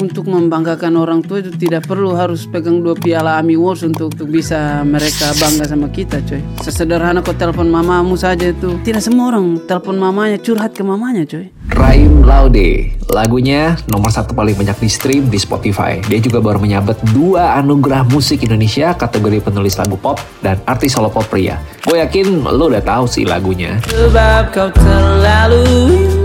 untuk 0.00 0.26
membanggakan 0.26 0.96
orang 0.96 1.20
tua 1.20 1.44
itu 1.44 1.52
tidak 1.52 1.84
perlu 1.84 2.16
harus 2.16 2.48
pegang 2.48 2.80
dua 2.80 2.96
piala 2.96 3.36
Ami 3.36 3.60
Awards 3.60 3.84
untuk, 3.84 4.16
untuk 4.16 4.32
bisa 4.32 4.80
mereka 4.82 5.36
bangga 5.36 5.68
sama 5.68 5.92
kita 5.92 6.24
coy. 6.24 6.40
Sesederhana 6.64 7.20
kau 7.20 7.36
telepon 7.36 7.68
mamamu 7.68 8.16
saja 8.16 8.48
itu. 8.48 8.80
Tidak 8.80 9.04
semua 9.04 9.36
orang 9.36 9.60
telepon 9.68 10.00
mamanya 10.00 10.40
curhat 10.40 10.72
ke 10.72 10.80
mamanya 10.80 11.28
coy. 11.28 11.52
Raim 11.70 12.26
Laude, 12.26 12.98
lagunya 13.14 13.78
nomor 13.86 14.10
satu 14.10 14.34
paling 14.34 14.58
banyak 14.58 14.74
di 14.80 14.90
stream 14.90 15.30
di 15.30 15.38
Spotify. 15.38 16.02
Dia 16.02 16.18
juga 16.18 16.42
baru 16.42 16.58
menyabet 16.58 16.98
dua 17.14 17.60
anugerah 17.62 18.08
musik 18.10 18.42
Indonesia 18.42 18.90
kategori 18.96 19.38
penulis 19.44 19.78
lagu 19.78 19.94
pop 19.94 20.18
dan 20.42 20.58
artis 20.66 20.96
solo 20.96 21.12
pop 21.12 21.22
pria. 21.30 21.62
Gue 21.86 22.02
yakin 22.02 22.42
lo 22.42 22.72
udah 22.72 22.82
tahu 22.82 23.04
sih 23.06 23.22
lagunya. 23.22 23.78
Sebab 23.86 24.50
kau 24.50 24.68
terlalu 24.74 25.62
indah 25.94 26.19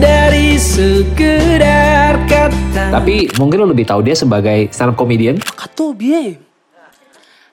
dari 0.00 0.60
sekedar 0.60 2.20
kata. 2.28 2.92
Tapi 2.92 3.32
mungkin 3.40 3.64
lo 3.64 3.66
lebih 3.72 3.88
tahu 3.88 4.04
dia 4.04 4.16
sebagai 4.16 4.68
stand 4.72 4.92
up 4.92 4.96
comedian. 4.96 5.40
Kata 5.40 5.92
bie. 5.96 6.36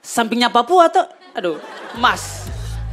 Sampingnya 0.03 0.51
Papua 0.51 0.91
atau 0.91 1.07
aduh, 1.31 1.57
Mas. 1.95 2.42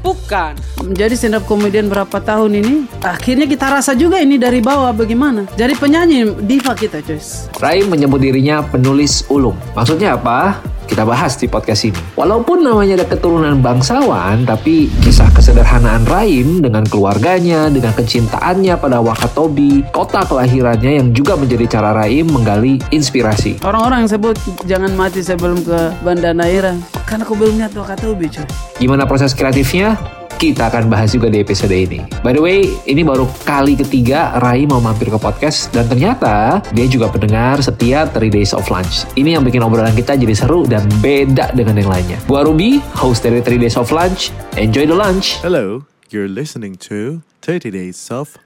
Bukan. 0.00 0.56
Menjadi 0.80 1.12
stand 1.12 1.36
up 1.36 1.44
comedian 1.44 1.92
berapa 1.92 2.18
tahun 2.24 2.56
ini, 2.56 2.88
akhirnya 3.04 3.44
kita 3.44 3.68
rasa 3.68 3.92
juga 3.92 4.16
ini 4.16 4.40
dari 4.40 4.64
bawah 4.64 4.96
bagaimana. 4.96 5.44
Jadi 5.54 5.76
penyanyi 5.76 6.32
diva 6.40 6.72
kita, 6.72 7.04
coy. 7.04 7.20
Raim 7.60 7.86
menyebut 7.92 8.20
dirinya 8.20 8.64
penulis 8.64 9.28
ulung. 9.28 9.56
Maksudnya 9.76 10.16
apa? 10.16 10.60
Kita 10.90 11.06
bahas 11.06 11.38
di 11.38 11.46
podcast 11.46 11.86
ini. 11.86 11.94
Walaupun 12.18 12.66
namanya 12.66 12.98
ada 12.98 13.06
keturunan 13.06 13.62
bangsawan, 13.62 14.42
tapi 14.42 14.90
kisah 15.06 15.30
kesederhanaan 15.30 16.02
Raim 16.02 16.58
dengan 16.58 16.82
keluarganya, 16.82 17.70
dengan 17.70 17.94
kecintaannya 17.94 18.74
pada 18.74 18.98
Wakatobi, 18.98 19.86
kota 19.94 20.26
kelahirannya 20.26 20.98
yang 20.98 21.14
juga 21.14 21.38
menjadi 21.38 21.78
cara 21.78 21.94
Raim 21.94 22.26
menggali 22.26 22.82
inspirasi. 22.90 23.62
Orang-orang 23.62 24.02
yang 24.02 24.10
sebut 24.18 24.34
jangan 24.66 24.90
mati 24.98 25.22
sebelum 25.22 25.62
ke 25.62 25.94
Banda 26.02 26.34
Naira. 26.34 26.74
Karena 27.06 27.22
aku 27.22 27.38
belum 27.38 27.62
lihat 27.62 27.70
Wakatobi, 27.70 28.26
coy. 28.26 28.46
Gimana 28.82 29.06
proses 29.06 29.30
kreatifnya? 29.30 29.89
Kita 30.38 30.70
akan 30.70 30.86
bahas 30.86 31.10
juga 31.10 31.26
di 31.26 31.42
episode 31.42 31.74
ini. 31.74 31.98
By 32.22 32.36
the 32.36 32.42
way, 32.44 32.70
ini 32.86 33.02
baru 33.02 33.26
kali 33.42 33.74
ketiga 33.74 34.38
Rai 34.38 34.68
mau 34.68 34.78
mampir 34.78 35.10
ke 35.10 35.18
podcast 35.18 35.72
dan 35.74 35.90
ternyata 35.90 36.62
dia 36.70 36.86
juga 36.86 37.10
pendengar 37.10 37.58
setia 37.58 38.06
3 38.06 38.30
Days 38.30 38.54
of 38.54 38.68
Lunch. 38.70 39.08
Ini 39.18 39.34
yang 39.34 39.42
bikin 39.42 39.64
obrolan 39.64 39.96
kita 39.96 40.14
jadi 40.14 40.36
seru 40.36 40.68
dan 40.68 40.86
beda 41.02 41.50
dengan 41.56 41.74
yang 41.74 41.90
lainnya. 41.90 42.18
Gua 42.30 42.46
Ruby, 42.46 42.78
host 42.94 43.26
dari 43.26 43.42
3 43.42 43.58
Days 43.58 43.74
of 43.74 43.90
Lunch. 43.90 44.30
Enjoy 44.54 44.86
the 44.86 44.94
lunch. 44.94 45.42
Hello, 45.42 45.88
you're 46.14 46.30
listening 46.30 46.78
to 46.78 47.26
30 47.42 47.72
Days 47.74 47.98
of 48.12 48.38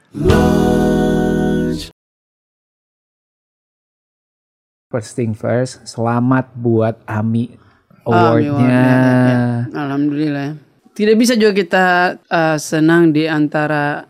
First 4.95 5.19
thing 5.19 5.35
first, 5.35 5.83
selamat 5.91 6.55
buat 6.55 7.03
Ami 7.03 7.51
Awardnya. 8.07 8.55
awardnya. 8.55 8.85
Alhamdulillah. 9.75 10.64
Tidak 10.95 11.17
bisa 11.19 11.35
juga 11.35 11.53
kita 11.59 11.87
uh, 12.31 12.57
senang 12.57 13.11
di 13.11 13.27
antara 13.27 14.07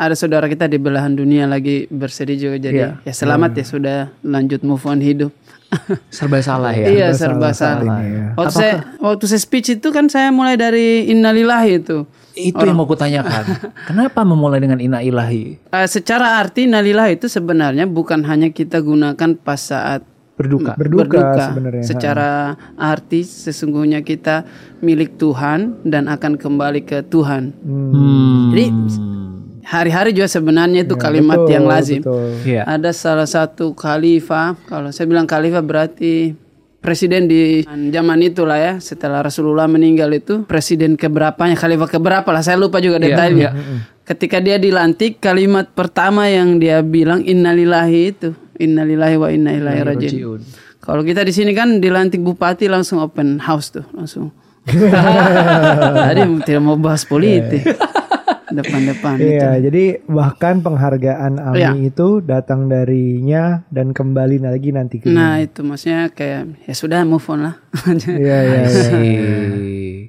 ada 0.00 0.16
saudara 0.16 0.48
kita 0.48 0.64
di 0.64 0.80
belahan 0.80 1.12
dunia 1.12 1.44
lagi 1.44 1.84
bersedih 1.92 2.36
juga 2.36 2.56
jadi 2.56 2.76
Iya. 2.76 2.88
ya 3.04 3.12
selamat 3.12 3.50
ya 3.56 3.64
sudah 3.64 3.98
lanjut 4.24 4.60
move 4.64 4.84
on 4.84 5.00
hidup. 5.00 5.32
Serba 6.12 6.42
salah 6.42 6.74
ya. 6.74 6.86
iya 6.90 7.08
serba 7.14 7.54
salah. 7.54 8.02
Waktu 8.34 8.54
saya 8.58 8.74
waktu 8.98 9.24
saya 9.30 9.38
speech 9.38 9.78
itu 9.78 9.88
kan 9.94 10.10
saya 10.10 10.34
mulai 10.34 10.58
dari 10.58 11.06
innalillahi 11.06 11.78
itu. 11.78 12.10
Itu 12.34 12.58
yang 12.58 12.74
mau 12.74 12.90
kutanyakan. 12.90 13.44
Kenapa 13.88 14.26
memulai 14.26 14.58
dengan 14.58 14.82
ina 14.82 14.98
ilahi? 14.98 15.62
Uh, 15.70 15.86
secara 15.86 16.42
arti 16.42 16.66
innalillahi 16.66 17.22
itu 17.22 17.30
sebenarnya 17.30 17.86
bukan 17.86 18.26
hanya 18.26 18.50
kita 18.50 18.82
gunakan 18.82 19.38
pas 19.38 19.62
saat 19.62 20.02
Berduka. 20.40 20.72
berduka, 20.80 21.52
sebenarnya. 21.52 21.84
Secara 21.84 22.30
arti 22.80 23.20
sesungguhnya 23.28 24.00
kita 24.00 24.48
milik 24.80 25.20
Tuhan 25.20 25.84
dan 25.84 26.08
akan 26.08 26.40
kembali 26.40 26.80
ke 26.88 27.04
Tuhan. 27.04 27.52
Hmm. 27.60 28.48
Jadi 28.56 28.66
hari-hari 29.68 30.10
juga 30.16 30.32
sebenarnya 30.32 30.88
itu 30.88 30.96
kalimat 30.96 31.44
betul, 31.44 31.52
yang 31.52 31.64
lazim. 31.68 32.00
betul. 32.00 32.32
Iya. 32.42 32.64
Ada 32.64 32.90
salah 32.96 33.28
satu 33.28 33.76
khalifah, 33.76 34.56
kalau 34.64 34.88
saya 34.90 35.06
bilang 35.06 35.28
khalifah 35.28 35.60
berarti 35.60 36.32
presiden 36.80 37.28
di 37.28 37.60
zaman 37.68 38.24
itulah 38.24 38.56
ya, 38.56 38.72
setelah 38.80 39.20
Rasulullah 39.20 39.68
meninggal 39.68 40.10
itu 40.16 40.48
presiden 40.48 40.96
keberapanya, 40.96 41.54
khalifah 41.54 41.86
keberapa 41.86 42.28
lah, 42.32 42.40
saya 42.40 42.56
lupa 42.56 42.80
juga 42.80 42.96
detailnya. 42.96 43.52
Ketika 44.08 44.42
dia 44.42 44.58
dilantik, 44.58 45.22
kalimat 45.22 45.70
pertama 45.70 46.26
yang 46.26 46.58
dia 46.58 46.82
bilang 46.82 47.22
innalillahi 47.22 48.00
itu, 48.10 48.34
innalillahi 48.60 49.16
wa 49.16 49.28
inna 49.32 49.50
ilaihi 49.56 49.82
rajiun. 49.82 50.40
Kalau 50.80 51.00
kita 51.00 51.24
di 51.24 51.32
sini 51.32 51.52
kan 51.52 51.80
dilantik 51.80 52.20
bupati 52.20 52.68
langsung 52.68 53.00
open 53.00 53.40
house 53.40 53.72
tuh, 53.72 53.84
langsung. 53.96 54.32
Tadi 56.04 56.20
tidak 56.44 56.62
mau 56.62 56.76
bahas 56.76 57.04
politik. 57.04 57.64
Depan-depan 58.50 59.14
itu. 59.22 59.30
Iya, 59.30 59.50
jadi 59.62 59.84
bahkan 60.10 60.58
penghargaan 60.58 61.38
Ami 61.38 61.62
Iya. 61.62 61.70
itu 61.86 62.18
datang 62.18 62.66
darinya 62.66 63.62
dan 63.70 63.94
kembali 63.94 64.42
lagi 64.42 64.74
nanti 64.74 64.98
ke 64.98 65.06
Nah 65.06 65.38
itu 65.38 65.62
maksudnya 65.62 66.10
kayak 66.10 66.66
ya 66.66 66.74
sudah 66.74 67.06
move 67.06 67.22
on 67.30 67.46
lah. 67.46 67.54
Iya, 68.10 68.38
iya, 68.42 68.60
iya. 68.98 69.30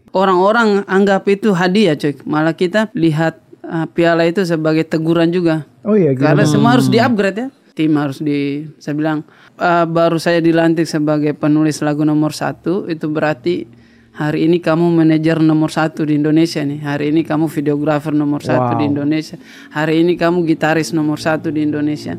Orang-orang 0.09 0.81
anggap 0.89 1.29
itu 1.29 1.53
hadiah 1.53 1.93
cuy. 1.93 2.17
Malah 2.25 2.57
kita 2.57 2.89
lihat 2.97 3.37
uh, 3.61 3.85
piala 3.93 4.25
itu 4.25 4.41
sebagai 4.41 4.89
teguran 4.89 5.29
juga. 5.29 5.69
Oh 5.85 5.93
iya, 5.93 6.17
gitu. 6.17 6.25
Karena 6.25 6.43
semua 6.49 6.73
harus 6.73 6.89
di-upgrade 6.89 7.45
ya. 7.45 7.47
Tim 7.81 7.97
harus 7.97 8.21
di, 8.21 8.61
saya 8.77 8.93
bilang 8.93 9.25
uh, 9.57 9.89
baru 9.89 10.21
saya 10.21 10.37
dilantik 10.37 10.85
sebagai 10.85 11.33
penulis 11.33 11.81
lagu 11.81 12.05
nomor 12.05 12.29
satu 12.29 12.85
itu 12.85 13.09
berarti 13.09 13.65
hari 14.13 14.45
ini 14.45 14.61
kamu 14.61 15.01
manajer 15.01 15.41
nomor 15.41 15.73
satu 15.73 16.05
di 16.05 16.13
Indonesia 16.13 16.61
nih. 16.61 16.77
Hari 16.77 17.09
ini 17.09 17.25
kamu 17.25 17.49
videografer 17.49 18.13
nomor 18.13 18.45
satu 18.45 18.77
di 18.77 18.85
Indonesia. 18.85 19.41
Hari 19.73 20.05
ini 20.05 20.13
kamu 20.13 20.45
gitaris 20.45 20.93
nomor 20.93 21.17
satu 21.17 21.49
di 21.49 21.65
Indonesia. 21.65 22.13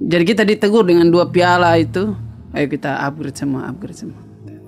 Jadi 0.00 0.24
kita 0.24 0.48
ditegur 0.48 0.88
dengan 0.88 1.12
dua 1.12 1.28
piala 1.28 1.76
itu. 1.76 2.16
Ayo 2.56 2.72
kita 2.72 3.04
upgrade 3.04 3.36
semua, 3.36 3.68
upgrade 3.68 4.00
semua. 4.00 4.20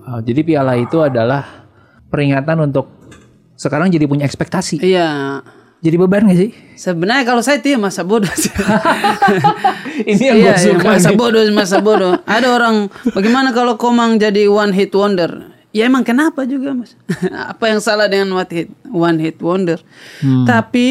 Wow, 0.05 0.21
jadi 0.21 0.45
piala 0.45 0.77
itu 0.77 1.01
adalah 1.01 1.65
peringatan 2.13 2.69
untuk 2.69 2.93
sekarang 3.57 3.89
jadi 3.89 4.05
punya 4.05 4.29
ekspektasi. 4.29 4.85
Iya. 4.85 5.41
Jadi 5.85 5.97
beban 5.97 6.25
gak 6.25 6.39
sih? 6.39 6.51
Sebenarnya 6.75 7.25
kalau 7.25 7.45
saya 7.45 7.61
itu 7.61 7.69
ya 7.69 7.79
masa 7.79 8.01
bodoh 8.03 8.33
sih. 8.33 8.49
Ini 10.11 10.23
yang 10.25 10.39
Iya, 10.39 10.45
gue 10.45 10.49
iya, 10.49 10.57
suka. 10.73 10.87
masa 10.89 11.11
nih. 11.11 11.17
bodoh, 11.17 11.43
masa 11.53 11.77
bodoh. 11.79 12.13
Ada 12.25 12.49
orang, 12.51 12.77
bagaimana 13.13 13.53
kalau 13.53 13.77
Komang 13.77 14.17
jadi 14.17 14.49
one 14.49 14.73
hit 14.73 14.91
wonder? 14.91 15.53
Ya 15.71 15.85
emang 15.85 16.01
kenapa 16.01 16.43
juga 16.45 16.73
mas? 16.73 16.95
Apa 17.53 17.69
yang 17.69 17.81
salah 17.81 18.07
dengan 18.07 18.33
one 18.33 18.49
hit, 18.49 18.69
one 18.87 19.19
hit 19.19 19.37
wonder? 19.39 19.77
Hmm. 20.19 20.47
Tapi 20.47 20.87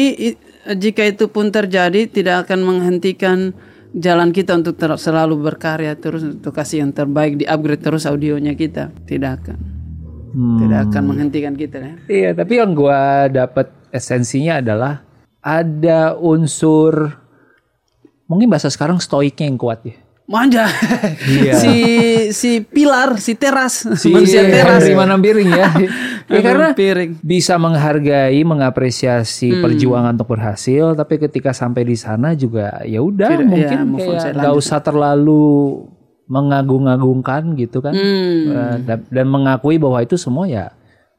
jika 0.70 1.02
itu 1.02 1.26
pun 1.26 1.48
terjadi, 1.48 2.06
tidak 2.06 2.46
akan 2.46 2.62
menghentikan 2.62 3.50
jalan 3.90 4.30
kita 4.30 4.54
untuk 4.54 4.74
ter- 4.74 4.94
selalu 4.94 5.40
berkarya 5.40 5.94
terus 5.94 6.22
untuk 6.22 6.52
kasih 6.52 6.82
yang 6.82 6.92
terbaik, 6.92 7.34
di 7.34 7.44
upgrade 7.44 7.80
terus 7.80 8.04
audionya 8.04 8.52
kita. 8.52 8.94
Tidak 9.02 9.30
akan, 9.32 9.58
Hmm. 10.30 10.58
tidak 10.60 10.78
akan 10.86 11.02
menghentikan 11.04 11.54
kita 11.54 11.76
ya. 11.78 11.94
Iya, 12.06 12.30
tapi 12.34 12.58
yang 12.58 12.74
gua 12.74 13.26
dapat 13.26 13.70
esensinya 13.94 14.58
adalah 14.58 15.06
ada 15.38 16.18
unsur 16.18 17.14
mungkin 18.26 18.50
bahasa 18.50 18.66
sekarang 18.66 18.98
stoiknya 18.98 19.46
yang 19.46 19.54
kuat 19.54 19.86
ya. 19.86 19.94
Manja. 20.24 20.64
si 21.60 21.76
si 22.32 22.64
pilar, 22.64 23.20
si 23.20 23.36
teras, 23.36 23.84
manusia 23.84 24.40
Si 24.40 24.48
teras. 24.56 24.80
Henry 24.80 24.96
Manampiring 24.96 25.50
ya. 25.52 25.68
ya 26.32 26.40
karena 26.40 26.72
piring. 26.72 27.20
bisa 27.20 27.60
menghargai, 27.60 28.40
mengapresiasi 28.40 29.52
Hmm. 29.52 29.60
perjuangan 29.60 30.16
untuk 30.16 30.32
berhasil, 30.32 30.96
tapi 30.96 31.20
ketika 31.20 31.52
sampai 31.52 31.84
di 31.84 31.92
sana 31.92 32.32
juga 32.32 32.80
ya 32.88 33.04
udah 33.04 33.36
Tidak, 33.36 33.44
mungkin 33.44 33.78
ya, 34.00 34.32
nggak 34.32 34.54
usah 34.56 34.80
terlalu 34.80 35.84
mengagung-agungkan 36.24 37.52
gitu 37.54 37.84
kan, 37.84 37.92
Hmm. 37.92 38.48
Eh, 38.48 38.76
dan, 38.80 38.98
dan 39.04 39.26
mengakui 39.28 39.76
bahwa 39.76 40.00
itu 40.00 40.16
semua 40.16 40.48
ya 40.48 40.72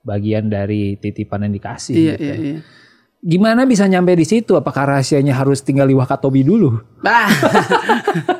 bagian 0.05 0.47
dari 0.47 0.95
titipan 1.01 1.49
yang 1.49 1.53
dikasih. 1.57 1.95
Iya, 1.97 2.13
gitu. 2.15 2.23
iya, 2.23 2.35
iya. 2.37 2.59
Gimana 3.25 3.65
bisa 3.65 3.89
nyampe 3.89 4.13
di 4.13 4.21
situ? 4.21 4.53
Apakah 4.53 4.93
rahasianya 4.93 5.33
harus 5.33 5.65
tinggal 5.65 5.89
di 5.89 5.97
Wakatobi 5.97 6.45
dulu? 6.45 6.77
Bah. 7.01 7.25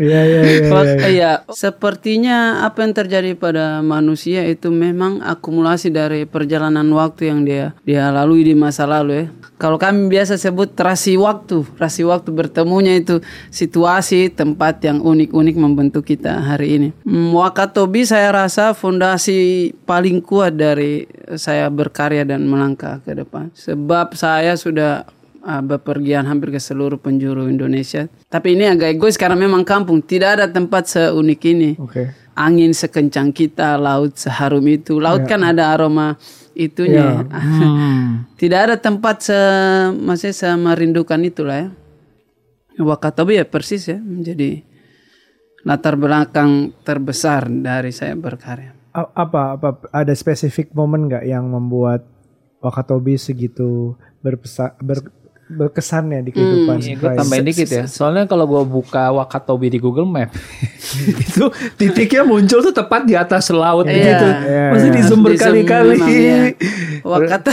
Iya, 0.00 0.20
iya, 0.26 0.40
iya. 0.44 0.68
Wak- 0.70 1.08
iya, 1.08 1.32
sepertinya 1.50 2.66
apa 2.66 2.84
yang 2.84 2.92
terjadi 2.92 3.32
pada 3.34 3.80
manusia 3.80 4.44
itu 4.44 4.68
memang 4.68 5.24
akumulasi 5.24 5.88
dari 5.88 6.28
perjalanan 6.28 6.86
waktu 6.92 7.32
yang 7.32 7.40
dia 7.48 7.72
dia 7.82 8.12
lalui 8.12 8.44
di 8.44 8.52
masa 8.52 8.84
lalu 8.84 9.12
ya. 9.12 9.26
Kalau 9.60 9.76
kami 9.76 10.08
biasa 10.08 10.40
sebut 10.40 10.72
rasi 10.80 11.20
waktu, 11.20 11.60
rasi 11.76 12.00
waktu 12.00 12.32
bertemunya 12.32 12.96
itu 12.96 13.20
situasi 13.52 14.32
tempat 14.32 14.80
yang 14.80 15.04
unik-unik 15.04 15.56
membentuk 15.60 16.08
kita 16.08 16.32
hari 16.40 16.80
ini. 16.80 16.88
Hmm, 17.04 17.36
Wakatobi 17.36 18.08
saya 18.08 18.32
rasa 18.32 18.72
fondasi 18.72 19.72
paling 19.84 20.24
kuat 20.24 20.56
dari 20.56 21.04
saya 21.36 21.68
berkarya 21.68 22.24
dan 22.24 22.48
melangkah 22.48 23.04
ke 23.04 23.12
depan. 23.12 23.52
Sebab 23.52 24.16
saya 24.16 24.56
sudah 24.56 25.04
uh, 25.44 25.62
bepergian 25.64 26.28
hampir 26.28 26.52
ke 26.52 26.60
seluruh 26.60 27.00
penjuru 27.00 27.48
Indonesia. 27.48 28.08
Tapi 28.28 28.56
ini 28.56 28.68
agak 28.68 28.96
egois 28.96 29.16
karena 29.20 29.36
memang 29.36 29.64
kampung 29.64 30.00
tidak 30.04 30.40
ada 30.40 30.46
tempat 30.48 30.88
seunik 30.88 31.40
ini. 31.48 31.76
Oke. 31.80 32.12
Angin 32.36 32.72
sekencang 32.72 33.36
kita, 33.36 33.76
laut 33.76 34.16
seharum 34.16 34.64
itu. 34.64 34.96
Laut 34.96 35.28
kan 35.28 35.44
ada 35.44 35.76
aroma 35.76 36.16
itunya. 36.56 37.26
ya. 37.26 37.40
tidak 38.40 38.60
ada 38.70 38.76
tempat 38.80 39.16
se 39.20 39.40
maksudnya 39.92 40.34
semerindukan 40.36 41.20
itulah 41.26 41.68
ya. 41.68 41.68
Wakatobi 42.80 43.36
ya 43.36 43.44
persis 43.44 43.84
ya 43.92 44.00
menjadi 44.00 44.64
latar 45.68 46.00
belakang 46.00 46.72
terbesar 46.80 47.52
dari 47.52 47.92
saya 47.92 48.16
berkarya. 48.16 48.72
Apa 48.96 49.60
apa 49.60 49.84
ada 49.92 50.14
spesifik 50.16 50.72
momen 50.72 51.12
nggak 51.12 51.28
yang 51.28 51.44
membuat 51.44 52.08
Wakatobi 52.60 53.16
segitu 53.16 53.96
berpesa, 54.20 54.76
ber, 54.84 55.00
berkesan 55.50 56.04
ya 56.08 56.20
di 56.20 56.30
kehidupan 56.30 56.78
Ini 56.78 56.94
gue 56.94 57.04
Rai? 57.04 57.18
tambahin 57.18 57.44
dikit 57.44 57.68
ya. 57.68 57.84
Soalnya 57.84 58.24
kalau 58.24 58.46
gue 58.46 58.62
buka 58.62 59.10
Wakatobi 59.10 59.66
di 59.68 59.78
Google 59.78 60.06
Map, 60.06 60.30
itu 61.26 61.44
titiknya 61.74 62.22
muncul 62.22 62.62
tuh 62.62 62.70
tepat 62.70 63.02
di 63.02 63.14
atas 63.14 63.50
laut 63.50 63.84
Iya. 63.84 63.98
gitu. 63.98 64.26
Iya. 64.26 64.64
Masih 64.70 64.88
di 64.88 65.00
zoom 65.00 65.02
Di 65.02 65.06
zoom 65.06 65.20
berkali-kali. 65.26 65.96
iya. 66.06 66.40
Wakata 67.02 67.50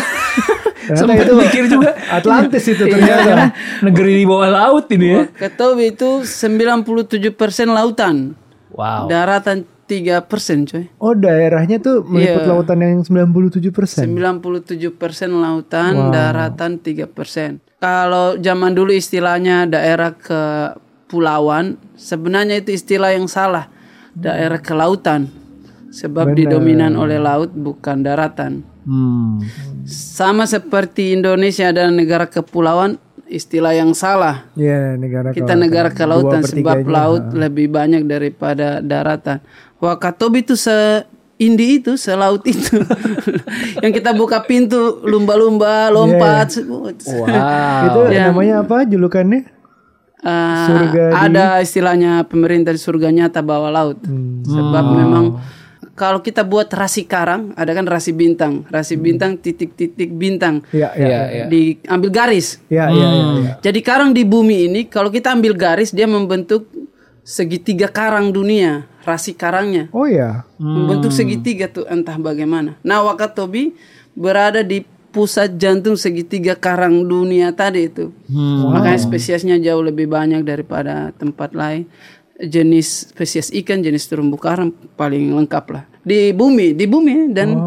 Ternyata 0.88 1.04
Sempat 1.04 1.36
mikir 1.36 1.64
juga. 1.68 1.92
Atlantis 2.08 2.64
itu 2.64 2.80
Iya. 2.88 2.94
ternyata. 2.94 3.46
Negeri 3.82 4.12
di 4.16 4.26
bawah 4.26 4.48
laut 4.48 4.86
ini 4.88 5.08
ya. 5.10 5.22
Wakatobi 5.28 5.92
itu 5.92 6.24
97% 6.24 7.28
lautan. 7.68 8.38
Wow. 8.72 9.10
Daratan 9.10 9.66
3% 9.88 10.68
coy. 10.68 10.86
Oh 11.00 11.16
daerahnya 11.16 11.80
tuh 11.80 12.04
meliput 12.04 12.44
Iya. 12.44 12.52
lautan 12.52 12.78
yang 12.84 13.02
97 13.02 13.72
persen. 13.72 14.04
97% 14.12 15.32
lautan, 15.32 16.12
daratan 16.12 16.78
3%. 16.78 17.64
Kalau 17.80 18.36
zaman 18.36 18.76
dulu 18.76 18.92
istilahnya 18.92 19.64
daerah 19.66 20.12
kepulauan, 20.12 21.80
sebenarnya 21.96 22.60
itu 22.60 22.76
istilah 22.76 23.16
yang 23.16 23.32
salah. 23.32 23.72
Daerah 24.12 24.60
kelautan. 24.60 25.30
Sebab 25.88 26.36
didominan 26.36 27.00
oleh 27.00 27.18
laut 27.18 27.56
bukan 27.56 28.04
daratan. 28.04 28.62
Hmm. 28.84 29.40
Sama 29.88 30.44
seperti 30.44 31.16
Indonesia 31.16 31.72
adalah 31.72 31.92
negara 31.92 32.26
kepulauan, 32.28 33.00
istilah 33.28 33.76
yang 33.76 33.92
salah. 33.92 34.48
Iya 34.56 34.96
negara 34.96 35.32
Kita 35.32 35.54
kelautan. 35.54 35.60
negara 35.60 35.90
kelautan 35.92 36.42
sebab 36.44 36.88
laut 36.88 37.24
lebih 37.36 37.72
banyak 37.72 38.04
daripada 38.04 38.80
daratan. 38.80 39.44
Wakatobi 39.78 40.42
itu 40.42 40.58
se 40.58 41.06
Indi 41.38 41.78
itu, 41.78 41.94
selaut 42.02 42.42
itu. 42.50 42.82
yang 43.86 43.94
kita 43.94 44.10
buka 44.18 44.42
pintu 44.42 45.06
lumba-lumba 45.06 45.94
lompat. 45.94 46.50
Wow. 46.66 46.90
Itu 47.86 48.00
namanya 48.10 48.66
apa 48.66 48.90
julukannya? 48.90 49.46
Eh, 50.18 50.66
Surga 50.66 51.04
di- 51.14 51.18
ada 51.30 51.46
istilahnya 51.62 52.26
pemerintah 52.26 52.74
di 52.74 52.82
surga 52.82 53.14
nyata 53.14 53.46
bawah 53.46 53.70
laut. 53.70 54.02
Hmm. 54.02 54.42
Sebab 54.42 54.86
memang 54.98 55.26
kalau 55.94 56.26
kita 56.26 56.42
buat 56.42 56.74
rasi 56.74 57.06
karang, 57.06 57.54
ada 57.54 57.70
kan 57.70 57.86
rasi 57.86 58.18
bintang. 58.18 58.66
Rasi 58.74 58.98
bintang 58.98 59.38
titik-titik 59.38 60.10
bintang. 60.18 60.66
Iya 60.74 60.90
iya. 60.98 61.06
Iya, 61.06 61.22
iya. 61.30 61.46
Diambil 61.46 62.10
garis. 62.10 62.58
Iya 62.66 62.90
iya 62.90 63.08
iya. 63.14 63.26
iya. 63.38 63.52
Jadi 63.62 63.80
karang 63.86 64.10
di 64.10 64.26
bumi 64.26 64.74
ini 64.74 64.82
kalau 64.90 65.14
kita 65.14 65.38
ambil 65.38 65.54
garis 65.54 65.94
dia 65.94 66.10
membentuk 66.10 66.66
segitiga 67.28 67.92
karang 67.92 68.32
dunia, 68.32 68.88
rasi 69.04 69.36
karangnya. 69.36 69.92
Oh 69.92 70.08
ya. 70.08 70.48
Membentuk 70.56 71.12
segitiga 71.12 71.68
tuh 71.68 71.84
entah 71.92 72.16
bagaimana. 72.16 72.80
Nah, 72.88 73.04
Wakatobi 73.04 73.76
berada 74.16 74.64
di 74.64 74.88
pusat 75.12 75.60
jantung 75.60 76.00
segitiga 76.00 76.56
karang 76.56 77.04
dunia 77.04 77.52
tadi 77.52 77.92
itu. 77.92 78.16
Makanya 78.72 78.96
spesiesnya 79.04 79.60
jauh 79.60 79.84
lebih 79.84 80.08
banyak 80.08 80.48
daripada 80.48 81.12
tempat 81.20 81.52
lain. 81.52 81.84
Jenis 82.38 83.12
spesies 83.12 83.50
ikan, 83.50 83.84
jenis 83.84 84.08
terumbu 84.08 84.40
karang 84.40 84.72
paling 84.96 85.36
lengkap 85.36 85.66
lah. 85.74 85.84
Di 86.08 86.32
bumi, 86.32 86.78
di 86.78 86.86
bumi 86.88 87.34
dan 87.36 87.60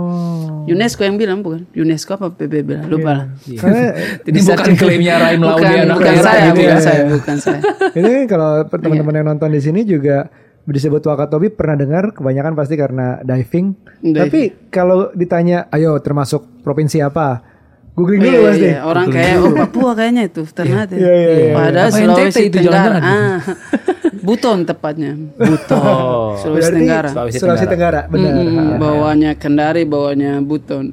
UNESCO 0.67 1.03
yang 1.07 1.17
bilang 1.17 1.41
bukan? 1.41 1.65
UNESCO 1.73 2.21
apa 2.21 2.27
PBB 2.37 2.69
lah, 2.77 2.85
lupa 2.91 3.11
lah. 3.17 3.27
Karena 3.39 3.83
Ini 4.29 4.39
bukan 4.45 4.73
klaimnya 4.77 5.15
Raim 5.17 5.41
Laude 5.41 5.63
bukan, 5.63 5.73
anak 5.73 5.97
bukan 5.97 6.07
daerah 6.13 6.25
saya, 6.25 6.43
gitu 6.45 6.61
bukan 6.61 6.77
ya. 6.77 6.81
saya, 6.81 7.03
bukan 7.09 7.37
saya. 7.41 7.61
ini 8.01 8.13
kalau 8.29 8.51
teman-teman 8.69 9.15
yang 9.17 9.27
nonton 9.33 9.51
di 9.51 9.61
sini 9.63 9.81
juga 9.87 10.29
disebut 10.69 11.03
Wakatobi 11.03 11.49
pernah 11.51 11.77
dengar 11.81 12.13
kebanyakan 12.13 12.53
pasti 12.55 12.75
karena 12.77 13.19
diving. 13.25 13.75
Diving. 14.05 14.15
Tapi 14.15 14.41
kalau 14.69 15.11
ditanya, 15.17 15.67
ayo 15.73 15.99
termasuk 15.99 16.63
provinsi 16.63 17.01
apa? 17.03 17.43
Googling 17.91 18.23
dulu 18.23 18.31
Iya, 18.31 18.47
pasti. 18.47 18.69
iya, 18.71 18.79
orang 18.87 19.07
kayak 19.11 19.35
oh 19.43 19.53
Papua 19.53 19.93
kayaknya 19.99 20.23
itu 20.31 20.43
ternyata. 20.47 20.95
Iya, 20.95 21.11
iya, 21.11 21.33
iya. 21.35 21.53
Padahal 21.59 21.89
Sulawesi 21.91 22.45
Tenggara. 22.49 22.99
Ah, 23.03 23.39
Buton 24.19 24.67
tepatnya. 24.67 25.15
Oh. 25.71 26.37
Sulawesi 26.37 26.71
Berarti 26.71 26.79
Tenggara. 26.83 27.09
Sulawesi 27.09 27.39
Sulawesi 27.39 27.67
Tenggara, 27.71 28.01
benar. 28.11 28.33
Mm-mm, 28.37 28.69
bawahnya 28.77 29.31
Kendari, 29.39 29.83
bawahnya 29.87 30.43
Buton. 30.43 30.91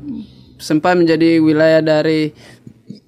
Sempat 0.57 0.95
menjadi 0.97 1.41
wilayah 1.41 1.81
dari 1.81 2.31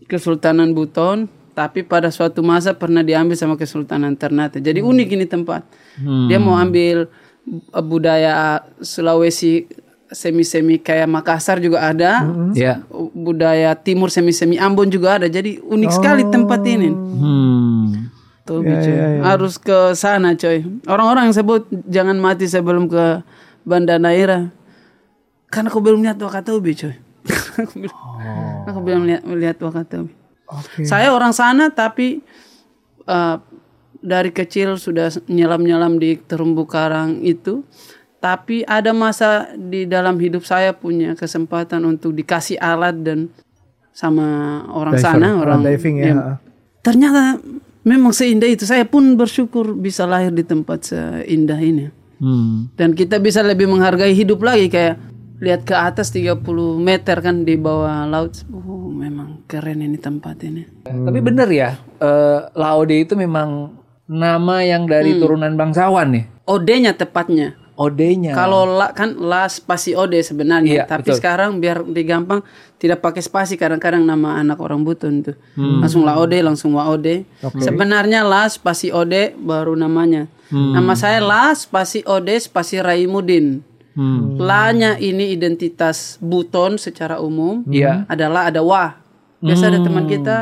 Kesultanan 0.09 0.73
Buton, 0.73 1.29
tapi 1.53 1.85
pada 1.85 2.09
suatu 2.09 2.41
masa 2.41 2.73
pernah 2.73 3.05
diambil 3.05 3.37
sama 3.37 3.55
Kesultanan 3.59 4.17
Ternate. 4.17 4.57
Jadi 4.63 4.81
unik 4.81 5.09
ini 5.13 5.25
tempat. 5.29 5.61
Dia 6.31 6.39
mau 6.41 6.57
ambil 6.57 7.05
uh, 7.75 7.83
budaya 7.85 8.63
Sulawesi 8.81 9.69
semi-semi 10.09 10.81
kayak 10.81 11.05
Makassar 11.05 11.61
juga 11.61 11.85
ada. 11.85 12.25
Ya. 12.57 12.81
Budaya 13.13 13.77
Timur 13.77 14.09
semi-semi 14.09 14.57
Ambon 14.57 14.89
juga 14.89 15.21
ada. 15.21 15.27
Jadi 15.29 15.61
unik 15.61 15.91
sekali 15.93 16.23
tempat 16.27 16.61
ini. 16.65 16.89
Hmm. 16.89 18.09
Tuh, 18.49 18.65
coy. 18.65 19.21
Harus 19.21 19.61
ke 19.61 19.93
sana, 19.93 20.33
coy. 20.33 20.65
Orang-orang 20.89 21.29
yang 21.29 21.35
sebut 21.37 21.69
jangan 21.85 22.17
mati 22.17 22.49
sebelum 22.49 22.89
ke 22.89 23.21
Banda 23.61 24.01
Naira. 24.01 24.49
Karena 25.53 25.69
aku 25.69 25.81
belum 25.81 26.01
lihat 26.01 26.17
Wakatobi, 26.17 26.73
coy. 26.73 26.95
aku 27.61 27.75
belum, 27.85 27.97
aku 28.65 28.79
belum 28.81 29.01
lihat, 29.05 29.21
lihat 29.29 29.57
Wakatobi. 29.61 30.13
Saya 30.81 31.13
orang 31.13 31.29
sana 31.29 31.69
tapi 31.69 32.25
eh, 33.05 33.35
dari 34.01 34.31
kecil 34.33 34.81
sudah 34.81 35.13
nyelam-nyelam 35.29 36.01
di 36.01 36.17
terumbu 36.17 36.65
karang 36.65 37.21
itu. 37.21 37.61
Tapi 38.19 38.67
ada 38.67 38.91
masa 38.91 39.47
di 39.55 39.87
dalam 39.87 40.19
hidup 40.19 40.43
saya 40.43 40.75
punya 40.75 41.15
kesempatan 41.15 41.87
untuk 41.87 42.11
dikasih 42.11 42.59
alat 42.59 42.99
dan 42.99 43.31
sama 43.99 44.63
orang 44.71 44.95
Diver, 44.95 45.03
sana, 45.03 45.27
orang 45.35 45.59
orang 45.59 45.61
diving 45.75 45.95
ya. 45.99 46.05
Iya. 46.07 46.23
ternyata 46.79 47.23
memang 47.89 48.13
seindah 48.13 48.45
itu. 48.45 48.69
Saya 48.69 48.85
pun 48.85 49.17
bersyukur 49.17 49.73
bisa 49.73 50.05
lahir 50.05 50.29
di 50.29 50.45
tempat 50.45 50.93
seindah 50.93 51.57
ini. 51.57 51.89
Hmm. 52.21 52.69
Dan 52.77 52.93
kita 52.93 53.17
bisa 53.17 53.41
lebih 53.41 53.65
menghargai 53.65 54.13
hidup 54.13 54.45
lagi 54.45 54.69
kayak 54.69 55.01
lihat 55.39 55.63
ke 55.63 55.71
atas 55.71 56.11
30 56.11 56.43
meter 56.77 57.17
kan 57.23 57.47
di 57.47 57.55
bawah 57.55 58.05
laut. 58.05 58.43
Oh, 58.51 58.91
memang 58.91 59.47
keren 59.47 59.79
ini 59.81 59.95
tempat 59.97 60.43
ini. 60.43 60.67
Tapi 60.83 61.19
bener 61.23 61.47
ya, 61.49 61.79
eh, 61.97 62.39
Laude 62.53 62.93
itu 62.93 63.15
memang 63.15 63.71
nama 64.05 64.61
yang 64.61 64.85
dari 64.85 65.15
Hmm. 65.15 65.21
turunan 65.23 65.53
bangsawan 65.55 66.11
nih. 66.11 66.25
Ode-nya 66.43 66.91
tepatnya. 66.93 67.55
Ode-nya. 67.79 68.35
Kalau 68.35 68.67
la 68.67 68.91
kan 68.91 69.15
la 69.15 69.47
spasi 69.47 69.95
ode 69.95 70.19
sebenarnya, 70.19 70.83
Iya, 70.83 70.83
tapi 70.83 71.07
betul. 71.07 71.15
sekarang 71.15 71.63
biar 71.63 71.87
digampang 71.87 72.43
tidak 72.75 72.99
pakai 72.99 73.23
spasi 73.23 73.55
kadang-kadang 73.55 74.03
nama 74.03 74.35
anak 74.35 74.59
orang 74.59 74.83
Buton 74.83 75.23
tuh. 75.23 75.39
Hmm. 75.55 75.79
Langsung 75.79 76.03
la 76.03 76.19
ode, 76.19 76.35
langsung 76.43 76.75
wa 76.75 76.91
ode. 76.91 77.23
Sebenarnya 77.55 78.27
la 78.27 78.51
spasi 78.51 78.91
ode 78.91 79.31
baru 79.39 79.79
namanya. 79.79 80.27
Hmm. 80.51 80.75
Nama 80.75 80.91
saya 80.91 81.23
la 81.23 81.55
spasi 81.55 82.03
ode 82.03 82.35
spasi 82.35 82.83
Raimudin. 82.83 83.63
Hmm. 83.95 84.35
La-nya 84.35 84.99
ini 84.99 85.31
identitas 85.31 86.19
Buton 86.19 86.75
secara 86.75 87.23
umum. 87.23 87.63
Iya. 87.63 88.03
Adalah 88.11 88.51
ada 88.51 88.59
wa. 88.59 88.99
Biasa 89.39 89.71
ada 89.71 89.79
teman 89.79 90.03
Hmm. 90.03 90.11
kita 90.11 90.37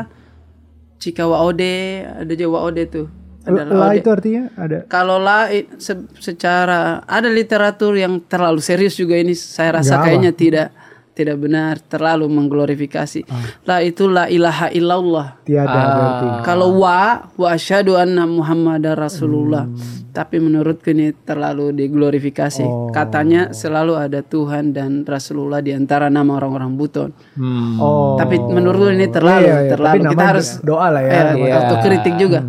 Cika 0.98 1.22
wa 1.22 1.46
ode, 1.46 2.02
ada 2.02 2.34
juga 2.34 2.58
wa 2.58 2.66
ode 2.66 2.82
tuh. 2.90 3.06
Ada 3.48 3.62
la 3.66 3.88
itu 3.92 4.08
artinya 4.08 4.42
ada. 4.54 4.78
Kalau 4.86 5.16
lah 5.16 5.48
i- 5.48 5.66
se- 5.76 6.04
secara 6.18 7.00
ada 7.02 7.26
literatur 7.26 7.96
yang 7.96 8.20
terlalu 8.22 8.60
serius 8.60 8.94
juga 8.94 9.16
ini 9.16 9.32
saya 9.32 9.80
rasa 9.80 9.96
Nggak 9.96 10.04
kayaknya 10.04 10.32
tidak 10.32 10.68
tidak 11.10 11.34
benar 11.36 11.82
terlalu 11.82 12.30
mengglorifikasi. 12.30 13.26
Lah 13.64 13.82
itu 13.82 14.06
la 14.06 14.30
ilaha 14.30 14.70
illallah. 14.70 15.42
Tiada 15.42 15.66
berarti. 15.90 16.26
Kalau 16.46 16.78
wa 16.78 17.26
wa 17.34 17.48
asyhadu 17.48 17.96
anna 17.96 18.22
Muhammadar 18.22 18.94
Rasulullah. 18.94 19.66
Tapi 20.08 20.38
menurutku 20.38 20.90
ini 20.90 21.10
terlalu 21.16 21.74
diglorifikasi. 21.74 22.62
Katanya 22.90 23.50
selalu 23.50 23.98
ada 23.98 24.22
Tuhan 24.22 24.70
dan 24.70 25.02
Rasulullah 25.02 25.58
di 25.58 25.70
antara 25.70 26.06
nama 26.06 26.34
orang-orang 26.34 26.74
Buton. 26.74 27.10
Hmm. 27.34 27.78
Oh. 27.78 28.14
Tapi 28.14 28.38
menurut 28.38 28.88
ini 28.88 29.06
terlalu 29.08 29.42
Iya, 29.44 29.58
iya. 29.58 29.70
terlalu 29.70 29.98
Tapi 30.00 30.14
kita 30.14 30.22
harus 30.24 30.48
doa 30.60 30.86
lah 30.88 31.02
ya. 31.02 31.10
eh, 31.10 31.22
Iya. 31.36 31.54
autokritik 31.56 32.14
juga. 32.14 32.40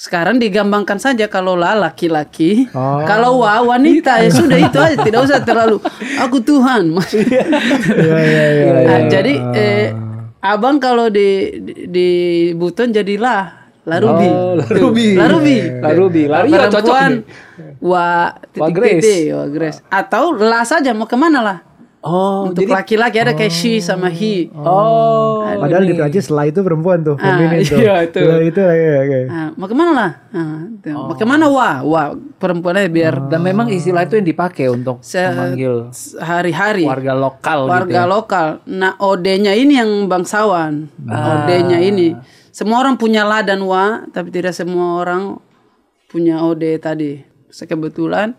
Sekarang 0.00 0.40
digambangkan 0.40 0.96
saja 0.96 1.28
kalau 1.28 1.60
lah 1.60 1.76
laki-laki, 1.76 2.64
Oh. 2.72 3.04
kalau 3.04 3.44
wa 3.44 3.60
wanita 3.60 4.16
ya 4.24 4.32
sudah 4.32 4.56
itu 4.56 4.78
aja, 4.80 4.96
tidak 4.96 5.28
usah 5.28 5.44
terlalu 5.48 5.76
aku 6.16 6.40
Tuhan. 6.40 6.96
Iya 6.96 8.16
iya 8.24 8.44
iya. 8.48 8.72
Nah, 8.80 9.00
jadi 9.12 9.34
eh, 9.52 9.84
abang 10.40 10.80
kalau 10.80 11.12
di 11.12 11.52
di, 11.60 11.72
di 11.84 12.08
Buton 12.56 12.96
jadilah 12.96 13.60
Larubi. 13.84 14.28
Oh, 14.28 14.56
Larubi. 14.56 15.08
Larubi. 15.20 15.56
Larubi. 15.84 16.22
Cocok 16.24 16.80
Perempuan. 16.80 17.12
Wa 17.84 18.08
titik 18.56 18.72
Grace. 18.72 19.00
titik, 19.04 19.22
wa 19.36 19.44
Grace. 19.52 19.78
Atau 19.92 20.32
la 20.32 20.64
saja 20.64 20.96
mau 20.96 21.04
ke 21.04 21.16
mana 21.20 21.44
lah? 21.44 21.58
Oh, 22.00 22.48
Untuk 22.48 22.64
laki-laki 22.64 23.20
ada 23.20 23.36
kayak 23.36 23.52
she 23.52 23.76
sama 23.76 24.08
he. 24.08 24.48
oh. 24.56 25.44
Padahal 25.44 25.84
di 25.84 25.92
Prancis 25.92 26.24
setelah 26.24 26.48
itu 26.48 26.64
perempuan 26.64 27.04
tuh, 27.04 27.12
Ah, 27.14 27.36
feminin 27.36 27.60
tuh. 27.62 27.76
iya, 27.76 27.94
itu. 28.00 28.16
Setelah 28.16 28.40
itu 28.40 28.56
ya, 28.58 28.72
ya. 29.04 29.20
Ah, 29.28 29.48
mau 29.52 29.68
ke 29.68 29.76
mana 29.76 29.92
lah? 29.92 30.10
Ah, 30.32 30.64
tuh. 30.80 30.96
Mau 30.96 31.12
ke 31.12 31.26
mana 31.28 31.44
wa? 31.46 31.70
Wa 31.82 32.02
perempuannya 32.34 32.88
biar 32.88 33.28
Dan 33.28 33.44
memang 33.44 33.68
istilah 33.68 34.02
itu 34.02 34.16
yang 34.16 34.24
dipakai 34.24 34.66
untuk 34.66 35.04
se- 35.04 35.20
memanggil 35.20 35.92
hari-hari. 36.16 36.88
warga 36.88 37.12
lokal 37.12 37.58
gitu. 37.60 37.72
warga 37.76 38.00
ya. 38.00 38.08
lokal. 38.08 38.48
Nah, 38.64 38.96
OD-nya 38.96 39.52
ini 39.52 39.76
yang 39.76 40.08
bangsawan. 40.08 40.88
Ah. 41.04 41.44
OD-nya 41.44 41.84
ini. 41.84 42.16
Semua 42.48 42.80
orang 42.80 42.96
punya 42.96 43.22
la 43.22 43.44
dan 43.44 43.60
wa, 43.60 44.08
tapi 44.08 44.32
tidak 44.32 44.52
semua 44.52 44.96
orang 44.96 45.36
punya 46.06 46.40
OD 46.40 46.64
tadi. 46.76 47.20
Kebetulan 47.50 48.32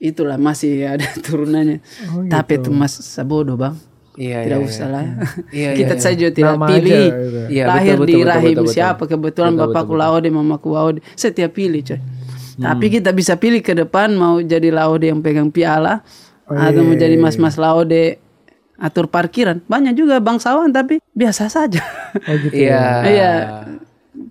itulah 0.00 0.36
masih 0.36 0.86
ada 0.96 1.06
turunannya. 1.26 1.80
Tapi 2.28 2.52
itu 2.60 2.70
Mas 2.72 2.96
Sabodo, 3.00 3.56
Bang. 3.56 3.76
Iya, 4.16 4.48
tidak 4.48 4.60
iya, 4.60 4.66
usah 4.66 4.86
iya. 4.88 4.94
lah. 4.96 5.04
Iya, 5.60 5.70
Kita 5.76 5.94
iya, 5.94 6.00
saja 6.02 6.26
tidak 6.32 6.54
Nama 6.56 6.66
pilih. 6.72 6.88
aja 6.88 7.04
gitu. 7.04 7.40
Iya, 7.52 7.64
Lahir 7.68 7.96
betul, 8.00 8.06
di 8.08 8.12
betul, 8.12 8.16
betul, 8.16 8.32
rahim 8.32 8.48
betul, 8.56 8.64
betul. 8.64 8.74
siapa 8.74 9.02
kebetulan 9.04 9.52
Betul, 9.52 9.62
bapakku 9.68 9.92
betul, 9.92 10.00
Laude, 10.08 10.28
mamaku 10.32 10.68
Laude. 10.72 10.98
Setiap 11.12 11.50
pilih, 11.52 11.82
coy. 11.84 12.00
Hmm. 12.00 12.64
Tapi 12.64 12.86
kita 12.88 13.10
bisa 13.12 13.36
pilih 13.36 13.60
ke 13.60 13.76
depan 13.76 14.16
mau 14.16 14.40
jadi 14.40 14.68
Laude 14.72 15.04
yang 15.12 15.20
pegang 15.20 15.52
piala 15.52 16.00
Oh, 16.46 16.54
atau 16.54 16.78
iya, 16.78 16.86
mau 16.86 16.94
jadi 16.94 17.16
mas-mas 17.18 17.58
Laude 17.58 18.22
atur 18.78 19.10
parkiran. 19.10 19.60
Banyak 19.66 19.98
juga 19.98 20.22
bangsawan 20.22 20.70
tapi 20.70 21.02
biasa 21.10 21.50
saja. 21.50 21.82
Oh 22.22 22.34
gitu. 22.38 22.54
Iya. 22.54 22.84
Iya. 23.02 23.32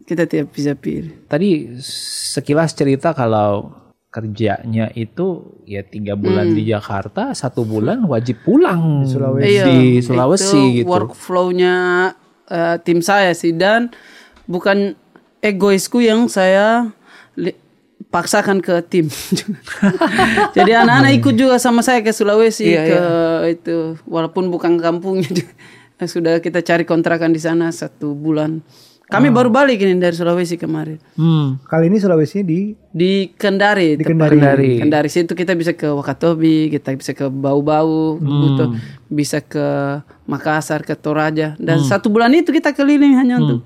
Kita 0.08 0.24
tidak 0.24 0.56
bisa 0.56 0.74
pilih. 0.80 1.28
Tadi 1.28 1.76
sekilas 2.32 2.72
cerita 2.74 3.12
kalau 3.12 3.76
kerjanya 4.16 4.88
itu 4.96 5.60
ya 5.68 5.84
tiga 5.84 6.16
bulan 6.16 6.48
Hmm. 6.48 6.56
di 6.56 6.64
Jakarta, 6.72 7.36
satu 7.36 7.68
bulan 7.68 8.08
wajib 8.08 8.40
pulang 8.48 9.04
di 9.04 9.12
Sulawesi, 9.12 9.52
Iya, 9.52 9.66
di 9.68 9.80
Sulawesi 10.00 10.56
itu 10.56 10.76
gitu. 10.80 10.88
Workflow-nya 10.88 11.76
eh, 12.48 12.76
tim 12.80 13.04
saya 13.04 13.36
sih 13.36 13.52
dan 13.52 13.92
bukan 14.48 14.96
egoisku 15.44 16.00
yang 16.00 16.32
saya 16.32 16.96
paksakan 18.08 18.64
ke 18.64 18.80
tim. 18.88 19.12
Jadi 20.56 20.72
anak-anak 20.72 21.12
ikut 21.20 21.36
juga 21.36 21.60
sama 21.60 21.84
saya 21.84 22.00
ke 22.00 22.16
Sulawesi 22.16 22.72
Iya, 22.72 22.84
ke 22.88 23.00
itu 23.60 23.76
walaupun 24.08 24.48
bukan 24.48 24.80
kampungnya 24.80 25.28
sudah 26.08 26.40
kita 26.40 26.64
cari 26.64 26.88
kontrakan 26.88 27.36
di 27.36 27.42
sana 27.44 27.68
satu 27.72 28.16
bulan. 28.16 28.64
Kami 29.06 29.30
baru 29.30 29.54
balik 29.54 29.78
ini 29.86 30.02
dari 30.02 30.18
Sulawesi 30.18 30.58
kemarin. 30.58 30.98
Hmm. 31.14 31.62
Kali 31.70 31.94
ini 31.94 32.02
Sulawesi 32.02 32.42
di 32.42 32.74
Di 32.90 33.30
Kendari. 33.38 34.02
Di 34.02 34.04
tepatnya. 34.04 34.58
Kendari. 34.58 34.82
Kendari 34.82 35.10
situ 35.14 35.38
kita 35.38 35.54
bisa 35.54 35.78
ke 35.78 35.86
Wakatobi, 35.94 36.74
kita 36.74 36.90
bisa 36.98 37.14
ke 37.14 37.30
Bau-Bau, 37.30 38.18
Buto, 38.18 38.74
bisa 39.06 39.46
ke 39.46 40.02
Makassar, 40.26 40.82
ke 40.82 40.98
Toraja. 40.98 41.54
Dan 41.62 41.86
satu 41.86 42.10
bulan 42.10 42.34
itu 42.34 42.50
kita 42.50 42.74
keliling 42.74 43.14
hanya 43.14 43.38
untuk 43.38 43.62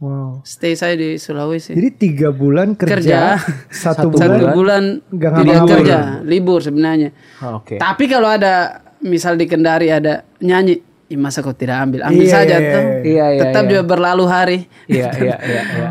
wow. 0.00 0.40
stay 0.48 0.72
saya 0.72 0.96
di 0.96 1.20
Sulawesi. 1.20 1.76
Jadi 1.76 1.90
tiga 2.00 2.32
bulan 2.32 2.72
kerja, 2.72 2.96
Kerja. 2.96 3.20
satu, 3.68 4.16
satu 4.16 4.56
bulan, 4.56 4.56
bulan 4.56 4.82
nggak 5.12 5.32
tidak 5.44 5.60
kerja, 5.68 5.98
libur 6.24 6.64
sebenarnya. 6.64 7.12
Ah, 7.44 7.60
Oke. 7.60 7.76
Tapi 7.76 8.04
kalau 8.08 8.32
ada 8.32 8.80
misal 9.04 9.36
di 9.36 9.44
Kendari 9.44 9.92
ada 9.92 10.24
nyanyi, 10.40 10.89
"Ih, 11.10 11.18
masa 11.18 11.42
kau 11.42 11.50
tidak 11.50 11.82
ambil? 11.82 12.06
Ambil 12.06 12.22
Iya, 12.22 12.32
saja 12.32 12.56
iya, 12.56 12.70
tuh. 12.70 12.82
iya, 13.02 13.26
iya, 13.28 13.40
Tetap 13.42 13.62
iya. 13.62 13.68
juga 13.68 13.82
berlalu 13.84 14.24
hari. 14.24 14.58
Iya, 14.86 15.10
iya, 15.12 15.36
iya, 15.42 15.62
iya. 15.68 15.88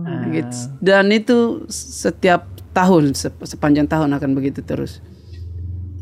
Nah, 0.00 0.22
gitu. 0.34 0.56
Dan 0.78 1.10
itu 1.10 1.36
setiap 1.68 2.46
tahun 2.70 3.12
sep- 3.12 3.42
sepanjang 3.42 3.84
tahun 3.84 4.14
akan 4.14 4.30
begitu 4.32 4.62
terus. 4.62 5.02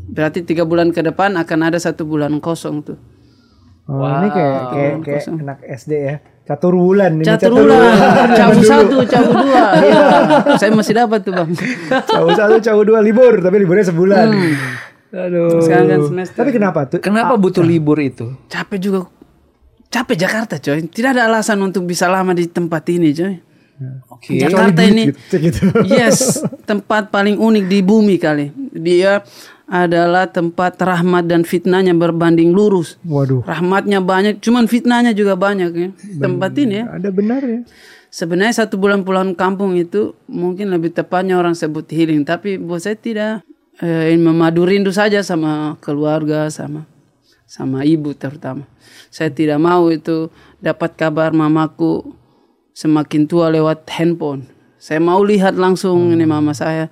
Berarti 0.07 0.41
tiga 0.41 0.63
bulan 0.63 0.89
ke 0.89 1.01
depan 1.01 1.33
akan 1.33 1.59
ada 1.63 1.77
satu 1.77 2.05
bulan 2.05 2.37
kosong 2.37 2.85
tuh. 2.85 2.97
Oh, 3.85 4.03
ini 4.03 4.29
kayak 4.29 4.61
kayak 4.69 4.93
kayak 5.01 5.21
kosong. 5.23 5.35
anak 5.41 5.59
SD 5.63 5.93
ya. 5.95 6.15
Catur 6.43 6.75
bulan 6.75 7.11
ini 7.13 7.27
Catur 7.27 7.59
ulang, 7.59 7.91
cabu 8.39 8.61
satu, 8.61 9.03
cabu 9.03 9.31
dua. 9.35 9.63
Iya, 9.77 10.03
saya 10.55 10.71
masih 10.71 10.95
dapat 10.95 11.19
tuh 11.19 11.35
bang. 11.35 11.51
Cawu 12.15 12.31
satu, 12.31 12.55
cawu 12.63 12.81
dua 12.83 13.03
libur, 13.03 13.35
tapi 13.37 13.59
liburnya 13.59 13.83
sebulan. 13.83 14.27
Hmm. 14.31 14.55
Aduh. 15.11 15.63
Sekarang 15.63 15.87
kan 15.87 16.01
semester. 16.11 16.39
Tapi 16.43 16.51
kenapa 16.51 16.79
tuh? 16.87 16.99
Kenapa 16.99 17.33
butuh 17.39 17.63
libur 17.63 17.97
itu? 17.99 18.35
Capek 18.51 18.79
juga. 18.79 18.99
Capek 19.87 20.15
Jakarta 20.19 20.59
coy. 20.59 20.83
Tidak 20.83 21.15
ada 21.15 21.31
alasan 21.31 21.63
untuk 21.63 21.87
bisa 21.87 22.11
lama 22.11 22.35
di 22.35 22.47
tempat 22.47 22.83
ini 22.91 23.15
coy. 23.15 23.35
Oke. 24.09 24.41
Jakarta 24.41 24.81
ini 24.81 25.13
gitu, 25.13 25.37
gitu. 25.37 25.69
yes 25.85 26.41
tempat 26.65 27.13
paling 27.13 27.37
unik 27.37 27.65
di 27.69 27.79
bumi 27.85 28.17
kali. 28.17 28.49
Dia 28.73 29.21
adalah 29.67 30.31
tempat 30.31 30.79
rahmat 30.79 31.27
dan 31.27 31.43
fitnahnya 31.43 31.91
berbanding 31.93 32.55
lurus. 32.55 32.95
Waduh, 33.03 33.43
Rahmatnya 33.43 33.99
banyak, 33.99 34.39
cuman 34.39 34.65
fitnahnya 34.65 35.11
juga 35.11 35.35
banyak 35.35 35.71
ya. 35.75 35.89
Tempat 36.23 36.51
ini 36.55 36.81
ya. 36.81 36.85
ada 36.87 37.09
benar 37.11 37.43
ya. 37.43 37.61
Sebenarnya 38.07 38.63
satu 38.63 38.79
bulan 38.79 39.03
pulang 39.03 39.35
kampung 39.35 39.75
itu 39.75 40.15
mungkin 40.31 40.71
lebih 40.71 40.95
tepatnya 40.95 41.35
orang 41.35 41.53
sebut 41.53 41.83
healing, 41.91 42.23
tapi 42.23 42.55
buat 42.55 42.79
saya 42.79 42.95
tidak 42.95 43.43
eh, 43.81 44.15
memadu 44.17 44.65
rindu 44.65 44.89
saja 44.93 45.21
sama 45.21 45.77
keluarga, 45.81 46.49
sama 46.49 46.85
sama 47.47 47.87
ibu 47.87 48.11
terutama. 48.11 48.67
Saya 49.07 49.31
tidak 49.31 49.57
mau 49.57 49.87
itu 49.87 50.27
dapat 50.59 50.99
kabar 50.99 51.31
mamaku 51.31 52.11
semakin 52.75 53.23
tua 53.25 53.47
lewat 53.49 53.87
handphone. 53.87 54.45
Saya 54.77 55.01
mau 55.01 55.23
lihat 55.23 55.57
langsung 55.57 56.13
ini 56.13 56.27
mama 56.27 56.53
saya 56.53 56.91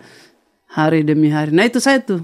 hari 0.71 1.05
demi 1.05 1.29
hari. 1.29 1.53
Nah 1.53 1.67
itu 1.67 1.77
saya 1.77 2.01
tuh 2.01 2.23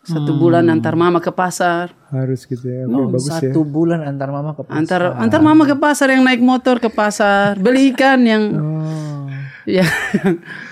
satu 0.00 0.32
bulan 0.36 0.64
antar 0.72 0.96
mama 0.96 1.20
ke 1.20 1.28
pasar, 1.28 1.92
Harus 2.10 2.48
gitu 2.48 2.66
ya. 2.66 2.88
Oke, 2.88 3.14
bagus 3.14 3.28
ya. 3.28 3.52
Satu 3.52 3.62
bulan 3.62 4.02
antar 4.02 4.32
mama 4.32 4.56
ke 4.56 4.64
pasar. 4.66 4.80
antar 4.80 5.00
antar 5.20 5.40
mama 5.44 5.62
ke 5.68 5.76
pasar 5.78 6.08
yang 6.10 6.24
naik 6.26 6.42
motor 6.42 6.82
ke 6.82 6.90
pasar, 6.90 7.54
beli 7.60 7.92
ikan 7.94 8.20
yang 8.24 8.42
Oh. 8.50 9.09
Ya. 9.68 9.84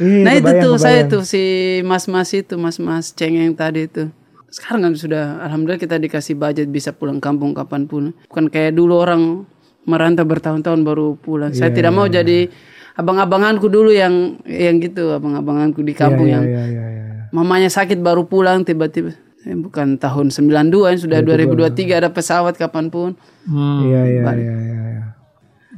Iya, 0.00 0.23
nah 0.25 0.33
itu 0.33 0.49
kebayang, 0.49 0.64
tuh 0.64 0.75
saya 0.80 1.00
tuh 1.04 1.23
si 1.26 1.42
mas-mas 1.85 2.33
itu 2.33 2.57
mas-mas 2.57 3.12
cengeng 3.12 3.52
tadi 3.52 3.85
itu. 3.85 4.09
Sekarang 4.49 4.88
kan 4.88 4.92
sudah 4.97 5.45
alhamdulillah 5.45 5.76
kita 5.80 6.00
dikasih 6.00 6.38
budget 6.40 6.73
bisa 6.73 6.97
pulang 6.97 7.21
kampung 7.21 7.52
kapan 7.52 7.85
pun. 7.85 8.16
Bukan 8.33 8.49
kayak 8.49 8.73
dulu 8.73 8.97
orang 8.97 9.45
merantau 9.85 10.25
bertahun-tahun 10.25 10.80
baru 10.85 11.21
pulang. 11.21 11.52
Iya, 11.52 11.68
saya 11.68 11.71
tidak 11.76 11.92
mau 11.92 12.09
jadi 12.09 12.49
abang-abanganku 12.97 13.68
dulu 13.68 13.92
yang 13.92 14.40
yang 14.49 14.80
gitu, 14.80 15.12
abang-abanganku 15.12 15.85
di 15.85 15.92
kampung 15.92 16.26
yang 16.28 16.45
Iya, 16.49 16.64
iya, 16.66 16.87
iya. 16.88 17.04
mamanya 17.30 17.68
sakit 17.68 18.00
baru 18.00 18.25
pulang 18.25 18.64
tiba-tiba. 18.64 19.12
Eh, 19.47 19.54
bukan 19.54 20.00
tahun 20.00 20.35
92 20.35 20.92
ini 20.92 20.99
sudah 20.99 21.21
2023 21.23 22.00
ada 22.00 22.11
pesawat 22.11 22.59
kapan 22.59 22.90
pun. 22.90 23.14
Iya, 23.47 24.02
iya, 24.02 24.23
iya, 24.35 24.35
iya, 24.35 24.57
iya. 24.97 25.04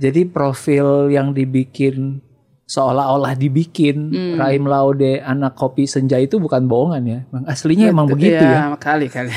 Jadi 0.00 0.24
profil 0.30 1.12
yang 1.12 1.36
dibikin 1.36 2.24
seolah-olah 2.70 3.34
dibikin 3.34 4.14
Hmm. 4.14 4.38
Raim 4.38 4.62
Laude 4.62 5.18
anak 5.18 5.58
kopi 5.58 5.90
senja 5.90 6.14
itu 6.16 6.38
bukan 6.38 6.70
bohongan 6.70 7.02
ya. 7.02 7.18
Emang 7.26 7.44
aslinya 7.50 7.90
emang 7.90 8.06
begitu 8.06 8.38
ya. 8.38 8.78
kali 8.78 9.10
kali. 9.10 9.34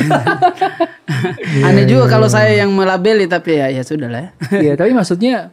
Aneh 1.67 1.85
juga 1.85 2.05
kalau 2.07 2.29
saya 2.29 2.53
yang 2.53 2.69
melabeli 2.69 3.25
tapi 3.25 3.57
ya 3.57 3.73
ya 3.73 3.81
sudah 3.81 4.05
lah 4.05 4.21
ya. 4.21 4.29
Iya, 4.69 4.73
tapi 4.77 4.93
maksudnya 4.93 5.49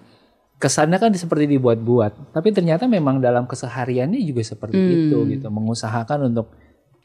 kesannya 0.61 1.01
kan 1.01 1.09
seperti 1.15 1.49
dibuat-buat. 1.49 2.37
Tapi 2.37 2.53
ternyata 2.53 2.85
memang 2.85 3.17
dalam 3.19 3.49
kesehariannya 3.49 4.21
juga 4.21 4.45
seperti 4.45 4.77
Hmm. 4.77 4.93
itu 5.09 5.17
gitu. 5.33 5.47
Mengusahakan 5.49 6.29
untuk 6.29 6.53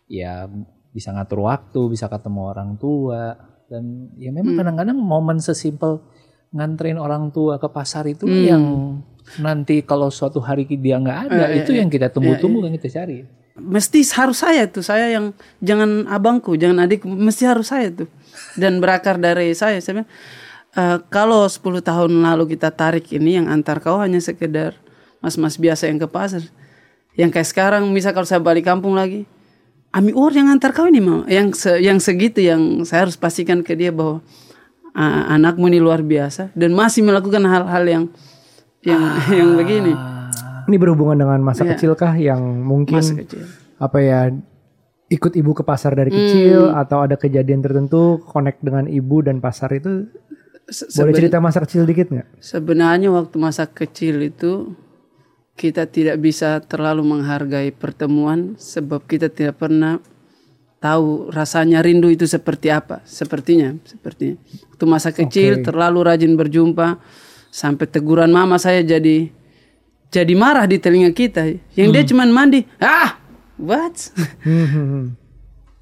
ya 0.05 0.51
bisa 0.91 1.11
ngatur 1.11 1.47
waktu, 1.47 1.81
bisa 1.87 2.07
ketemu 2.07 2.41
orang 2.45 2.75
tua 2.75 3.35
dan 3.65 4.11
ya 4.19 4.29
Hmm. 4.29 4.43
memang 4.43 4.53
kadang-kadang 4.59 4.97
momen 4.99 5.39
sesimpel 5.39 6.03
nganterin 6.55 6.95
orang 6.95 7.29
tua 7.29 7.59
ke 7.59 7.67
pasar 7.67 8.07
itu 8.07 8.23
Hmm. 8.23 8.41
yang 8.41 8.63
nanti 9.37 9.83
kalau 9.83 10.07
suatu 10.07 10.39
hari 10.39 10.63
dia 10.65 10.95
nggak 10.95 11.19
ada 11.27 11.51
Eh, 11.51 11.61
itu 11.61 11.75
yang 11.75 11.89
kita 11.89 12.07
tunggu-tunggu 12.07 12.63
yang 12.63 12.73
kita 12.73 12.89
cari. 12.95 13.25
Mesti 13.55 14.03
harus 14.13 14.39
saya 14.39 14.67
tuh, 14.67 14.83
saya 14.83 15.11
yang 15.11 15.31
jangan 15.59 16.07
abangku, 16.07 16.55
jangan 16.55 16.83
adikku, 16.83 17.07
mesti 17.07 17.43
harus 17.43 17.67
saya 17.67 17.87
tuh. 17.89 18.07
Dan 18.53 18.83
berakar 18.83 19.15
dari 19.15 19.55
saya. 19.55 19.79
Saya 19.79 20.03
bilang, 20.03 20.09
"Eh, 20.73 20.97
kalau 21.07 21.47
10 21.47 21.79
tahun 21.79 22.19
lalu 22.19 22.53
kita 22.53 22.69
tarik 22.69 23.07
ini 23.11 23.39
yang 23.39 23.47
antar 23.47 23.79
kau 23.79 23.95
hanya 23.97 24.19
sekedar 24.19 24.75
mas-mas 25.19 25.55
biasa 25.55 25.87
yang 25.87 25.97
ke 25.97 26.05
pasar. 26.05 26.43
Yang 27.15 27.31
kayak 27.31 27.47
sekarang 27.47 27.83
misal 27.89 28.11
kalau 28.11 28.27
saya 28.27 28.43
balik 28.43 28.67
kampung 28.67 28.91
lagi, 28.93 29.23
Ami 29.89 30.11
Or 30.11 30.27
yang 30.29 30.51
antar 30.51 30.75
kau 30.75 30.85
ini 30.85 30.99
mama, 30.99 31.23
yang 31.25 31.55
se- 31.55 31.79
yang 31.79 31.97
segitu 31.97 32.43
yang 32.43 32.83
saya 32.83 33.07
harus 33.07 33.15
pastikan 33.15 33.63
ke 33.63 33.71
dia 33.73 33.89
bahwa 33.89 34.19
"Ah, 34.19 34.21
anakmu 34.95 35.67
ini 35.67 35.77
luar 35.77 35.99
biasa 35.99 36.55
dan 36.55 36.71
masih 36.71 37.03
melakukan 37.03 37.43
hal-hal 37.43 37.83
yang 37.83 38.03
yang 38.81 39.03
yang 39.29 39.49
begini. 39.53 39.91
Ini 40.65 40.75
berhubungan 40.75 41.19
dengan 41.19 41.39
masa 41.43 41.61
Iya. 41.61 41.75
kecil 41.75 41.91
kah 41.93 42.15
yang 42.15 42.41
mungkin 42.63 42.97
Masa 42.97 43.13
kecil. 43.13 43.43
apa 43.75 43.97
ya 43.99 44.31
ikut 45.05 45.35
ibu 45.35 45.51
ke 45.53 45.61
pasar 45.61 45.93
dari 45.93 46.09
kecil 46.09 46.71
Hmm. 46.71 46.81
atau 46.81 47.05
ada 47.05 47.13
kejadian 47.13 47.61
tertentu 47.61 48.17
connect 48.23 48.63
dengan 48.63 48.87
ibu 48.87 49.21
dan 49.21 49.37
pasar 49.37 49.69
itu 49.73 50.09
Se- 50.65 50.89
Boleh 50.97 51.13
cerita 51.13 51.37
masa 51.37 51.61
kecil 51.61 51.85
dikit 51.85 52.09
nggak? 52.09 52.41
Sebenarnya 52.41 53.13
waktu 53.13 53.37
masa 53.37 53.69
kecil 53.69 54.17
itu 54.23 54.73
kita 55.53 55.85
tidak 55.85 56.17
bisa 56.17 56.57
terlalu 56.59 57.05
menghargai 57.05 57.69
pertemuan 57.69 58.57
sebab 58.57 59.05
kita 59.05 59.29
tidak 59.29 59.61
pernah 59.61 60.01
tahu 60.79 61.33
rasanya 61.33 61.81
rindu 61.81 62.11
itu 62.11 62.29
seperti 62.29 62.69
apa. 62.69 63.01
Sepertinya, 63.03 63.73
sepertinya. 63.83 64.37
Waktu 64.71 64.85
masa 64.85 65.09
kecil 65.15 65.65
terlalu 65.65 65.99
rajin 66.05 66.33
berjumpa 66.35 66.99
sampai 67.49 67.85
teguran 67.87 68.29
mama 68.29 68.59
saya 68.59 68.83
jadi 68.83 69.31
jadi 70.13 70.33
marah 70.37 70.67
di 70.69 70.77
telinga 70.79 71.11
kita. 71.11 71.57
Yang 71.75 71.89
dia 71.91 72.03
cuman 72.13 72.29
mandi. 72.31 72.63
Ah, 72.79 73.17
what? 73.59 73.95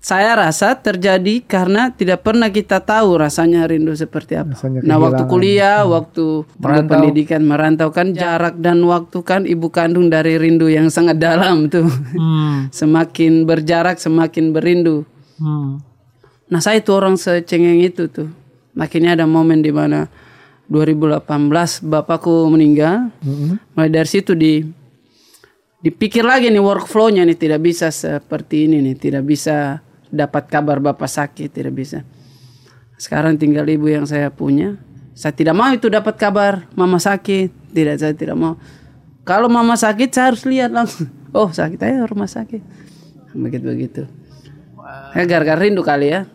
Hmm, 0.03 0.19
hmm, 0.19 0.19
hmm. 0.19 0.27
Saya 0.27 0.31
rasa 0.36 0.75
terjadi 0.83 1.39
karena 1.48 1.95
tidak 1.95 2.27
pernah 2.27 2.51
kita 2.51 2.83
tahu 2.83 3.15
rasanya 3.15 3.63
rindu 3.63 3.95
seperti 3.95 4.36
apa. 4.36 4.51
Rasanya 4.51 4.83
nah, 4.83 5.00
waktu 5.00 5.24
kuliah, 5.31 5.88
waktu 5.88 6.43
perlu 6.60 6.81
pendidikan, 6.91 7.39
merantau 7.48 7.88
kan 7.95 8.12
jarak 8.12 8.60
dan 8.60 8.83
waktu 8.83 9.24
kan 9.24 9.48
ibu 9.48 9.72
kandung 9.72 10.12
dari 10.12 10.36
rindu 10.36 10.67
yang 10.67 10.91
sangat 10.91 11.24
dalam 11.24 11.72
tuh. 11.72 11.88
semakin 12.83 13.48
berjarak, 13.48 13.95
semakin 13.95 14.51
berindu. 14.51 15.07
Nah, 16.51 16.60
saya 16.60 16.83
itu 16.83 16.91
orang 16.91 17.15
secengeng 17.15 17.79
itu 17.79 18.12
tuh. 18.12 18.27
Akhirnya 18.75 19.15
ada 19.15 19.24
momen 19.24 19.63
di 19.63 19.72
mana 19.72 20.12
2018 20.67 21.24
bapakku 21.79 22.51
meninggal. 22.51 23.07
Mulai 23.72 23.88
dari 23.88 24.10
situ 24.12 24.36
di 24.36 24.67
dipikir 25.83 26.27
lagi 26.27 26.51
nih 26.51 26.63
workflow-nya 26.63 27.24
nih 27.27 27.39
tidak 27.39 27.63
bisa 27.63 27.88
seperti 27.88 28.67
ini 28.67 28.83
nih, 28.83 28.95
tidak 29.00 29.24
bisa 29.24 29.79
dapat 30.13 30.46
kabar 30.46 30.77
bapak 30.77 31.10
sakit, 31.10 31.50
tidak 31.50 31.74
bisa. 31.74 32.05
Sekarang 33.01 33.34
tinggal 33.34 33.65
ibu 33.65 33.89
yang 33.89 34.05
saya 34.05 34.29
punya. 34.29 34.77
Saya 35.17 35.34
tidak 35.34 35.58
mau 35.58 35.74
itu 35.74 35.89
dapat 35.89 36.13
kabar 36.17 36.70
mama 36.77 37.01
sakit, 37.01 37.74
tidak 37.74 37.98
saya 37.98 38.13
tidak 38.13 38.38
mau. 38.38 38.62
Kalau 39.25 39.50
mama 39.50 39.74
sakit 39.74 40.10
saya 40.13 40.29
harus 40.29 40.46
lihat 40.46 40.70
langsung. 40.70 41.10
Oh 41.34 41.50
sakit 41.50 41.82
aja 41.82 42.05
rumah 42.05 42.29
sakit. 42.29 42.62
Begitu 43.34 43.65
begitu. 43.65 44.03
Ya 45.17 45.25
gara-gara 45.25 45.65
rindu 45.65 45.82
kali 45.82 46.13
ya. 46.13 46.29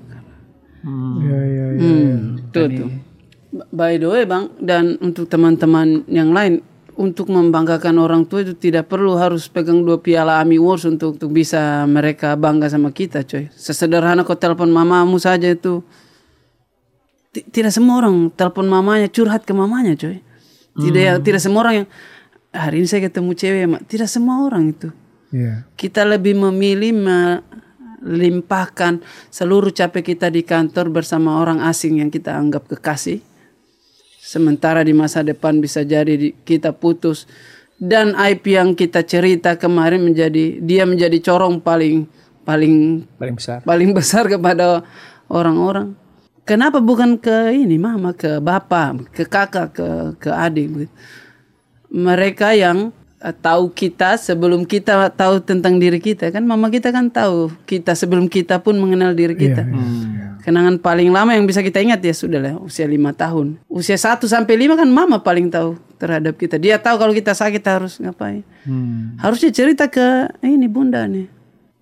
Iya, 0.82 1.38
iya, 1.42 1.66
iya. 1.74 1.82
Hmm, 1.82 2.18
tuh, 2.50 2.66
tuh. 2.66 2.90
By 3.70 3.98
the 3.98 4.08
way 4.10 4.26
bang, 4.26 4.50
dan 4.58 4.98
untuk 4.98 5.30
teman-teman 5.30 6.02
yang 6.10 6.34
lain, 6.34 6.62
untuk 6.98 7.30
membanggakan 7.30 7.94
orang 8.02 8.26
tua 8.26 8.42
itu 8.42 8.58
tidak 8.58 8.90
perlu 8.90 9.14
harus 9.14 9.46
pegang 9.46 9.86
dua 9.86 10.02
piala 10.02 10.42
Ami 10.42 10.58
Awards 10.58 10.82
untuk, 10.82 11.14
untuk 11.14 11.30
bisa 11.30 11.86
mereka 11.86 12.34
bangga 12.34 12.66
sama 12.66 12.90
kita 12.90 13.22
coy. 13.22 13.46
Sesederhana 13.54 14.26
kau 14.26 14.34
telepon 14.34 14.66
mamamu 14.66 15.14
saja 15.16 15.46
itu. 15.46 15.86
Ti- 17.30 17.46
Tidak 17.46 17.70
semua 17.70 18.02
orang 18.02 18.34
telepon 18.34 18.66
mamanya 18.66 19.06
curhat 19.06 19.46
ke 19.46 19.54
mamanya 19.54 19.94
coy. 19.94 20.18
Tidak 20.74 21.22
tidak 21.22 21.38
semua 21.38 21.60
orang 21.66 21.74
yang 21.82 21.88
hari 22.50 22.82
ini 22.82 22.86
saya 22.86 23.06
ketemu 23.06 23.30
cewek, 23.34 23.66
Mak." 23.66 23.82
tidak 23.86 24.08
semua 24.08 24.46
orang 24.46 24.70
itu 24.70 24.88
Iya. 25.30 25.66
kita 25.74 26.02
lebih 26.02 26.38
memilih 26.38 26.94
melimpahkan 27.98 29.02
seluruh 29.28 29.70
capek 29.70 30.14
kita 30.14 30.30
di 30.30 30.42
kantor 30.42 30.88
bersama 30.88 31.42
orang 31.42 31.60
asing 31.62 31.98
yang 31.98 32.08
kita 32.08 32.34
anggap 32.34 32.66
kekasih. 32.66 33.20
Sementara 34.28 34.84
di 34.84 34.92
masa 34.92 35.24
depan 35.24 35.56
bisa 35.56 35.80
jadi 35.80 36.12
di- 36.12 36.36
kita 36.38 36.68
putus 36.70 37.24
dan 37.80 38.12
aib 38.18 38.44
yang 38.44 38.76
kita 38.76 39.00
cerita 39.00 39.56
kemarin 39.56 40.04
menjadi 40.04 40.60
dia 40.60 40.84
menjadi 40.84 41.16
corong 41.18 41.56
paling 41.58 42.04
paling 42.44 43.08
Paling 43.16 43.36
besar. 43.40 43.58
paling 43.64 43.90
besar 43.96 44.28
kepada 44.28 44.84
orang-orang. 45.28 45.96
Kenapa 46.44 46.76
bukan 46.78 47.16
ke 47.16 47.52
ini 47.54 47.76
mama, 47.76 48.12
ke 48.12 48.36
bapak, 48.38 49.08
ke 49.12 49.24
kakak, 49.24 49.72
ke 49.72 49.88
ke 50.18 50.28
adik. 50.28 50.88
Mereka 51.88 52.52
yang 52.52 52.92
eh, 53.18 53.32
tahu 53.32 53.72
kita 53.72 54.16
sebelum 54.16 54.64
kita 54.64 55.08
tahu 55.08 55.40
tentang 55.40 55.76
diri 55.76 55.96
kita 55.98 56.28
kan 56.28 56.44
mama 56.44 56.68
kita 56.68 56.92
kan 56.92 57.08
tahu 57.08 57.48
kita 57.64 57.92
sebelum 57.92 58.28
kita 58.28 58.60
pun 58.60 58.76
mengenal 58.76 59.12
diri 59.12 59.32
kita. 59.32 59.64
Kenangan 60.48 60.80
paling 60.80 61.12
lama 61.12 61.36
yang 61.36 61.44
bisa 61.44 61.60
kita 61.60 61.76
ingat 61.76 62.00
ya 62.00 62.16
sudah 62.16 62.40
lah 62.40 62.56
usia 62.56 62.88
lima 62.88 63.12
tahun. 63.12 63.60
Usia 63.68 64.00
1 64.00 64.24
sampai 64.24 64.56
5 64.56 64.80
kan 64.80 64.88
mama 64.88 65.20
paling 65.20 65.52
tahu 65.52 65.76
terhadap 66.00 66.40
kita. 66.40 66.56
Dia 66.56 66.80
tahu 66.80 66.96
kalau 66.96 67.12
kita 67.12 67.36
sakit 67.36 67.60
harus 67.68 68.00
ngapain. 68.00 68.40
Harusnya 69.20 69.52
cerita 69.52 69.92
ke 69.92 70.24
ini 70.40 70.64
bunda 70.64 71.04
nih. 71.04 71.28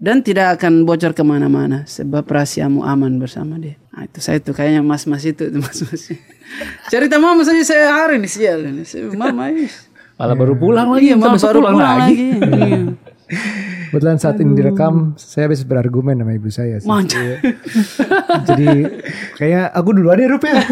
Dan 0.03 0.19
tidak 0.19 0.59
akan 0.59 0.83
bocor 0.83 1.15
ke 1.15 1.23
mana-mana 1.23 1.87
sebab 1.87 2.27
rahasiamu 2.27 2.83
aman 2.83 3.23
bersama 3.23 3.55
dia. 3.55 3.79
Nah, 3.95 4.03
itu 4.03 4.19
saya 4.19 4.43
tuh 4.43 4.51
kayaknya 4.51 4.83
mas-mas 4.83 5.23
itu 5.23 5.47
tuh 5.47 5.63
mas-mas. 5.65 6.11
Cerita 6.91 7.23
mama 7.23 7.47
saja 7.47 7.63
saya 7.63 7.87
hari 7.95 8.19
ini 8.19 8.27
sial 8.27 8.67
ini. 8.67 8.83
Saya, 8.83 9.07
Mama 9.15 9.47
ini. 9.47 9.71
Malah 10.19 10.35
baru 10.35 10.59
pulang 10.59 10.91
lagi. 10.91 11.07
Iya, 11.07 11.15
Kita 11.15 11.23
mama 11.23 11.35
besok 11.39 11.49
baru 11.55 11.61
pulang 11.63 11.79
lagi. 11.79 12.15
Iya. 12.67 12.83
Kebetulan 13.91 14.19
saat 14.23 14.39
ini 14.39 14.55
direkam, 14.55 15.19
saya 15.19 15.51
habis 15.51 15.67
berargumen 15.67 16.15
sama 16.15 16.33
ibu 16.35 16.47
saya 16.47 16.79
sih. 16.79 16.87
Mantap. 16.87 17.43
Jadi 18.47 18.67
kayak 19.35 19.75
aku 19.75 19.91
dulu 19.99 20.09
ada 20.15 20.23
rupanya. 20.31 20.63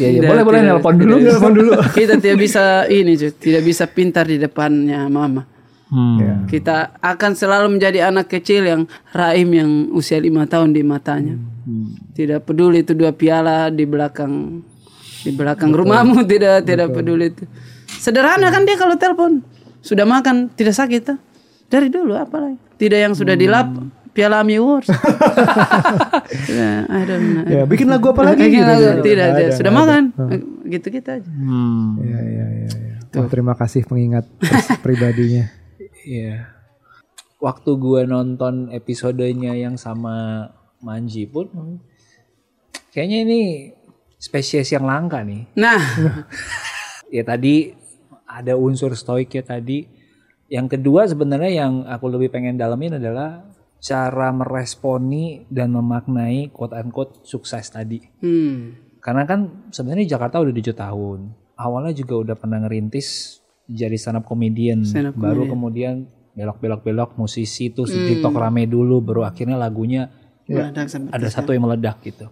Iya, 0.00 0.08
iya. 0.16 0.20
Tidak, 0.24 0.30
Boleh, 0.32 0.44
boleh 0.48 0.60
nelpon 0.64 0.94
dulu. 0.96 1.14
Nelpon 1.20 1.52
dulu. 1.52 1.72
Kita 1.92 2.16
tidak 2.16 2.38
bisa 2.40 2.88
ini, 2.88 3.20
cuy. 3.20 3.36
tidak 3.36 3.62
bisa 3.68 3.84
pintar 3.84 4.24
di 4.24 4.40
depannya 4.40 5.04
mama. 5.12 5.44
Hmm. 5.90 6.46
Kita 6.48 6.96
akan 7.02 7.32
selalu 7.36 7.76
menjadi 7.76 8.08
anak 8.08 8.32
kecil 8.32 8.64
yang 8.64 8.82
raim 9.12 9.50
yang 9.52 9.70
usia 9.92 10.16
lima 10.16 10.48
tahun 10.48 10.72
di 10.72 10.80
matanya. 10.80 11.36
Tidak 12.16 12.46
peduli 12.46 12.80
itu 12.80 12.96
dua 12.96 13.12
piala 13.12 13.68
di 13.68 13.84
belakang 13.84 14.64
di 15.20 15.30
belakang 15.36 15.68
rumahmu 15.74 16.24
tidak 16.30 16.64
tidak 16.64 16.88
peduli 16.96 17.34
itu. 17.34 17.44
Sederhana 17.90 18.48
kan 18.48 18.64
dia 18.64 18.80
kalau 18.80 18.96
telepon 18.96 19.44
sudah 19.80 20.04
makan 20.04 20.52
tidak 20.52 20.76
sakit 20.76 21.00
tuh. 21.02 21.18
Dari 21.70 21.86
dulu 21.86 22.18
apalagi. 22.18 22.58
Tidak 22.80 22.98
yang 22.98 23.14
sudah 23.14 23.38
dilap 23.38 23.70
piala 24.10 24.42
Ami 24.42 24.58
Awards. 24.58 24.90
Ya, 26.50 26.86
I 26.86 27.02
don't 27.06 27.26
know. 27.26 27.42
ya, 27.46 27.62
bikin 27.66 27.90
lagu 27.90 28.14
apa 28.14 28.22
lagi 28.22 28.46
Bikin 28.46 28.62
gitu. 28.62 28.70
lagu, 28.70 28.82
gitu. 28.82 29.02
Tidak, 29.02 29.02
tidak. 29.02 29.26
ada, 29.50 29.56
sudah 29.58 29.72
ada. 29.74 29.80
makan. 29.82 30.02
Gitu 30.66 30.86
gitu 30.94 31.08
aja. 31.10 31.26
Hmm. 31.26 31.98
Iya, 31.98 32.20
iya, 32.22 32.46
iya. 32.46 32.68
iya. 32.70 32.94
Wah, 33.18 33.26
terima 33.26 33.54
kasih 33.58 33.82
pengingat 33.86 34.26
pribadinya. 34.84 35.50
Iya. 36.06 36.54
Waktu 37.42 37.70
gue 37.82 38.00
nonton 38.06 38.70
episodenya 38.70 39.58
yang 39.58 39.74
sama 39.74 40.48
Manji 40.80 41.26
pun, 41.26 41.50
kayaknya 42.94 43.18
ini 43.26 43.40
spesies 44.16 44.70
yang 44.70 44.86
langka 44.86 45.26
nih. 45.26 45.50
Nah, 45.58 45.80
Ya 47.10 47.26
tadi 47.26 47.74
ada 48.30 48.54
unsur 48.54 48.94
stoiknya 48.94 49.42
tadi. 49.42 49.86
Yang 50.50 50.78
kedua 50.78 51.06
sebenarnya 51.06 51.66
yang 51.66 51.72
aku 51.86 52.10
lebih 52.10 52.30
pengen 52.30 52.58
dalamin 52.58 52.98
adalah 52.98 53.42
cara 53.80 54.28
meresponi 54.30 55.46
dan 55.48 55.72
memaknai 55.74 56.52
quote 56.54 56.76
unquote 56.78 57.26
sukses 57.26 57.66
tadi. 57.70 57.98
hmm. 58.22 58.90
Karena 59.00 59.24
kan 59.24 59.72
sebenarnya 59.72 60.14
Jakarta 60.14 60.44
udah 60.44 60.52
7 60.52 60.76
tahun. 60.76 61.18
Awalnya 61.56 61.96
juga 61.96 62.14
udah 62.20 62.36
pernah 62.36 62.60
ngerintis 62.60 63.40
jadi 63.64 63.96
stand 63.96 64.20
up 64.20 64.28
comedian. 64.28 64.84
Stand 64.84 65.12
up 65.12 65.14
baru 65.16 65.48
comedian. 65.48 65.52
kemudian 65.56 65.94
belok-belok-belok 66.36 67.16
musisi 67.16 67.72
tuh 67.72 67.88
di 67.88 67.96
TikTok 67.96 68.36
rame 68.36 68.68
dulu 68.68 69.00
baru 69.02 69.26
akhirnya 69.26 69.56
lagunya 69.58 70.08
Meledak 70.50 70.86
sampai 70.90 71.10
ada 71.14 71.28
satu 71.30 71.54
yang 71.54 71.62
meledak 71.62 72.02
gitu. 72.02 72.26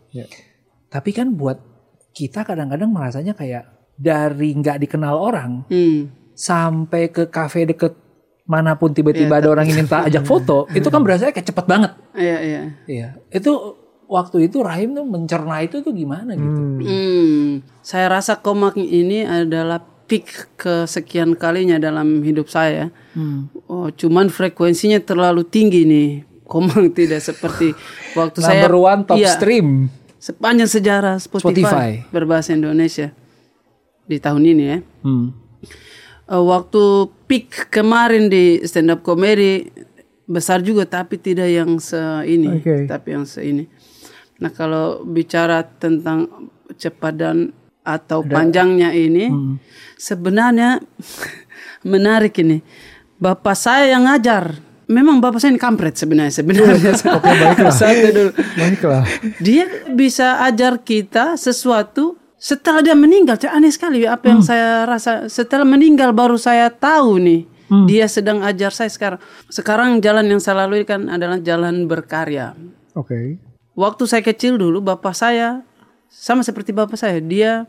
Tapi 0.91 1.11
kan 1.15 1.31
buat 1.39 1.63
kita 2.11 2.43
kadang-kadang 2.43 2.91
merasanya 2.91 3.33
kayak 3.39 3.78
dari 3.99 4.55
nggak 4.55 4.79
dikenal 4.81 5.13
orang 5.13 5.67
Hmm. 5.67 6.09
sampai 6.33 7.11
ke 7.11 7.27
kafe 7.27 7.67
deket 7.67 7.99
mana 8.45 8.73
pun 8.73 8.89
tiba-tiba 8.91 9.37
ada 9.37 9.51
orang 9.51 9.67
yang 9.67 9.85
minta 9.85 10.01
ajak 10.01 10.25
foto, 10.25 10.65
itu 10.73 10.89
kan 10.89 11.05
berasa 11.05 11.29
kayak 11.29 11.45
cepet 11.45 11.67
banget. 11.67 11.93
Iya, 12.15 12.37
iya. 12.41 12.63
Iya. 12.87 13.09
Itu 13.29 13.77
waktu 14.09 14.49
itu 14.49 14.65
Rahim 14.65 14.97
tuh 14.97 15.05
mencerna 15.05 15.61
itu 15.61 15.85
tuh 15.85 15.93
gimana 15.93 16.33
gitu. 16.33 16.61
Hmm. 16.81 17.61
Saya 17.83 18.09
rasa 18.09 18.41
komik 18.41 18.73
ini 18.75 19.21
adalah 19.21 19.85
peak 20.09 20.57
kesekian 20.57 21.37
kalinya 21.37 21.77
dalam 21.77 22.25
hidup 22.25 22.49
saya. 22.49 22.89
Oh, 23.69 23.93
cuman 23.93 24.33
frekuensinya 24.33 24.97
terlalu 24.99 25.45
tinggi 25.45 25.85
nih. 25.85 26.11
Komik 26.49 26.73
tidak 26.97 27.21
seperti 27.21 27.77
waktu 28.17 28.41
saya 28.41 28.65
Number 28.65 28.81
one 28.81 29.01
top 29.05 29.21
Iya, 29.21 29.37
stream. 29.37 29.93
sepanjang 30.17 30.67
sejarah 30.67 31.21
Spotify, 31.21 31.53
Spotify. 31.53 31.91
berbahasa 32.09 32.51
Indonesia 32.51 33.13
di 34.09 34.17
tahun 34.17 34.43
ini 34.43 34.65
ya. 34.65 34.79
Hmm. 35.05 35.37
Eh, 36.29 36.45
waktu 36.45 37.09
peak 37.25 37.73
kemarin 37.73 38.29
di 38.29 38.61
stand 38.69 38.93
up 38.93 39.01
comedy 39.01 39.65
besar 40.29 40.61
juga 40.61 40.85
tapi 40.85 41.17
tidak 41.17 41.49
yang 41.49 41.81
se 41.81 41.97
ini 42.29 42.61
Oke. 42.61 42.85
tapi 42.85 43.17
yang 43.17 43.25
se 43.25 43.41
ini 43.41 43.65
nah 44.37 44.53
kalau 44.53 45.01
bicara 45.09 45.65
tentang 45.65 46.53
cepat 46.77 47.15
dan 47.17 47.37
atau 47.81 48.21
panjangnya 48.21 48.93
ini 48.93 49.33
sebenarnya 49.97 50.85
menarik 51.97 52.37
ini 52.45 52.61
bapak 53.17 53.57
saya 53.57 53.97
yang 53.97 54.05
ngajar 54.05 54.61
memang 54.85 55.25
bapak 55.25 55.41
saya 55.41 55.57
ini 55.57 55.61
kampret 55.61 55.97
sebenarnya 55.97 56.45
sebenarnya. 56.45 56.93
Oke, 57.21 57.29
baiklah. 57.29 57.77
Satu 57.77 58.09
dulu. 58.09 58.33
Baiklah. 58.57 59.05
Dia 59.37 59.65
bisa 59.93 60.41
ajar 60.49 60.81
kita 60.81 61.37
sesuatu 61.37 62.17
setelah 62.39 62.81
dia 62.81 62.95
meninggal. 62.95 63.35
Aneh 63.51 63.75
sekali 63.75 64.07
apa 64.07 64.31
yang 64.31 64.41
saya 64.41 64.87
rasa 64.87 65.27
setelah 65.27 65.67
meninggal 65.67 66.15
baru 66.15 66.39
saya 66.39 66.71
tahu 66.71 67.19
nih. 67.19 67.43
Dia 67.85 68.09
sedang 68.09 68.41
ajar 68.41 68.73
saya 68.73 68.89
sekarang. 68.89 69.21
Sekarang 69.53 70.01
jalan 70.01 70.25
yang 70.25 70.41
saya 70.41 70.65
lalui 70.65 70.89
kan 70.89 71.05
adalah 71.13 71.37
jalan 71.37 71.85
berkarya. 71.85 72.57
Oke. 72.97 73.37
Waktu 73.77 74.03
saya 74.09 74.23
kecil 74.25 74.57
dulu 74.57 74.81
bapak 74.81 75.13
saya 75.13 75.61
sama 76.09 76.41
seperti 76.41 76.73
bapak 76.73 76.97
saya. 76.97 77.21
Dia 77.21 77.69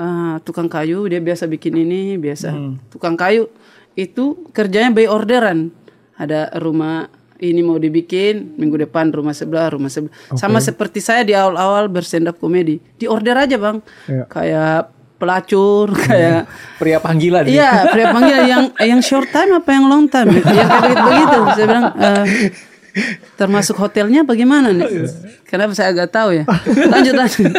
eh, 0.00 0.34
tukang 0.48 0.72
kayu, 0.72 1.04
dia 1.12 1.20
biasa 1.20 1.44
bikin 1.44 1.76
ini, 1.76 2.16
biasa. 2.16 2.56
Tukang 2.88 3.20
kayu 3.20 3.52
itu 4.00 4.48
kerjanya 4.56 4.96
by 4.96 5.04
orderan. 5.10 5.76
Ada 6.16 6.56
rumah 6.56 7.12
ini 7.38 7.60
mau 7.62 7.78
dibikin 7.78 8.58
minggu 8.58 8.86
depan 8.88 9.14
rumah 9.14 9.34
sebelah, 9.34 9.70
rumah 9.70 9.90
sebelah. 9.90 10.12
Sama 10.34 10.58
seperti 10.58 10.98
saya 10.98 11.22
di 11.22 11.34
awal-awal 11.34 11.86
berstand 11.86 12.26
up 12.26 12.36
komedi. 12.38 12.82
Di 12.98 13.06
order 13.06 13.46
aja, 13.46 13.56
Bang. 13.56 13.82
Iya. 14.10 14.24
Kayak 14.26 14.80
pelacur, 15.18 15.90
kayak 15.98 16.46
Pria 16.78 16.98
panggilan. 17.02 17.42
Iya, 17.50 17.90
pria 17.90 18.14
panggil 18.14 18.38
yang 18.46 18.64
yang 18.78 19.00
short 19.02 19.28
time 19.34 19.58
apa 19.58 19.70
yang 19.74 19.84
long 19.90 20.06
time? 20.06 20.30
Yang 20.30 20.46
kayak 20.46 20.98
begitu, 21.02 21.36
begitu. 21.36 21.38
Saya 21.58 21.66
bilang 21.66 21.86
eh, 21.98 22.24
termasuk 23.34 23.76
hotelnya 23.82 24.22
bagaimana 24.22 24.70
nih? 24.70 25.10
Kenapa 25.42 25.74
saya 25.74 25.90
agak 25.90 26.14
tahu 26.14 26.38
ya? 26.38 26.44
Lanjut 26.94 27.14
lanjut. 27.18 27.50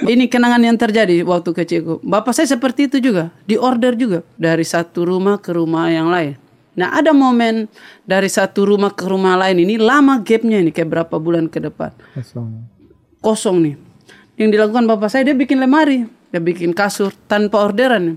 Ini 0.00 0.26
kenangan 0.26 0.62
yang 0.64 0.74
terjadi 0.80 1.22
waktu 1.22 1.50
kecilku. 1.54 2.02
Bapak 2.02 2.34
saya 2.34 2.48
seperti 2.48 2.90
itu 2.90 2.98
juga, 2.98 3.30
di 3.46 3.54
order 3.54 3.94
juga 3.94 4.26
dari 4.34 4.66
satu 4.66 5.06
rumah 5.06 5.38
ke 5.38 5.54
rumah 5.54 5.92
yang 5.92 6.10
lain. 6.10 6.34
Nah 6.80 6.96
ada 6.96 7.12
momen 7.12 7.68
dari 8.08 8.32
satu 8.32 8.64
rumah 8.64 8.96
ke 8.96 9.04
rumah 9.04 9.36
lain 9.36 9.68
ini 9.68 9.76
lama 9.76 10.16
gapnya 10.24 10.64
ini 10.64 10.72
kayak 10.72 10.88
berapa 10.88 11.20
bulan 11.20 11.52
ke 11.52 11.60
depan 11.60 11.92
Kosong. 12.16 12.48
kosong 13.20 13.56
nih. 13.60 13.76
Yang 14.40 14.48
dilakukan 14.56 14.88
bapak 14.88 15.12
saya 15.12 15.28
dia 15.28 15.36
bikin 15.36 15.60
lemari, 15.60 16.08
dia 16.32 16.40
bikin 16.40 16.72
kasur 16.72 17.12
tanpa 17.28 17.60
orderan. 17.60 18.16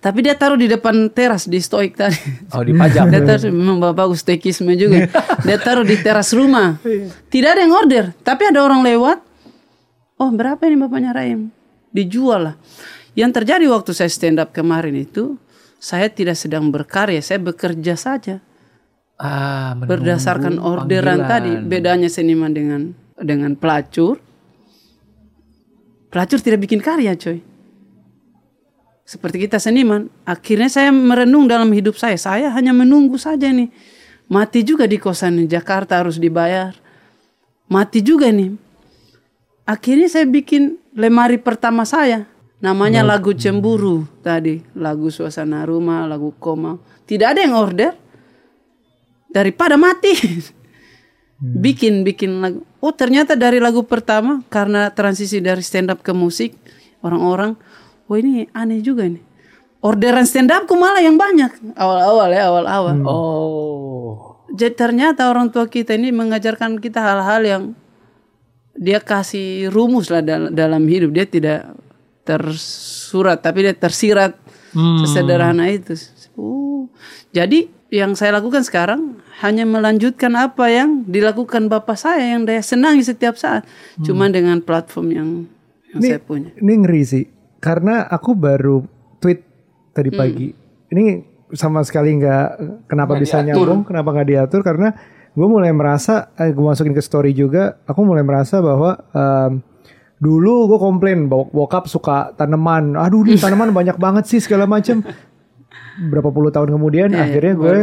Tapi 0.00 0.24
dia 0.24 0.32
taruh 0.32 0.56
di 0.56 0.64
depan 0.64 1.12
teras 1.12 1.44
di 1.44 1.60
stoik 1.60 1.92
tadi. 1.92 2.16
Oh 2.56 2.64
dipajang. 2.64 3.12
Dia 3.12 3.20
taruh 3.20 3.52
memang 3.52 3.76
bapak 3.76 4.08
bagus 4.08 4.24
stoikisme 4.24 4.72
juga. 4.72 5.04
Dia 5.46 5.60
taruh 5.60 5.84
di 5.84 6.00
teras 6.00 6.32
rumah. 6.32 6.80
Tidak 7.28 7.50
ada 7.52 7.60
yang 7.60 7.76
order, 7.76 8.16
tapi 8.24 8.48
ada 8.48 8.64
orang 8.64 8.80
lewat. 8.80 9.20
Oh 10.16 10.32
berapa 10.32 10.64
ini 10.64 10.80
bapaknya 10.80 11.12
Raim? 11.12 11.52
Dijual 11.92 12.40
lah. 12.48 12.56
Yang 13.12 13.42
terjadi 13.42 13.68
waktu 13.68 13.92
saya 13.92 14.08
stand 14.08 14.40
up 14.40 14.56
kemarin 14.56 14.96
itu, 14.96 15.36
saya 15.78 16.10
tidak 16.10 16.34
sedang 16.34 16.68
berkarya, 16.74 17.22
saya 17.22 17.38
bekerja 17.38 17.94
saja 17.94 18.42
Ah, 19.18 19.74
berdasarkan 19.74 20.62
orderan 20.62 21.26
panggilan. 21.26 21.26
tadi. 21.26 21.52
Bedanya 21.66 22.06
seniman 22.06 22.54
dengan 22.54 22.94
dengan 23.18 23.58
pelacur. 23.58 24.22
Pelacur 26.08 26.38
tidak 26.38 26.62
bikin 26.62 26.78
karya, 26.78 27.18
coy. 27.18 27.42
Seperti 29.02 29.48
kita 29.48 29.58
seniman, 29.58 30.06
akhirnya 30.22 30.70
saya 30.70 30.94
merenung 30.94 31.50
dalam 31.50 31.66
hidup 31.74 31.98
saya. 31.98 32.14
Saya 32.14 32.54
hanya 32.54 32.70
menunggu 32.70 33.18
saja 33.18 33.50
nih. 33.50 33.72
Mati 34.30 34.62
juga 34.62 34.86
di 34.86 35.00
kosan 35.00 35.48
Jakarta 35.50 35.98
harus 35.98 36.20
dibayar. 36.20 36.76
Mati 37.66 37.98
juga 38.04 38.30
nih. 38.30 38.54
Akhirnya 39.66 40.06
saya 40.06 40.28
bikin 40.30 40.78
lemari 40.94 41.40
pertama 41.42 41.82
saya. 41.88 42.28
Namanya 42.58 43.06
lagu 43.06 43.30
cemburu 43.34 44.06
tadi. 44.20 44.58
Lagu 44.74 45.08
suasana 45.08 45.62
rumah, 45.62 46.04
lagu 46.10 46.34
koma. 46.36 46.78
Tidak 47.06 47.26
ada 47.26 47.40
yang 47.42 47.54
order. 47.54 47.94
Daripada 49.30 49.78
mati. 49.78 50.12
bikin 51.38 52.02
bikin 52.02 52.42
lagu. 52.42 52.66
Oh 52.82 52.90
ternyata 52.90 53.38
dari 53.38 53.62
lagu 53.62 53.86
pertama 53.86 54.42
karena 54.50 54.90
transisi 54.90 55.38
dari 55.38 55.62
stand 55.62 55.94
up 55.94 56.02
ke 56.02 56.10
musik 56.10 56.54
orang-orang, 57.02 57.54
oh 58.10 58.16
ini 58.18 58.50
aneh 58.50 58.82
juga 58.82 59.06
nih. 59.06 59.22
Orderan 59.78 60.26
stand 60.26 60.50
upku 60.50 60.74
malah 60.74 60.98
yang 60.98 61.14
banyak 61.14 61.78
awal-awal 61.78 62.28
ya 62.34 62.50
awal-awal. 62.50 62.94
Oh. 63.06 64.42
Jadi 64.50 64.74
ternyata 64.74 65.30
orang 65.30 65.54
tua 65.54 65.70
kita 65.70 65.94
ini 65.94 66.10
mengajarkan 66.10 66.82
kita 66.82 66.98
hal-hal 66.98 67.40
yang 67.46 67.62
dia 68.74 68.98
kasih 68.98 69.70
rumus 69.70 70.10
lah 70.10 70.18
dal- 70.18 70.50
dalam 70.50 70.82
hidup. 70.90 71.14
Dia 71.14 71.26
tidak 71.30 71.78
tersurat 72.28 73.40
tapi 73.40 73.64
dia 73.64 73.72
tersirat 73.72 74.36
sesederhana 75.00 75.72
itu. 75.72 75.96
Oh, 76.36 76.92
jadi 77.32 77.72
yang 77.88 78.12
saya 78.12 78.36
lakukan 78.36 78.60
sekarang 78.60 79.16
hanya 79.40 79.64
melanjutkan 79.64 80.36
apa 80.36 80.68
yang 80.68 81.08
dilakukan 81.08 81.72
bapak 81.72 81.96
saya 81.96 82.36
yang 82.36 82.44
saya 82.44 82.60
senangi 82.60 83.00
setiap 83.00 83.40
saat. 83.40 83.64
Cuma 84.04 84.28
dengan 84.28 84.60
platform 84.60 85.06
yang 85.08 85.28
yang 85.88 86.00
Ini, 86.04 86.08
saya 86.12 86.20
punya. 86.20 86.52
ini 86.60 86.72
ngeri 86.84 87.02
sih. 87.02 87.24
Karena 87.58 88.04
aku 88.04 88.36
baru 88.36 88.84
tweet 89.18 89.40
tadi 89.96 90.12
Hmm. 90.12 90.20
pagi. 90.20 90.48
Ini 90.92 91.04
sama 91.56 91.80
sekali 91.80 92.12
nggak 92.14 92.46
kenapa 92.86 93.16
bisa 93.16 93.40
nyambung, 93.40 93.88
kenapa 93.88 94.12
nggak 94.12 94.28
diatur 94.28 94.60
karena 94.60 94.92
gue 95.32 95.48
mulai 95.48 95.72
merasa, 95.72 96.28
eh, 96.36 96.52
gue 96.52 96.60
masukin 96.60 96.92
ke 96.92 97.00
story 97.00 97.32
juga, 97.32 97.80
aku 97.88 98.04
mulai 98.04 98.20
merasa 98.20 98.60
bahwa 98.60 99.00
em, 99.10 99.64
dulu 100.18 100.66
gue 100.66 100.78
komplain 100.78 101.26
bahwa 101.26 101.46
bokap 101.48 101.86
suka 101.86 102.34
tanaman, 102.34 102.94
aduh 102.94 103.22
ini 103.22 103.38
tanaman 103.44 103.70
banyak 103.70 103.96
banget 103.96 104.26
sih 104.26 104.38
segala 104.38 104.66
macem. 104.66 105.02
Berapa 105.98 106.30
puluh 106.30 106.50
tahun 106.50 106.70
kemudian 106.70 107.10
Iya, 107.10 107.16
iya, 107.16 107.24
akhirnya 107.26 107.54
gue 107.54 107.76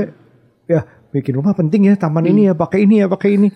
ya 0.65 0.81
bikin 1.11 1.35
rumah 1.35 1.51
penting 1.51 1.87
ya 1.87 1.95
taman 1.95 2.23
ini 2.25 2.47
ya 2.47 2.53
pakai 2.55 2.83
ini 2.83 3.03
ya 3.03 3.07
pakai 3.07 3.29
ini. 3.35 3.47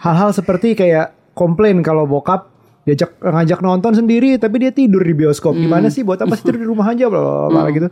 Hal-hal 0.00 0.32
seperti 0.32 0.72
kayak 0.74 1.32
komplain 1.32 1.80
kalau 1.80 2.04
bokap 2.04 2.48
diajak 2.82 3.20
ngajak 3.20 3.60
nonton 3.60 3.92
sendiri 3.94 4.40
tapi 4.40 4.64
dia 4.64 4.72
tidur 4.72 5.00
di 5.00 5.12
bioskop. 5.12 5.52
Gimana 5.54 5.88
sih 5.88 6.04
buat 6.04 6.18
apa 6.18 6.34
sih 6.34 6.44
tidur 6.44 6.60
di 6.64 6.68
rumah 6.68 6.88
aja 6.88 7.08
bla 7.08 7.20
bla 7.20 7.48
bla 7.48 7.62
gitu. 7.68 7.88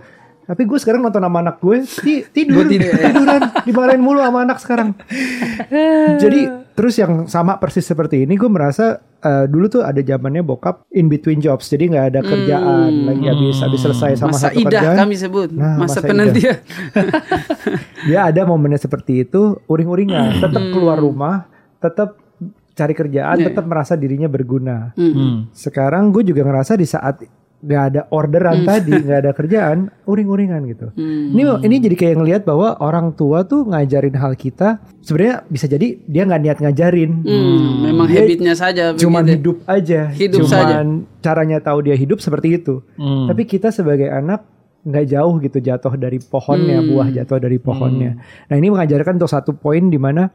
Tapi 0.46 0.62
gue 0.62 0.78
sekarang 0.78 1.02
nonton 1.02 1.20
sama 1.20 1.42
anak 1.42 1.58
gue 1.58 1.82
ti- 1.84 2.22
tidur, 2.22 2.64
tiduran 2.70 3.42
dimarahin 3.66 3.98
mulu 3.98 4.22
sama 4.22 4.46
anak 4.46 4.58
sekarang. 4.62 4.94
Jadi 6.22 6.40
terus 6.72 6.94
yang 6.96 7.24
sama 7.26 7.56
persis 7.56 7.82
seperti 7.82 8.24
ini 8.24 8.36
gue 8.36 8.46
merasa 8.46 9.00
eh, 9.26 9.44
dulu 9.46 9.66
tuh 9.66 9.82
ada 9.82 9.98
zamannya 9.98 10.40
bokap 10.40 10.86
in 10.90 11.06
between 11.06 11.38
jobs 11.38 11.66
jadi 11.66 11.84
nggak 11.86 12.06
ada 12.10 12.20
kerjaan 12.22 12.90
lagi 13.04 13.24
habis 13.26 13.56
habis 13.58 13.80
selesai 13.82 14.10
sama 14.16 14.32
Masa 14.32 14.48
satu 14.48 14.58
idah 14.58 14.70
kerjaan. 14.70 14.96
kami 14.96 15.14
sebut, 15.14 15.48
Nah, 15.50 15.74
masa, 15.76 15.98
masa 15.98 16.06
penantian. 16.06 16.56
dia 18.08 18.20
ada 18.24 18.40
momennya 18.42 18.78
seperti 18.78 19.26
itu 19.26 19.58
uring-uringan. 19.66 20.38
Tetap 20.38 20.62
keluar 20.70 20.96
rumah 20.96 21.44
tetap 21.76 22.16
cari 22.72 22.92
kerjaan 22.92 23.36
tetap 23.40 23.64
merasa 23.64 23.96
dirinya 23.96 24.28
berguna. 24.28 24.92
Hmm. 24.94 25.48
sekarang 25.50 26.12
gue 26.12 26.22
juga 26.24 26.44
ngerasa 26.44 26.76
di 26.76 26.84
saat 26.84 27.24
nggak 27.66 27.82
ada 27.84 28.00
orderan 28.08 28.62
tadi 28.62 28.94
nggak 28.94 29.18
ada 29.20 29.32
kerjaan 29.38 29.78
uring-uringan 30.04 30.62
gitu 30.64 30.86
ini 30.96 31.42
ini 31.60 31.76
jadi 31.76 31.96
kayak 31.96 32.14
ngelihat 32.16 32.42
bahwa 32.42 32.78
orang 32.78 33.10
tua 33.12 33.42
tuh 33.42 33.66
ngajarin 33.66 34.14
hal 34.14 34.32
kita 34.32 34.78
sebenarnya 35.00 35.42
bisa 35.44 35.66
jadi 35.66 35.98
dia 36.00 36.22
nggak 36.22 36.40
niat 36.40 36.58
ngajarin 36.60 37.10
Hmm, 37.18 37.82
memang 37.82 38.06
Dia 38.06 38.22
habitnya 38.22 38.54
saja 38.54 38.94
cuman 38.94 39.20
begitu. 39.20 39.34
hidup 39.34 39.56
aja 39.66 40.00
Hidup 40.08 40.38
cuman 40.40 40.48
saja. 40.48 40.76
caranya 41.20 41.58
tahu 41.58 41.78
dia 41.82 41.94
hidup 41.94 42.18
seperti 42.18 42.56
itu 42.56 42.86
Hmm. 42.94 43.26
tapi 43.26 43.42
kita 43.44 43.68
sebagai 43.68 44.06
anak 44.06 44.46
nggak 44.80 45.06
jauh 45.08 45.34
gitu 45.40 45.58
jatuh 45.58 45.94
dari 45.94 46.16
pohonnya 46.16 46.78
Hmm. 46.78 46.88
buah 46.88 47.08
jatuh 47.12 47.38
dari 47.38 47.58
pohonnya 47.58 48.22
nah 48.46 48.54
ini 48.54 48.70
mengajarkan 48.70 49.16
untuk 49.16 49.26
satu 49.28 49.50
poin 49.52 49.82
di 49.84 49.98
mana 49.98 50.30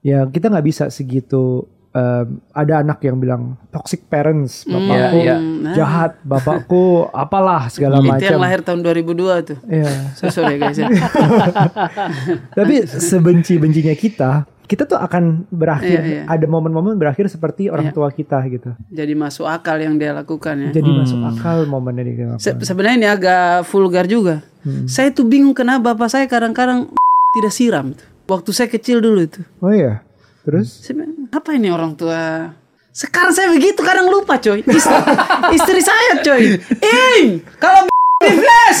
ya 0.00 0.24
kita 0.24 0.48
nggak 0.48 0.64
bisa 0.64 0.84
segitu 0.88 1.68
em, 1.90 2.26
ada 2.50 2.74
anak 2.80 2.98
yang 3.00 3.16
bilang 3.16 3.42
toxic 3.68 4.06
parents 4.06 4.62
bapakku 4.62 5.16
Iya, 5.16 5.36
iya. 5.36 5.36
Nah. 5.38 5.74
jahat 5.74 6.12
bapakku 6.22 6.82
apalah 7.10 7.66
segala 7.66 7.98
Itu 7.98 8.06
yang 8.06 8.14
macam 8.14 8.38
lahir 8.40 8.60
tahun 8.60 8.80
2002 8.80 9.10
tuh. 9.44 9.58
Iya. 9.66 9.90
So, 10.14 10.30
sorry 10.30 10.56
guys 10.56 10.76
ya. 10.76 10.86
tapi 12.58 12.74
sebenci-bencinya 12.84 13.94
kita 13.94 14.30
kita 14.64 14.86
tuh 14.86 14.94
akan 14.94 15.50
berakhir 15.50 15.98
Iya, 15.98 16.02
iya. 16.06 16.22
ada 16.30 16.46
momen-momen 16.46 16.94
berakhir 16.94 17.26
seperti 17.26 17.66
orang 17.66 17.90
tua 17.90 18.06
kita 18.08 18.38
gitu 18.46 18.70
Jadi 18.86 19.18
masuk 19.18 19.42
akal 19.42 19.82
yang 19.82 19.98
dia 19.98 20.14
lakukan 20.14 20.54
ya. 20.56 20.70
jadi 20.70 20.90
masuk 20.94 21.18
akal 21.26 21.66
momennya 21.66 22.04
di 22.06 22.14
Se- 22.38 22.54
sebenarnya 22.54 22.96
ini 22.96 23.08
agak 23.08 23.66
vulgar 23.66 24.06
juga. 24.06 24.46
Saya 24.86 25.10
tuh 25.10 25.26
bingung 25.26 25.56
kenapa 25.56 25.90
bapak 25.90 26.06
saya 26.06 26.30
kadang-kadang 26.30 26.86
tidak 27.34 27.50
siram. 27.50 27.98
tuh. 27.98 28.06
Waktu 28.30 28.50
saya 28.54 28.68
kecil 28.70 29.02
dulu 29.02 29.26
itu. 29.26 29.42
oh 29.58 29.74
iya 29.74 30.06
terus 30.40 30.68
Saya 30.82 31.04
apa 31.30 31.50
ini 31.52 31.68
orang 31.68 31.94
tua? 31.94 32.52
Sekarang 32.90 33.30
saya 33.30 33.48
begitu 33.48 33.80
kadang 33.80 34.10
lupa 34.10 34.36
coy. 34.36 34.60
Istri, 34.60 34.96
istri 35.56 35.80
saya 35.80 36.12
coy. 36.20 36.58
Ing, 36.82 37.46
kalau 37.56 37.86
di 38.20 38.32
flash. 38.34 38.80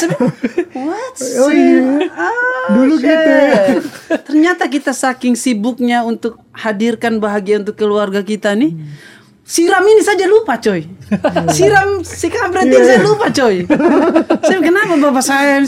What? 0.74 1.14
Oh 1.40 1.48
iya. 1.48 2.10
Ah, 2.12 2.74
Dulu 2.74 2.94
gitu 2.98 3.08
ya. 3.08 3.54
shit. 3.70 3.82
Ternyata 4.28 4.66
kita 4.66 4.92
saking 4.92 5.38
sibuknya 5.38 6.02
untuk 6.02 6.36
hadirkan 6.52 7.16
bahagia 7.16 7.62
untuk 7.62 7.78
keluarga 7.78 8.20
kita 8.20 8.52
nih. 8.52 8.74
Siram 9.40 9.82
ini 9.82 10.02
saja 10.04 10.26
lupa 10.26 10.58
coy. 10.58 10.86
Siram 11.50 12.02
si 12.02 12.30
kampret 12.30 12.66
ini 12.66 12.82
saya 12.82 13.00
lupa 13.02 13.30
coy. 13.30 13.66
Saya 14.42 14.58
kenapa 14.60 14.94
bapak 14.94 15.22
Saya- 15.22 15.64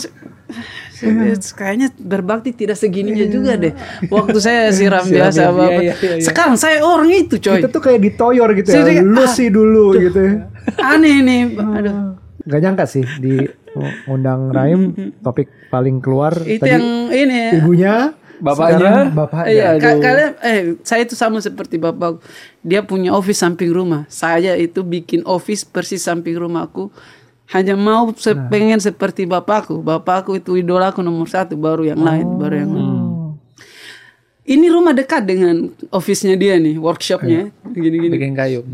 Kayaknya 1.53 1.89
berbakti 1.97 2.51
tidak 2.53 2.75
segininya 2.75 3.27
juga 3.27 3.55
deh. 3.55 3.73
Waktu 4.07 4.39
saya 4.39 4.71
siram 4.77 5.03
biasa 5.03 5.35
Siram, 5.35 5.55
apa. 5.57 5.65
iya, 5.69 5.81
iya, 5.93 5.95
iya. 6.15 6.23
Sekarang 6.23 6.55
saya 6.55 6.81
orang 6.81 7.09
itu 7.09 7.37
coy. 7.37 7.59
Kita 7.59 7.69
tuh 7.69 7.83
kayak 7.83 8.01
ditoyor 8.01 8.49
gitu 8.55 8.69
ya. 8.69 8.77
Jadi, 8.81 8.93
Lu 9.01 9.19
ah, 9.19 9.29
sih 9.29 9.49
dulu 9.49 9.85
gitu 9.97 10.19
ya. 10.19 10.33
Aneh 10.93 11.19
nih. 11.21 11.43
Aduh. 11.55 12.17
Gak 12.43 12.59
nyangka 12.59 12.85
sih 12.85 13.07
di 13.17 13.39
undang 14.05 14.51
Raim 14.51 14.93
topik 15.19 15.49
paling 15.69 15.99
keluar 15.99 16.35
Itu 16.37 16.61
tadi 16.61 16.71
yang 16.71 16.85
ini. 17.09 17.57
ibunya 17.57 18.13
Bapaknya. 18.37 18.75
sekarang 18.75 19.07
bapaknya. 19.15 19.47
Iya, 19.49 19.69
ka- 19.79 20.01
kalian 20.03 20.33
eh 20.43 20.59
saya 20.83 21.07
itu 21.07 21.15
sama 21.15 21.39
seperti 21.39 21.79
bapak. 21.79 22.19
Dia 22.61 22.83
punya 22.83 23.15
office 23.15 23.39
samping 23.39 23.71
rumah. 23.71 24.03
Saya 24.07 24.59
itu 24.59 24.83
bikin 24.83 25.23
office 25.23 25.63
persis 25.63 26.03
samping 26.03 26.35
rumahku. 26.35 26.91
Hanya 27.51 27.75
mau 27.75 28.15
se- 28.15 28.33
Nah. 28.33 28.47
pengen 28.49 28.79
seperti 28.79 29.27
bapakku. 29.27 29.83
Bapakku 29.83 30.39
itu 30.39 30.55
idolaku 30.55 31.03
nomor 31.03 31.27
satu, 31.27 31.59
baru 31.59 31.85
yang 31.85 32.01
lain, 32.01 32.27
baru 32.39 32.55
yang 32.55 32.71
lain. 32.73 32.89
Oh. 32.89 33.31
Ini 34.43 34.67
rumah 34.69 34.91
dekat 34.91 35.23
dengan 35.23 35.71
office-nya 35.95 36.35
dia 36.35 36.59
nih, 36.59 36.75
workshopnya, 36.75 37.55
gini-gini. 37.71 38.11
Bikin 38.11 38.35
kayu. 38.35 38.67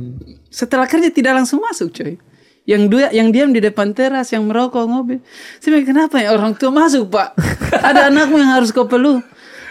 Setelah 0.48 0.88
kerja 0.88 1.12
tidak 1.12 1.36
langsung 1.36 1.60
masuk, 1.60 1.92
coy. 1.92 2.16
Yang 2.64 2.82
dua, 2.88 3.08
yang 3.12 3.28
diam 3.32 3.52
di 3.52 3.60
depan 3.60 3.92
teras, 3.92 4.28
yang 4.28 4.44
merokok 4.44 4.84
ngopi. 4.84 5.20
Saya 5.56 5.76
bilang, 5.76 5.86
kenapa 5.88 6.20
ya 6.20 6.32
orang 6.32 6.52
tua 6.52 6.68
masuk 6.68 7.08
pak? 7.08 7.32
Ada 7.72 8.08
anakmu 8.08 8.36
yang 8.36 8.60
harus 8.60 8.72
kau 8.72 8.84
peluk. 8.84 9.24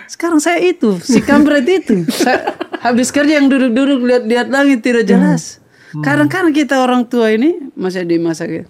Sekarang 0.05 0.37
saya 0.37 0.61
itu, 0.61 0.97
si 1.01 1.21
kampret 1.21 1.65
itu. 1.65 2.05
Saya, 2.09 2.57
habis 2.81 3.09
kerja 3.09 3.37
yang 3.37 3.49
duduk-duduk 3.49 4.01
lihat-lihat 4.01 4.47
langit 4.49 4.81
tidak 4.81 5.05
jelas. 5.05 5.61
Kadang-kadang 5.97 6.53
kita 6.53 6.77
orang 6.77 7.05
tua 7.05 7.33
ini 7.33 7.73
masih 7.73 8.05
di 8.05 8.17
masa 8.17 8.45
gitu. 8.45 8.69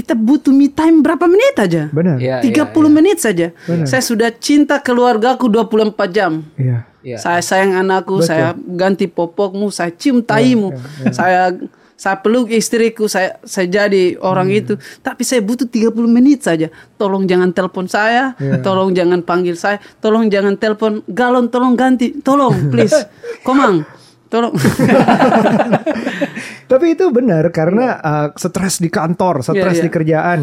Kita 0.00 0.16
butuh 0.16 0.48
me 0.48 0.72
time 0.72 1.04
berapa 1.04 1.28
menit 1.28 1.60
aja? 1.60 1.92
Benar. 1.92 2.16
Iya, 2.16 2.40
30 2.40 2.72
menit 2.88 3.20
saja. 3.20 3.52
Saya 3.84 4.00
sudah 4.00 4.32
cinta 4.32 4.80
keluargaku 4.80 5.52
24 5.52 5.92
jam. 6.08 6.40
Iya. 6.56 6.88
Iya. 7.04 7.20
Saya 7.20 7.44
sayang 7.44 7.84
anakku, 7.84 8.24
saya 8.24 8.56
ganti 8.56 9.04
popokmu, 9.04 9.68
saya 9.68 9.92
cium 9.92 10.24
taimu, 10.24 10.72
saya 11.12 11.52
saya 12.00 12.16
peluk 12.16 12.48
istriku, 12.48 13.12
saya 13.12 13.36
saya 13.44 13.68
jadi 13.68 14.16
orang 14.24 14.48
itu. 14.48 14.80
Tapi 15.04 15.20
saya 15.20 15.44
butuh 15.44 15.68
30 15.68 15.92
menit 16.08 16.40
saja. 16.40 16.72
Tolong 16.96 17.28
jangan 17.28 17.52
telepon 17.52 17.84
saya, 17.92 18.32
tolong 18.64 18.96
jangan 18.96 19.20
panggil 19.20 19.52
saya, 19.52 19.84
tolong 20.00 20.32
jangan 20.32 20.56
telepon 20.56 21.04
galon, 21.12 21.52
tolong 21.52 21.76
ganti, 21.76 22.16
tolong 22.24 22.72
please. 22.72 22.96
Komang, 23.44 23.84
tolong. 24.32 24.56
Tapi 26.70 26.94
itu 26.94 27.10
benar 27.10 27.50
karena 27.50 27.98
uh, 27.98 28.28
stres 28.32 28.78
di 28.78 28.86
kantor, 28.86 29.42
stres 29.42 29.58
Iya, 29.58 29.74
iya. 29.74 29.82
di 29.82 29.90
kerjaan. 29.90 30.40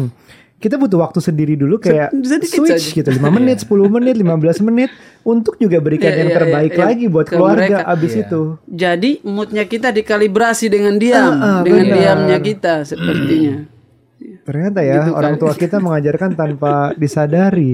Kita 0.54 0.74
butuh 0.74 0.98
waktu 1.00 1.22
sendiri 1.22 1.54
dulu 1.54 1.78
kayak 1.78 2.10
sedikit 2.18 2.50
switch 2.60 2.84
saja. 2.84 2.96
gitu 2.98 3.08
5 3.14 3.22
menit, 3.38 3.62
10 3.62 3.70
menit, 3.88 4.14
15 4.14 4.34
menit 4.60 4.90
untuk 5.24 5.54
juga 5.56 5.78
berikan 5.78 6.10
Iya, 6.10 6.18
yang 6.18 6.28
iya, 6.28 6.36
terbaik 6.36 6.70
iya, 6.70 6.76
iya. 6.76 6.84
lagi 6.84 7.04
buat 7.06 7.24
Ke 7.24 7.32
keluarga 7.32 7.62
mereka. 7.78 7.80
abis 7.88 8.12
Iya. 8.12 8.22
itu. 8.22 8.42
jadi 8.66 9.10
moodnya 9.22 9.64
kita 9.64 9.88
dikalibrasi 9.88 10.66
dengan 10.66 10.94
diam, 10.94 11.32
Ah, 11.32 11.32
ah, 11.32 11.60
dengan 11.62 11.84
benar. 11.86 11.96
diamnya 11.96 12.38
kita 12.40 12.74
sepertinya. 12.84 13.54
Ternyata 14.44 14.80
ya 14.82 14.94
Gitu 14.98 15.10
orang 15.14 15.32
kan. 15.32 15.40
tua 15.40 15.52
kita 15.54 15.76
mengajarkan 15.78 16.30
tanpa 16.34 16.72
disadari. 17.00 17.72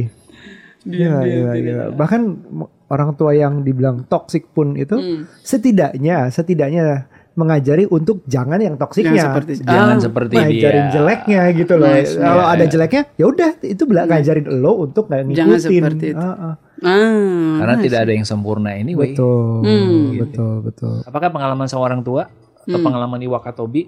Iya, 0.84 1.14
iya, 1.24 1.50
iya. 1.56 1.78
Bahkan 1.88 2.20
orang 2.86 3.10
tua 3.14 3.32
yang 3.32 3.64
dibilang 3.64 4.04
toksik 4.04 4.52
pun 4.52 4.76
itu 4.76 4.92
Hmm. 4.92 5.24
setidaknya 5.40 6.28
setidaknya 6.28 7.08
mengajari 7.34 7.84
untuk 7.84 8.22
jangan 8.24 8.56
yang 8.56 8.74
toksiknya. 8.74 9.10
Yang 9.12 9.26
seperti 9.26 9.52
Jangan 9.60 9.96
Ah, 9.96 10.02
seperti 10.02 10.34
ngajarin 10.34 10.54
dia. 10.80 10.92
jeleknya 10.92 11.42
gitu 11.50 11.72
loh. 11.74 11.90
Nice, 11.90 12.14
Kalau 12.14 12.44
ada 12.46 12.64
jeleknya, 12.64 13.02
ya 13.14 13.24
udah 13.26 13.50
itu 13.60 13.82
bela 13.84 14.02
ngajarin 14.04 14.46
lo 14.54 14.72
untuk 14.80 15.04
nggak 15.06 15.20
ngikutin. 15.24 15.38
Jangan 15.38 15.58
seperti 15.58 16.06
itu. 16.10 16.18
Ah, 16.18 16.30
ah. 16.30 16.54
Ah, 16.80 17.54
Karena 17.58 17.74
tidak 17.80 17.98
ada 18.02 18.12
yang 18.12 18.22
sempurna 18.24 18.70
anyway. 18.72 19.14
Betul, 19.14 19.62
Hmm. 19.62 20.14
betul, 20.16 20.54
betul. 20.62 20.94
Apakah 21.02 21.30
pengalaman 21.30 21.66
sama 21.66 21.82
orang 21.84 22.02
tua 22.02 22.28
atau 22.28 22.78
Hmm. 22.78 22.84
pengalaman 22.84 23.18
di 23.18 23.26
Wakatobi 23.26 23.82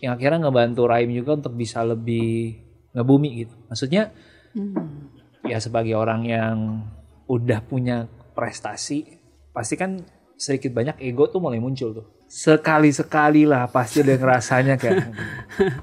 yang 0.00 0.16
akhirnya 0.16 0.48
ngebantu 0.48 0.82
Raim 0.84 1.10
juga 1.10 1.36
untuk 1.36 1.54
bisa 1.54 1.82
lebih 1.82 2.58
ngebumi 2.90 3.44
gitu? 3.44 3.54
Maksudnya 3.66 4.10
Hmm. 4.50 5.14
ya 5.42 5.58
sebagai 5.58 5.94
orang 5.94 6.24
yang 6.24 6.56
udah 7.26 7.62
punya 7.62 8.10
prestasi, 8.32 9.06
pasti 9.50 9.74
kan 9.74 10.00
sedikit 10.40 10.72
banyak 10.72 10.96
ego 11.04 11.28
tuh 11.28 11.36
mulai 11.36 11.60
muncul 11.60 11.92
tuh. 11.92 12.06
Sekali-sekali 12.24 13.44
lah 13.44 13.68
pasti 13.68 14.00
ada 14.00 14.16
ngerasanya 14.16 14.80
kayak 14.80 15.12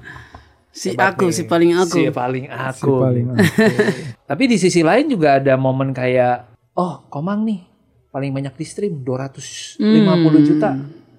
si 0.74 0.98
aku, 0.98 1.30
nih, 1.30 1.34
si 1.34 1.42
paling 1.46 1.72
aku. 1.78 1.94
si 1.94 2.00
paling 2.10 2.46
aku. 2.50 2.92
paling 3.06 3.26
gitu. 3.38 3.78
Tapi 4.30 4.42
di 4.50 4.56
sisi 4.58 4.82
lain 4.82 5.06
juga 5.06 5.38
ada 5.38 5.54
momen 5.54 5.94
kayak 5.94 6.50
oh 6.74 7.06
Komang 7.06 7.46
nih 7.46 7.62
paling 8.10 8.34
banyak 8.34 8.54
di 8.58 8.64
stream 8.66 9.06
250 9.06 9.78
Hmm. 9.78 10.42
juta. 10.42 10.70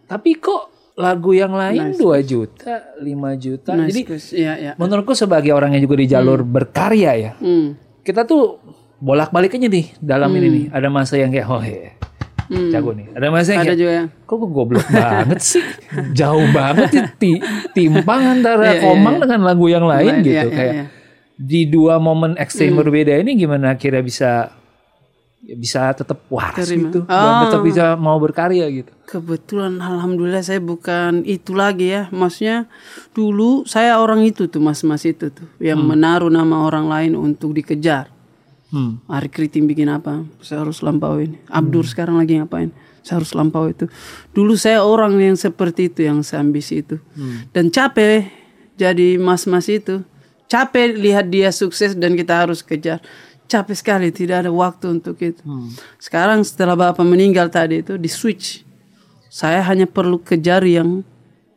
Tapi 0.03 0.31
kok 0.35 0.63
lagu 0.99 1.31
yang 1.31 1.55
lain 1.55 1.95
2 1.95 2.19
juta, 2.27 2.91
5 2.99 3.07
juta. 3.39 3.71
Nice, 3.71 3.87
Jadi. 3.87 4.01
Iya, 4.35 4.53
iya. 4.59 4.71
menurutku 4.75 5.15
sebagai 5.15 5.55
orang 5.55 5.71
yang 5.79 5.87
juga 5.87 5.95
di 5.95 6.07
jalur 6.11 6.43
berkarya 6.43 7.11
ya. 7.15 7.31
Hmm. 7.39 7.79
Kita 8.03 8.27
tuh 8.27 8.59
bolak-balik 8.99 9.55
aja 9.55 9.71
nih 9.71 9.95
dalam 10.03 10.27
ini 10.35 10.47
nih. 10.49 10.65
Ada 10.75 10.91
masa 10.91 11.15
yang 11.15 11.31
kayak 11.31 11.47
oh 11.47 11.63
ya. 11.63 11.95
Jago 12.49 12.91
nih. 12.91 13.13
Ada 13.13 13.27
masa 13.27 13.49
yang 13.51 13.61
Hmm. 13.61 13.61
Ada 13.61 13.63
kayak 13.63 13.77
juga 13.77 13.91
yang 13.93 14.07
kok 14.19 14.35
gue 14.35 14.49
goblok 14.49 14.87
banget 14.95 15.39
sih. 15.39 15.63
Jauh 16.11 16.47
banget 16.49 16.89
ya 16.89 17.03
ti- 17.13 17.43
timpang 17.71 18.21
antara 18.33 18.63
Iya, 18.63 18.73
iya, 18.73 18.81
Komang 18.83 19.15
iya. 19.15 19.21
dengan 19.21 19.41
lagu 19.43 19.65
yang 19.65 19.85
lain 19.85 20.13
Iya, 20.15 20.23
gitu 20.23 20.33
iya, 20.33 20.43
kayak 20.49 20.73
iya. 20.73 20.85
di 21.35 21.61
dua 21.65 21.97
momen 21.97 22.33
ekstrim 22.35 22.73
Hmm. 22.73 22.81
berbeda 22.81 23.13
ini 23.15 23.31
gimana 23.35 23.73
kira 23.73 23.99
bisa 23.99 24.49
ya 25.39 25.55
bisa 25.55 25.87
tetap 25.91 26.27
waras 26.27 26.67
Terima. 26.67 26.83
gitu 26.85 26.99
dan 27.05 27.15
Oh. 27.31 27.41
tetap 27.47 27.61
bisa 27.63 27.85
mau 27.95 28.17
berkarya 28.17 28.67
gitu. 28.67 28.91
Kebetulan 29.03 29.77
alhamdulillah 29.77 30.41
saya 30.41 30.59
bukan 30.59 31.23
itu 31.23 31.53
lagi 31.53 31.89
ya. 31.89 32.05
Maksudnya 32.09 32.67
dulu 33.11 33.63
saya 33.63 33.97
orang 33.97 34.21
itu 34.21 34.45
tuh 34.45 34.59
mas-mas 34.59 35.01
itu 35.03 35.29
tuh 35.29 35.47
yang 35.57 35.79
menaruh 35.79 36.27
nama 36.27 36.61
orang 36.61 36.85
lain 36.85 37.13
untuk 37.15 37.53
dikejar. 37.53 38.11
Hmm. 38.69 39.01
Hari 39.09 39.29
Kriting 39.33 39.65
bikin 39.65 39.89
apa? 39.89 40.25
Saya 40.45 40.61
harus 40.61 40.85
lampauin. 40.85 41.41
Abdur 41.49 41.85
sekarang 41.85 42.21
lagi 42.21 42.37
ngapain? 42.37 42.69
Saya 43.01 43.23
harus 43.23 43.33
lampau 43.33 43.65
itu. 43.65 43.89
Dulu 44.35 44.53
saya 44.53 44.85
orang 44.85 45.17
yang 45.17 45.33
seperti 45.33 45.89
itu, 45.89 46.05
yang 46.05 46.21
seambisi 46.21 46.85
itu. 46.85 47.01
Dan 47.49 47.73
capek 47.73 48.29
jadi 48.77 49.17
mas-mas 49.17 49.65
itu. 49.71 50.05
Capek 50.45 50.93
lihat 50.93 51.33
dia 51.33 51.49
sukses 51.49 51.97
dan 51.97 52.13
kita 52.13 52.45
harus 52.45 52.61
kejar. 52.61 53.01
Capek 53.49 53.73
sekali, 53.73 54.13
tidak 54.13 54.45
ada 54.45 54.51
waktu 54.53 55.01
untuk 55.01 55.17
itu. 55.17 55.41
Sekarang 55.97 56.45
setelah 56.45 56.77
bapak 56.77 57.01
meninggal 57.01 57.49
tadi 57.49 57.81
itu 57.81 57.97
di 57.97 58.05
switch. 58.05 58.61
Saya 59.29 59.65
hanya 59.65 59.89
perlu 59.89 60.21
kejar 60.21 60.61
yang 60.65 61.01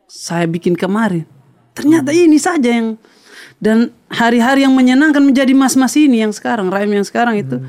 saya 0.09 0.49
bikin 0.49 0.73
kemarin. 0.73 1.29
Ternyata 1.77 2.09
ini 2.13 2.37
saja 2.41 2.69
yang 2.69 2.97
dan 3.63 3.95
hari-hari 4.11 4.67
yang 4.67 4.75
menyenangkan 4.75 5.23
menjadi 5.23 5.55
mas-mas 5.55 5.95
ini 5.95 6.19
yang 6.19 6.35
sekarang, 6.35 6.67
Raim 6.67 6.91
yang 6.91 7.07
sekarang 7.07 7.39
itu. 7.39 7.63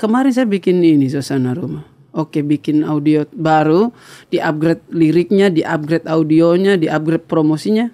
Kemarin 0.00 0.32
saya 0.32 0.48
bikin 0.48 0.80
ini 0.80 1.12
suasana 1.12 1.52
rumah. 1.52 1.84
Oke, 2.16 2.40
bikin 2.40 2.80
audio 2.80 3.28
baru, 3.36 3.92
di-upgrade 4.32 4.80
liriknya, 4.88 5.52
di-upgrade 5.52 6.08
audionya, 6.08 6.80
di-upgrade 6.80 7.28
promosinya. 7.28 7.92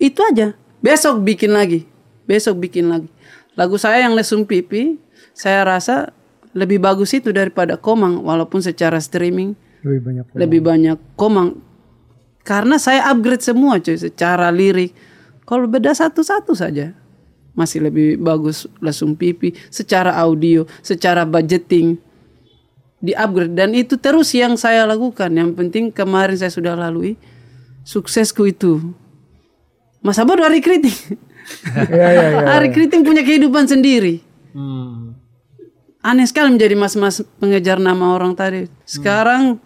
Itu 0.00 0.24
aja. 0.24 0.56
Besok 0.80 1.20
bikin 1.24 1.52
lagi. 1.52 1.84
Besok 2.24 2.56
bikin 2.56 2.88
lagi. 2.88 3.08
Lagu 3.56 3.76
saya 3.76 4.04
yang 4.04 4.16
lesung 4.16 4.44
pipi, 4.48 4.96
saya 5.36 5.64
rasa 5.64 6.12
lebih 6.56 6.80
bagus 6.80 7.12
itu 7.12 7.32
daripada 7.36 7.76
Komang 7.76 8.24
walaupun 8.24 8.64
secara 8.64 8.96
streaming 8.96 9.52
Lebih 9.84 10.00
banyak. 10.00 10.24
lebih 10.36 10.60
banyak 10.64 10.98
Komang. 11.16 11.60
Karena 12.44 12.80
saya 12.80 13.08
upgrade 13.12 13.44
semua 13.44 13.76
cuy 13.80 13.96
secara 13.96 14.48
lirik. 14.48 14.92
Kalau 15.46 15.70
beda 15.70 15.94
satu-satu 15.94 16.52
saja 16.58 16.90
masih 17.56 17.86
lebih 17.88 18.20
bagus 18.20 18.68
lesung 18.84 19.16
pipi 19.16 19.56
secara 19.72 20.12
audio, 20.20 20.68
secara 20.84 21.24
budgeting 21.24 21.96
di 23.00 23.14
upgrade 23.14 23.54
dan 23.54 23.70
itu 23.72 23.96
terus 23.96 24.34
yang 24.34 24.58
saya 24.58 24.84
lakukan. 24.84 25.30
Yang 25.30 25.50
penting 25.54 25.84
kemarin 25.94 26.36
saya 26.36 26.50
sudah 26.50 26.74
lalui 26.74 27.16
suksesku 27.86 28.50
itu. 28.50 28.82
Masa 30.02 30.26
bodoh 30.26 30.44
hari 30.44 30.60
kritik. 30.60 30.94
Iya, 31.46 31.86
iya, 31.86 32.26
iya. 32.26 32.42
Hari 32.58 32.74
kritik 32.74 33.06
punya 33.06 33.22
kehidupan 33.22 33.70
sendiri. 33.70 34.18
Hmm. 34.50 35.14
Aneh 36.02 36.26
sekali 36.26 36.50
menjadi 36.50 36.74
mas-mas 36.74 37.22
pengejar 37.38 37.78
nama 37.78 38.18
orang 38.18 38.34
tadi. 38.34 38.66
Sekarang, 38.82 39.62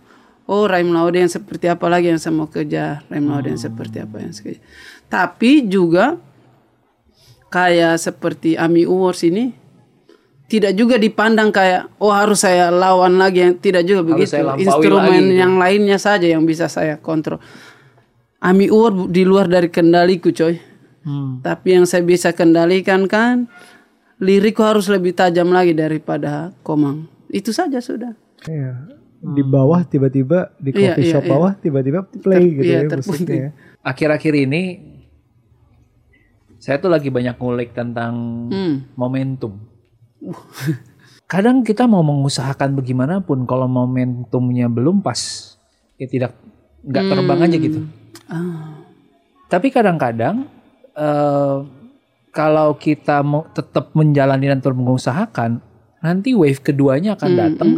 oh 0.50 0.66
Raim 0.66 0.90
Laude 0.90 1.22
yang 1.22 1.30
seperti 1.30 1.70
apa 1.70 1.86
lagi 1.86 2.10
yang 2.10 2.18
saya 2.18 2.34
mau 2.34 2.50
kejar. 2.50 3.06
Raim 3.06 3.30
Laude 3.30 3.54
yang 3.54 3.62
seperti 3.62 4.02
apa 4.02 4.18
yang 4.18 4.34
saya 4.34 4.58
kejar. 4.58 4.64
Tapi 5.06 5.50
juga 5.70 6.18
kayak 7.54 8.02
seperti 8.02 8.58
Ami 8.58 8.82
Awards 8.82 9.22
ini 9.22 9.54
tidak 10.50 10.74
juga 10.74 10.98
dipandang 10.98 11.54
kayak 11.54 11.94
oh 12.02 12.10
harus 12.10 12.42
saya 12.42 12.74
lawan 12.74 13.14
lagi 13.22 13.46
yang 13.46 13.54
tidak 13.62 13.86
juga 13.86 14.02
begitu. 14.02 14.34
saya 14.34 14.50
lampaui 14.50 14.66
Instrumen 14.66 15.06
lagi 15.06 15.22
gitu. 15.30 15.38
yang 15.38 15.52
lainnya 15.62 15.98
saja 16.02 16.26
yang 16.26 16.42
bisa 16.42 16.66
saya 16.66 16.98
kontrol. 16.98 17.38
Ami 18.42 18.66
Award 18.66 19.14
di 19.14 19.22
luar 19.22 19.46
dari 19.46 19.70
kendaliku 19.70 20.34
coy. 20.34 20.58
Hmm. 21.06 21.38
Tapi 21.40 21.78
yang 21.78 21.86
saya 21.86 22.02
bisa 22.02 22.34
kendalikan 22.34 23.06
kan 23.06 23.46
lirikku 24.20 24.60
harus 24.66 24.90
lebih 24.90 25.14
tajam 25.14 25.54
lagi 25.54 25.72
daripada 25.72 26.50
Komang. 26.66 27.06
Itu 27.30 27.54
saja 27.54 27.78
sudah. 27.78 28.18
Iya. 28.50 29.00
Di 29.20 29.42
bawah 29.42 29.84
tiba-tiba 29.84 30.48
di 30.56 30.72
Iya, 30.72 30.96
coffee 30.96 31.04
iya, 31.04 31.12
shop 31.12 31.24
iya. 31.24 31.30
bawah 31.30 31.52
tiba-tiba 31.54 32.00
play 32.04 32.40
Ter- 32.40 32.54
gitu 32.56 32.64
iya, 32.64 32.80
ya 32.80 32.96
musiknya. 32.96 33.36
ya. 33.36 33.50
Akhir-akhir 33.82 34.34
ini 34.38 34.62
saya 36.56 36.76
tuh 36.76 36.88
lagi 36.88 37.08
banyak 37.08 37.36
ngulik 37.36 37.72
tentang 37.72 38.12
Hmm. 38.48 38.84
momentum. 38.94 39.60
Kadang 41.30 41.62
kita 41.62 41.86
mau 41.86 42.02
mengusahakan 42.02 42.74
bagaimanapun 42.74 43.46
kalau 43.46 43.64
momentumnya 43.64 44.66
belum 44.66 44.98
pas, 44.98 45.54
ya 45.94 46.04
tidak 46.04 46.34
nggak 46.82 47.04
terbang 47.06 47.40
aja 47.40 47.56
gitu. 47.56 47.80
Tapi 49.46 49.66
kadang-kadang 49.68 50.50
eh, 50.92 51.56
kalau 52.30 52.74
kita 52.74 53.22
mau 53.22 53.46
tetap 53.48 53.94
menjalani 53.94 54.46
dan 54.46 54.58
terus 54.58 54.74
mengusahakan, 54.74 55.62
nanti 56.00 56.32
wave 56.32 56.64
keduanya 56.64 57.14
akan 57.14 57.30
datang 57.36 57.70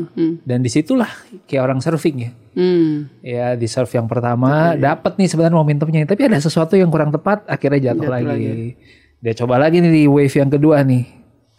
dan 0.47 0.63
di 0.63 0.71
situlah 0.71 1.11
kayak 1.51 1.63
orang 1.63 1.79
surfing 1.83 2.17
ya. 2.23 2.31
Hmm. 2.53 3.11
Ya 3.25 3.47
di 3.59 3.67
serve 3.67 3.91
yang 3.97 4.07
pertama 4.07 4.79
dapat 4.79 5.19
nih 5.19 5.29
sebenarnya 5.29 5.57
momentumnya, 5.59 6.07
tapi 6.07 6.31
ada 6.31 6.39
sesuatu 6.39 6.79
yang 6.79 6.93
kurang 6.93 7.11
tepat 7.11 7.43
akhirnya 7.51 7.93
jatuh, 7.93 8.09
lagi. 8.09 8.79
Dia 9.23 9.35
coba 9.39 9.59
lagi 9.59 9.83
nih 9.83 9.93
di 9.93 10.05
wave 10.07 10.35
yang 10.35 10.51
kedua 10.51 10.85
nih. 10.87 11.05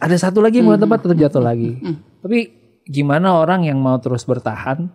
Ada 0.00 0.28
satu 0.28 0.40
lagi 0.40 0.60
yang 0.60 0.72
kurang 0.72 0.84
tepat 0.84 0.98
tetap 1.04 1.18
jatuh 1.18 1.42
lagi. 1.42 1.80
Tapi 2.24 2.38
gimana 2.88 3.40
orang 3.40 3.68
yang 3.68 3.80
mau 3.80 3.96
terus 4.00 4.24
bertahan 4.24 4.88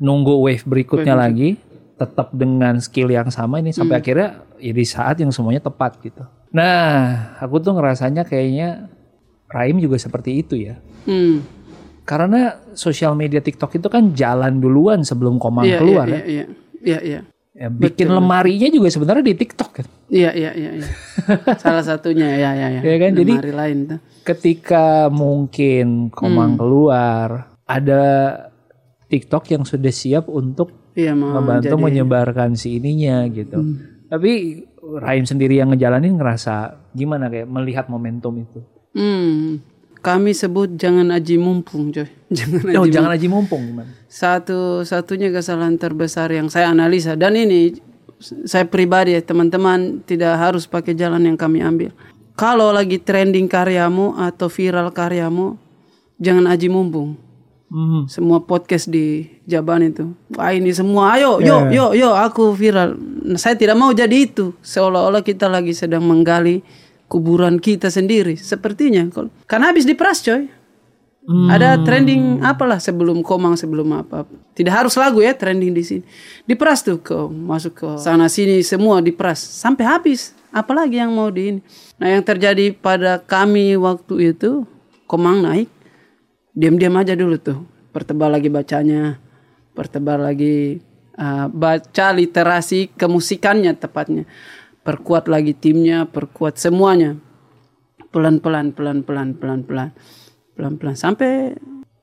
nunggu 0.00 0.34
wave 0.40 0.64
berikutnya 0.64 1.14
lagi 1.16 1.60
tetap 1.98 2.30
dengan 2.30 2.78
skill 2.78 3.10
yang 3.10 3.28
sama 3.28 3.58
ini 3.58 3.74
sampai 3.74 3.98
akhirnya 3.98 4.46
ya 4.62 4.72
di 4.72 4.86
saat 4.86 5.18
yang 5.18 5.34
semuanya 5.34 5.62
tepat 5.62 5.98
gitu. 6.02 6.22
Nah, 6.54 7.36
aku 7.42 7.60
tuh 7.60 7.76
ngerasanya 7.76 8.24
kayaknya 8.24 8.88
Raim 9.48 9.76
juga 9.78 9.96
seperti 9.96 10.30
itu 10.38 10.54
ya. 10.54 10.76
Hmm. 11.04 11.40
Karena 12.04 12.56
sosial 12.72 13.12
media 13.12 13.38
TikTok 13.38 13.74
itu 13.74 13.88
kan 13.88 14.12
jalan 14.12 14.58
duluan 14.58 15.02
sebelum 15.02 15.36
Komang 15.36 15.64
Iya, 15.64 15.76
keluar 15.76 16.06
iya, 16.06 16.14
ya. 16.14 16.22
iya, 16.24 16.44
iya, 16.80 16.98
iya. 17.02 17.20
Ya, 17.52 17.66
bikin 17.68 18.06
lemarinya 18.06 18.70
juga 18.70 18.86
sebenarnya 18.86 19.24
di 19.24 19.34
TikTok 19.34 19.70
kan. 19.72 19.86
Iya, 20.06 20.30
iya, 20.30 20.50
iya, 20.54 20.70
iya. 20.78 20.88
Salah 21.62 21.82
satunya 21.82 22.30
ya, 22.30 22.50
ya, 22.54 22.68
ya. 22.70 22.80
Iya 22.80 22.96
kan, 22.98 23.10
jadi- 23.12 23.34
Lemari 23.34 23.52
lain 23.52 23.78
tuh. 23.84 23.98
Ketika 24.22 24.84
mungkin 25.08 26.08
Komang 26.08 26.54
Hmm. 26.54 26.60
keluar, 26.60 27.28
ada 27.64 28.02
TikTok 29.04 29.44
yang 29.50 29.64
sudah 29.64 29.90
siap 29.90 30.28
untuk 30.28 30.92
Iya, 30.94 31.12
mau 31.12 31.34
membantu 31.34 31.72
jadi. 31.72 31.82
menyebarkan 31.82 32.54
si 32.54 32.76
ininya 32.76 33.26
gitu. 33.26 33.58
Tapi 34.06 34.62
Raim 34.98 35.24
sendiri 35.24 35.58
yang 35.58 35.68
ngejalanin 35.68 36.14
ngerasa 36.14 36.54
gimana 36.92 37.26
kayak 37.26 37.44
melihat 37.44 37.86
momentum 37.86 38.38
itu. 38.38 38.60
Hmm. 38.92 39.60
Kami 39.98 40.30
sebut 40.30 40.78
jangan 40.78 41.10
aji 41.10 41.36
mumpung, 41.36 41.90
coy. 41.90 42.06
Jangan 42.38 42.60
aji 42.70 42.76
Oh, 42.78 42.86
jangan 42.86 43.10
aja 43.16 43.26
mumpung 43.26 43.62
gimana? 43.72 43.90
satu-satunya 44.08 45.28
kesalahan 45.28 45.76
terbesar 45.76 46.32
yang 46.32 46.48
saya 46.48 46.72
analisa 46.72 47.12
dan 47.12 47.36
ini 47.36 47.76
saya 48.20 48.64
pribadi 48.64 49.12
ya 49.14 49.20
teman-teman 49.20 50.00
tidak 50.04 50.36
harus 50.40 50.64
pakai 50.64 50.96
jalan 50.96 51.24
yang 51.24 51.36
kami 51.36 51.60
ambil. 51.60 51.92
Kalau 52.34 52.70
lagi 52.70 52.96
trending 53.02 53.50
karyamu 53.50 54.16
atau 54.16 54.46
viral 54.48 54.92
karyamu, 54.94 55.58
jangan 56.18 56.46
aji 56.48 56.68
mumpung. 56.70 57.18
Hmm. 57.68 58.08
Semua 58.08 58.40
podcast 58.40 58.88
di 58.88 59.28
Jaban 59.44 59.84
itu, 59.84 60.08
wah 60.32 60.56
ini 60.56 60.72
semua, 60.72 61.20
ayo, 61.20 61.36
yo, 61.44 61.68
yo, 61.68 61.92
yo, 61.92 62.16
aku 62.16 62.56
viral. 62.56 62.96
Nah, 63.28 63.36
saya 63.36 63.60
tidak 63.60 63.76
mau 63.76 63.92
jadi 63.92 64.24
itu. 64.24 64.56
Seolah-olah 64.64 65.20
kita 65.20 65.52
lagi 65.52 65.76
sedang 65.76 66.00
menggali 66.08 66.64
kuburan 67.08 67.58
kita 67.58 67.88
sendiri. 67.88 68.36
Sepertinya, 68.36 69.08
kan 69.48 69.60
habis 69.64 69.88
diperas 69.88 70.20
coy. 70.22 70.48
Ada 71.28 71.84
trending 71.84 72.40
apalah 72.40 72.80
sebelum 72.80 73.20
komang 73.20 73.52
sebelum 73.52 73.92
apa. 74.00 74.24
Tidak 74.56 74.72
harus 74.72 74.96
lagu 74.96 75.20
ya 75.20 75.36
trending 75.36 75.76
di 75.76 75.84
sini. 75.84 76.02
Diperas 76.48 76.80
tuh 76.80 77.04
ke 77.04 77.12
masuk 77.28 77.72
ke 77.76 77.88
sana 78.00 78.32
sini 78.32 78.64
semua 78.64 79.04
diperas 79.04 79.36
sampai 79.36 79.84
habis. 79.84 80.32
Apalagi 80.48 80.96
yang 80.96 81.12
mau 81.12 81.28
di 81.28 81.52
ini. 81.52 81.60
Nah 82.00 82.16
yang 82.16 82.24
terjadi 82.24 82.72
pada 82.72 83.20
kami 83.20 83.76
waktu 83.76 84.32
itu 84.32 84.64
komang 85.04 85.44
naik 85.44 85.68
diam-diam 86.56 86.96
aja 86.96 87.12
dulu 87.12 87.36
tuh. 87.36 87.60
Pertebal 87.92 88.32
lagi 88.32 88.48
bacanya, 88.48 89.20
pertebal 89.76 90.24
lagi 90.24 90.80
uh, 91.20 91.52
baca 91.52 92.06
literasi 92.16 92.88
kemusikannya 92.96 93.76
tepatnya. 93.76 94.24
Perkuat 94.82 95.28
lagi 95.28 95.52
timnya, 95.52 96.08
perkuat 96.08 96.56
semuanya. 96.56 97.18
Pelan-pelan 98.08 98.72
pelan-pelan 98.72 99.36
pelan-pelan 99.36 99.92
pelan-pelan 100.56 100.96
sampai 100.96 101.52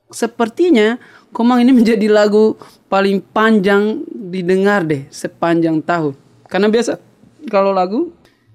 sepertinya 0.06 0.96
Komang 1.34 1.60
ini 1.60 1.74
menjadi 1.82 2.08
lagu 2.08 2.56
paling 2.88 3.20
panjang 3.20 4.00
didengar 4.08 4.86
deh 4.88 5.04
sepanjang 5.12 5.84
tahun. 5.84 6.16
Karena 6.48 6.72
biasa 6.72 6.96
kalau 7.52 7.76
lagu 7.76 8.14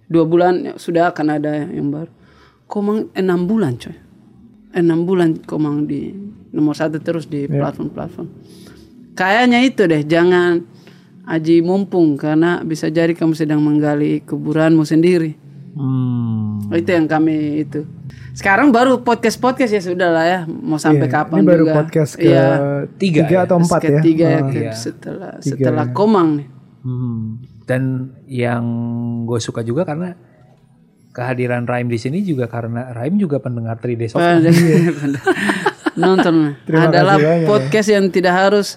dua 0.10 0.26
bulan 0.26 0.54
ya, 0.66 0.74
sudah 0.82 1.14
akan 1.14 1.28
ada 1.38 1.68
yang 1.70 1.94
baru. 1.94 2.12
Komang 2.66 3.12
enam 3.14 3.46
bulan 3.46 3.78
coy. 3.78 3.94
Enam 4.72 5.04
bulan 5.04 5.44
Komang 5.44 5.86
di 5.86 6.16
nomor 6.56 6.74
satu 6.74 6.98
terus 7.04 7.28
di 7.28 7.46
platform-platform. 7.46 8.28
Kayaknya 9.12 9.60
itu 9.68 9.84
deh 9.86 10.02
jangan 10.08 10.64
aji 11.32 11.60
mumpung 11.60 12.16
karena 12.16 12.60
bisa 12.62 12.88
jadi 12.88 13.12
kamu 13.12 13.32
sedang 13.34 13.60
menggali 13.60 14.20
kuburanmu 14.22 14.84
sendiri 14.84 15.40
Hmm. 15.72 16.68
Itu 16.70 16.92
yang 16.92 17.08
kami 17.08 17.64
itu. 17.64 17.88
Sekarang 18.32 18.76
baru 18.76 19.00
podcast 19.00 19.40
podcast 19.40 19.72
ya 19.72 19.80
sudah 19.80 20.12
lah 20.12 20.26
ya. 20.26 20.40
Mau 20.44 20.76
sampai 20.76 21.08
Iya, 21.08 21.14
kapan 21.14 21.38
Ini 21.38 21.48
baru 21.48 21.64
juga. 21.64 21.74
podcast 21.80 22.12
ke 22.14 22.28
Iya, 22.28 22.46
Tiga 23.00 23.24
ya? 23.24 23.40
atau 23.48 23.56
empat 23.56 23.80
ya. 23.80 23.88
ketiga 23.96 24.26
ya, 24.28 24.40
Oh. 24.42 24.50
Iya. 24.52 24.72
setelah 24.74 25.32
Tiga 25.40 25.56
setelah 25.56 25.86
ya. 25.88 25.96
Komang 25.96 26.28
nih. 26.36 26.48
Hmm. 26.84 27.24
Dan 27.64 27.82
yang 28.28 28.66
gue 29.24 29.40
suka 29.40 29.64
juga 29.64 29.88
karena 29.88 30.12
kehadiran 31.12 31.64
Raim 31.64 31.88
di 31.88 31.96
sini 31.96 32.20
juga 32.20 32.48
karena 32.48 32.92
Raim 32.92 33.16
juga 33.16 33.40
pendengar 33.40 33.80
3 33.80 33.96
Days 33.96 34.12
of 34.12 34.20
Life. 34.20 34.52
Nonton 35.96 36.56
adalah 36.68 37.16
kasih 37.16 37.24
banyak 37.26 37.44
ya. 37.44 37.48
podcast 37.48 37.88
yang 37.90 38.06
tidak 38.08 38.36
harus 38.36 38.76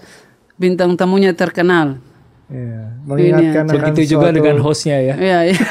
bintang 0.54 0.94
tamunya 0.94 1.30
terkenal. 1.32 1.98
Iya, 2.44 3.00
mengingatkan 3.08 3.64
akan 3.64 3.76
Begitu 3.88 4.14
juga 4.14 4.28
suatu- 4.28 4.36
dengan 4.36 4.56
hostnya 4.60 4.96
ya. 5.00 5.14
Iya, 5.16 5.38
iya. 5.48 5.58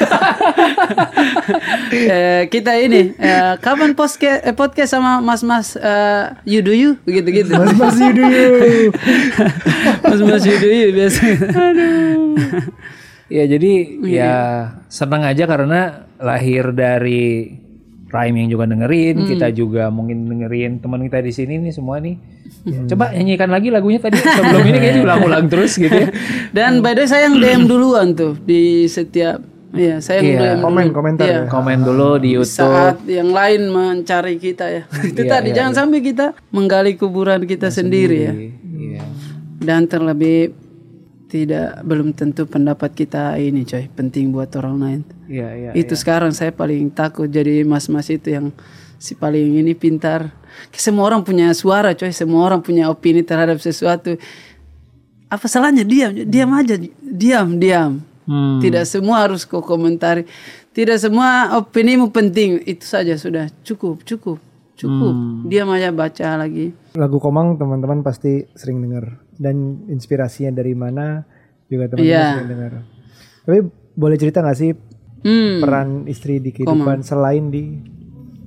Eh, 1.94 2.42
kita 2.50 2.74
ini 2.76 3.14
eh, 3.16 3.54
kapan 3.62 3.94
podcast 3.94 4.42
eh, 4.42 4.52
podcast 4.52 4.90
sama 4.92 5.22
Mas-mas 5.22 5.78
eh, 5.78 6.34
you 6.44 6.60
do 6.60 6.74
you 6.74 6.98
begitu-gitu. 7.06 7.54
Mas 7.54 7.72
Mas 7.78 7.96
Yudu. 7.96 8.24
Mas-mas 10.04 10.42
you 10.44 10.56
do 10.58 10.68
you 10.68 10.90
biasa. 10.92 11.22
Ya 13.30 13.44
jadi 13.48 13.72
ya 14.04 14.32
senang 14.90 15.24
aja 15.24 15.46
karena 15.46 16.04
lahir 16.18 16.74
dari 16.74 17.56
Raim 18.10 18.34
yang 18.36 18.50
juga 18.50 18.70
dengerin, 18.70 19.26
kita 19.26 19.50
juga 19.50 19.90
mungkin 19.90 20.30
dengerin 20.30 20.78
teman 20.78 21.02
kita 21.02 21.18
di 21.18 21.32
sini 21.34 21.58
nih 21.58 21.72
semua 21.72 21.98
nih. 21.98 22.14
Coba 22.64 23.12
nyanyikan 23.12 23.52
lagi 23.52 23.68
lagunya 23.68 24.00
tadi 24.00 24.16
sebelum 24.16 24.64
ini 24.64 24.78
kayaknya 24.80 25.02
ulang-ulang 25.04 25.46
terus 25.52 25.76
gitu 25.76 25.92
ya. 25.92 26.08
Dan 26.56 26.80
by 26.80 26.96
the 26.96 27.04
way 27.04 27.08
saya 27.08 27.28
yang 27.28 27.36
DM 27.36 27.62
duluan 27.68 28.16
tuh 28.16 28.40
di 28.40 28.88
setiap 28.88 29.40
Iya, 29.74 29.98
saya 29.98 30.22
yang 30.22 30.26
Iya. 30.30 30.38
DM 30.38 30.54
dulu. 30.54 30.64
Komen, 30.70 30.86
komentar 30.94 31.26
Iya. 31.26 31.34
ya. 31.34 31.50
Komen 31.50 31.78
dulu 31.82 32.08
di 32.22 32.28
YouTube. 32.38 32.62
Saat 32.62 33.02
yang 33.10 33.34
lain 33.34 33.74
mencari 33.74 34.38
kita 34.38 34.70
ya. 34.70 34.82
Itu 35.10 35.26
Iya, 35.26 35.30
tadi 35.34 35.50
iya, 35.50 35.56
jangan 35.58 35.72
sampai 35.74 35.98
kita 35.98 36.26
menggali 36.54 36.94
kuburan 36.94 37.42
kita 37.42 37.74
sendiri 37.74 38.18
ya. 38.22 38.32
Iya. 38.62 39.02
Dan 39.58 39.90
terlebih 39.90 40.54
tidak 41.26 41.82
belum 41.82 42.14
tentu 42.14 42.46
pendapat 42.46 42.94
kita 42.94 43.34
ini 43.34 43.66
coy 43.66 43.90
penting 43.90 44.30
buat 44.30 44.54
orang 44.54 44.76
lain. 44.78 45.00
Iya, 45.26 45.48
iya. 45.58 45.70
itu 45.74 45.98
sekarang 45.98 46.30
saya 46.30 46.54
paling 46.54 46.94
takut 46.94 47.26
jadi 47.26 47.66
mas-mas 47.66 48.06
itu 48.14 48.30
yang 48.30 48.54
si 49.04 49.12
paling 49.12 49.60
ini 49.60 49.76
pintar. 49.76 50.32
Semua 50.72 51.04
orang 51.12 51.20
punya 51.20 51.52
suara 51.52 51.92
coy, 51.92 52.08
semua 52.08 52.40
orang 52.48 52.64
punya 52.64 52.88
opini 52.88 53.20
terhadap 53.20 53.60
sesuatu. 53.60 54.16
Apa 55.28 55.44
salahnya 55.44 55.84
diam, 55.84 56.16
diam 56.24 56.50
aja, 56.56 56.80
diam, 57.04 57.60
diam. 57.60 57.92
Hmm. 58.24 58.56
Tidak 58.64 58.88
semua 58.88 59.28
harus 59.28 59.44
kau 59.44 59.60
komentari. 59.60 60.24
Tidak 60.72 60.96
semua 60.96 61.52
opinimu 61.60 62.08
penting. 62.08 62.64
Itu 62.64 62.88
saja 62.88 63.12
sudah 63.20 63.52
cukup, 63.60 64.00
cukup, 64.08 64.40
cukup. 64.72 65.14
Diam 65.44 65.68
aja 65.68 65.92
baca 65.92 66.40
lagi. 66.40 66.72
Lagu 66.96 67.20
Komang 67.20 67.60
teman-teman 67.60 68.00
pasti 68.00 68.48
sering 68.56 68.80
dengar 68.80 69.20
dan 69.36 69.84
inspirasinya 69.92 70.54
dari 70.56 70.72
mana 70.72 71.28
juga 71.68 71.92
teman-teman 71.92 72.08
Iya. 72.08 72.26
sering 72.40 72.48
dengar. 72.48 72.72
Tapi 73.44 73.58
boleh 73.94 74.16
cerita 74.16 74.40
nggak 74.40 74.58
sih 74.58 74.72
Hmm, 75.24 75.64
peran 75.64 75.88
istri 76.04 76.36
di 76.36 76.52
kehidupan 76.52 77.00
selain 77.00 77.48
di 77.48 77.80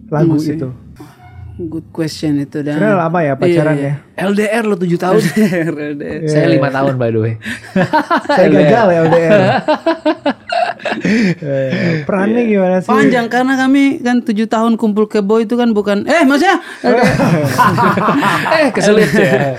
lagu 0.09 0.35
sih. 0.39 0.55
itu? 0.55 0.69
good 1.57 1.89
question 1.89 2.37
itu 2.37 2.61
dan. 2.61 2.77
Karena 2.77 3.09
lama 3.09 3.19
ya 3.25 3.33
pacaran 3.33 3.75
ya. 3.81 3.93
LDR 4.13 4.63
lo 4.69 4.77
7 4.77 4.93
tahun. 4.93 5.21
Saya 6.31 6.47
lima 6.53 6.69
tahun 6.69 7.01
by 7.01 7.09
the 7.09 7.19
way. 7.19 7.33
Saya 8.37 8.47
gagal 8.53 8.87
ya 8.93 8.99
LDR. 9.09 9.39
Eh, 11.41 12.05
Perannya 12.07 12.41
gimana 12.45 12.77
sih? 12.77 12.89
Panjang 12.93 13.25
karena 13.33 13.57
kami 13.57 13.97
kan 14.05 14.21
tujuh 14.21 14.45
tahun 14.45 14.77
kumpul 14.77 15.09
kebo 15.09 15.41
itu 15.41 15.57
kan 15.57 15.73
bukan 15.73 16.05
eh 16.05 16.21
maksudnya 16.21 16.61
eh 18.53 18.69
kesulit 18.69 19.09
ya. 19.17 19.57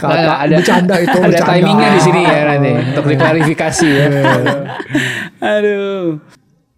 Kata 0.00 0.16
Nggak, 0.16 0.38
ada 0.38 0.54
bercanda 0.56 0.94
itu 1.02 1.18
ada 1.18 1.28
bercanda. 1.28 1.52
timingnya 1.52 1.88
di 1.92 2.00
sini 2.00 2.20
ya 2.24 2.38
nanti 2.46 2.70
untuk 2.94 3.04
diklarifikasi 3.10 3.88
ya. 3.90 4.06
aduh 5.42 6.22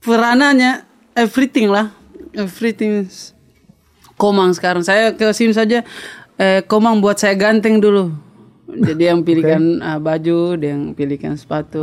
peranannya 0.03 0.83
everything 1.14 1.70
lah 1.70 1.97
everything 2.35 3.07
Komang 4.18 4.51
sekarang. 4.51 4.83
Saya 4.83 5.14
ke 5.14 5.31
sim 5.31 5.55
saja 5.55 5.87
eh, 6.35 6.61
Komang 6.66 6.99
buat 6.99 7.16
saya 7.16 7.39
ganteng 7.39 7.79
dulu. 7.79 8.11
Jadi 8.68 9.09
yang 9.09 9.22
pilihkan 9.26 9.79
ah, 9.79 10.03
baju 10.03 10.59
dia 10.59 10.74
yang 10.74 10.93
pilihkan 10.93 11.39
sepatu. 11.39 11.81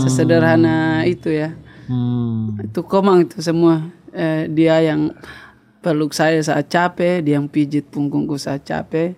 Sesederhana 0.00 1.04
itu 1.04 1.28
ya. 1.28 1.52
Hmm. 1.90 2.56
itu 2.64 2.80
Komang 2.86 3.28
itu 3.28 3.38
semua. 3.44 3.92
Eh, 4.10 4.48
dia 4.48 4.80
yang 4.80 5.12
peluk 5.84 6.12
saya 6.12 6.40
saat 6.40 6.68
capek 6.68 7.24
dia 7.24 7.36
yang 7.36 7.46
pijit 7.46 7.86
punggungku 7.92 8.40
saat 8.40 8.64
capek. 8.64 9.14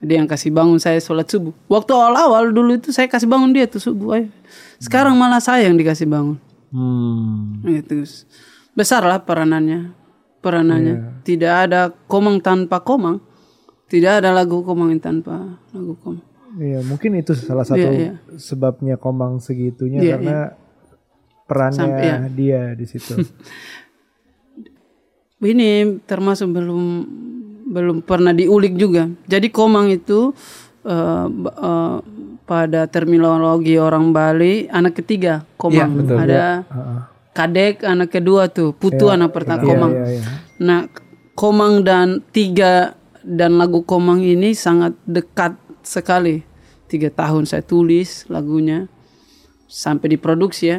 Dia 0.00 0.16
yang 0.16 0.26
kasih 0.26 0.50
bangun 0.50 0.80
saya 0.80 0.96
sholat 0.98 1.28
subuh. 1.28 1.52
Waktu 1.68 1.92
awal-awal 1.92 2.50
dulu 2.50 2.80
itu 2.80 2.88
saya 2.88 3.06
kasih 3.06 3.28
bangun 3.28 3.52
dia 3.52 3.68
tuh 3.68 3.78
subuh 3.78 4.16
ayo. 4.16 4.32
sekarang 4.80 5.12
malah 5.12 5.44
saya 5.44 5.68
yang 5.68 5.76
dikasih 5.76 6.08
bangun. 6.08 6.40
Hmm. 6.72 7.60
itu 7.66 8.06
besar 8.74 9.02
lah 9.04 9.22
peranannya. 9.22 9.96
Peranannya 10.40 11.20
tidak 11.22 11.68
ada 11.68 11.80
komang 12.08 12.40
tanpa 12.40 12.80
komang. 12.80 13.20
Tidak 13.90 14.22
ada 14.22 14.30
lagu 14.30 14.62
komang 14.62 14.94
tanpa 15.02 15.60
lagu 15.74 15.94
komang. 16.00 16.24
Iya, 16.58 16.82
mungkin 16.82 17.14
itu 17.14 17.30
salah 17.38 17.62
satu 17.62 17.78
Iya, 17.78 17.90
iya. 17.94 18.12
sebabnya 18.34 18.98
Komang 18.98 19.38
segitunya 19.38 20.02
Iya, 20.02 20.14
karena 20.18 20.38
perannya 21.46 21.78
Sampai, 21.78 22.02
iya. 22.10 22.16
dia 22.26 22.60
di 22.74 22.86
situ. 22.90 23.14
ini 25.46 26.02
termasuk 26.10 26.50
belum 26.50 26.84
belum 27.70 27.96
pernah 28.02 28.34
diulik 28.34 28.74
juga. 28.74 29.06
Jadi 29.30 29.46
komang 29.54 29.94
itu 29.94 30.34
ba- 30.82 31.54
eh, 31.54 31.96
pada 32.50 32.90
terminologi 32.90 33.78
orang 33.78 34.10
Bali 34.10 34.66
anak 34.66 34.98
ketiga 34.98 35.46
komang. 35.54 35.94
Iya, 35.94 35.98
betul. 36.02 36.16
ada 36.18 36.44
kadek 37.40 37.88
anak 37.88 38.12
kedua 38.12 38.52
tuh 38.52 38.76
putu 38.76 39.08
anak 39.08 39.32
pertama 39.32 39.64
komang 39.64 39.92
Iya, 39.96 40.06
iya. 40.20 40.22
Nah, 40.60 40.92
Komang 41.32 41.88
dan 41.88 42.20
tiga 42.36 43.00
dan 43.24 43.56
lagu 43.56 43.80
Komang 43.80 44.20
ini 44.20 44.52
sangat 44.52 44.92
dekat 45.08 45.56
sekali. 45.80 46.44
Tiga 46.84 47.08
tahun 47.08 47.48
saya 47.48 47.64
tulis 47.64 48.28
lagunya 48.28 48.92
sampai 49.64 50.20
diproduksi 50.20 50.68
ya. 50.68 50.78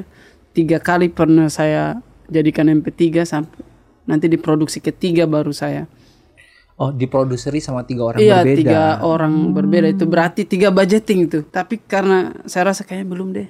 Tiga 0.53 0.77
kali 0.77 1.09
pernah 1.09 1.49
saya 1.49 2.05
jadikan 2.29 2.69
MP3 2.69 3.25
sampai 3.25 3.57
nanti 4.05 4.29
diproduksi 4.29 4.77
ketiga 4.77 5.25
baru 5.25 5.49
saya. 5.49 5.89
Oh, 6.77 6.93
diproduseri 6.93 7.61
sama 7.61 7.85
tiga 7.85 8.09
orang 8.09 8.21
iya, 8.21 8.41
berbeda. 8.41 8.57
tiga 8.57 8.83
orang 9.05 9.53
berbeda 9.53 9.87
itu 9.93 10.05
berarti 10.05 10.45
tiga 10.45 10.69
budgeting 10.69 11.25
itu. 11.25 11.41
Tapi 11.45 11.81
karena 11.81 12.37
saya 12.45 12.69
rasa 12.73 12.85
kayaknya 12.85 13.07
belum 13.09 13.27
deh. 13.33 13.49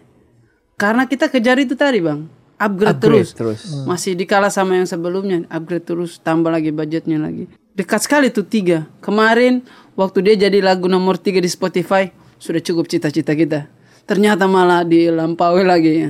Karena 0.79 1.07
kita 1.07 1.27
kejar 1.27 1.59
itu 1.59 1.75
tadi 1.75 1.99
bang, 1.99 2.27
upgrade, 2.61 3.01
terus. 3.01 3.33
terus. 3.33 3.61
Masih 3.89 4.13
dikalah 4.13 4.53
sama 4.53 4.77
yang 4.77 4.85
sebelumnya, 4.85 5.41
upgrade 5.49 5.83
terus, 5.83 6.21
tambah 6.21 6.53
lagi 6.53 6.69
budgetnya 6.69 7.17
lagi. 7.17 7.49
Dekat 7.73 8.05
sekali 8.05 8.29
tuh 8.29 8.45
tiga. 8.45 8.85
Kemarin 9.01 9.65
waktu 9.97 10.21
dia 10.21 10.35
jadi 10.47 10.61
lagu 10.61 10.85
nomor 10.85 11.17
tiga 11.17 11.41
di 11.41 11.49
Spotify, 11.49 12.13
sudah 12.37 12.61
cukup 12.61 12.85
cita-cita 12.85 13.33
kita. 13.33 13.65
Ternyata 14.05 14.45
malah 14.45 14.85
dilampaui 14.85 15.65
lagi. 15.65 16.05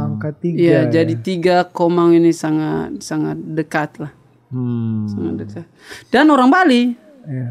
Angka 0.00 0.32
tiga. 0.34 0.58
Iya, 0.58 0.80
jadi 0.88 1.14
tiga 1.20 1.56
komang 1.68 2.16
ini 2.16 2.32
sangat 2.32 3.04
sangat 3.04 3.36
dekat 3.36 4.00
lah. 4.00 4.12
Hmm. 4.50 5.06
Sangat 5.06 5.34
dekat. 5.44 5.66
Dan 6.08 6.32
orang 6.32 6.48
Bali 6.48 6.96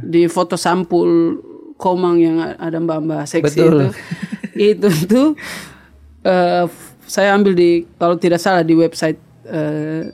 di 0.04 0.26
foto 0.28 0.58
sampul 0.58 1.40
komang 1.80 2.20
yang 2.20 2.42
ada 2.42 2.76
mbak-mbak 2.82 3.24
seksi 3.24 3.64
Betul. 3.64 3.80
itu, 3.80 3.88
itu 4.76 4.90
tuh 5.08 5.28
eh, 6.26 6.66
f- 6.68 6.89
saya 7.10 7.34
ambil 7.34 7.58
di 7.58 7.90
kalau 7.98 8.16
tidak 8.22 8.38
salah 8.38 8.62
di 8.62 8.78
website 8.78 9.18
eh, 9.50 10.14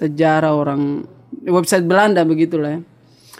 sejarah 0.00 0.56
orang 0.56 1.04
website 1.44 1.84
Belanda 1.84 2.24
begitulah 2.24 2.80
ya. 2.80 2.82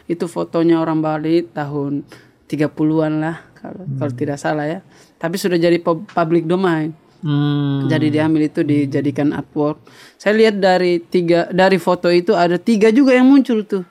Itu 0.05 0.28
fotonya 0.28 0.76
orang 0.76 1.01
Bali 1.01 1.49
tahun 1.49 2.05
30-an 2.45 3.12
lah 3.24 3.36
kalau 3.57 3.88
kalau 3.97 4.12
tidak 4.12 4.36
salah 4.36 4.68
ya. 4.68 4.84
Tapi 5.16 5.40
sudah 5.40 5.57
jadi 5.57 5.80
pub- 5.80 6.05
public 6.12 6.45
domain. 6.45 6.93
Hmm. 7.22 7.86
Jadi 7.86 8.11
diambil 8.11 8.51
itu 8.51 8.66
dijadikan 8.66 9.32
artwork. 9.32 9.80
Saya 10.18 10.36
lihat 10.36 10.61
dari 10.61 11.01
tiga 11.01 11.49
dari 11.49 11.78
foto 11.80 12.11
itu 12.12 12.36
ada 12.36 12.59
tiga 12.61 12.93
juga 12.93 13.14
yang 13.14 13.30
muncul 13.30 13.62
tuh 13.64 13.86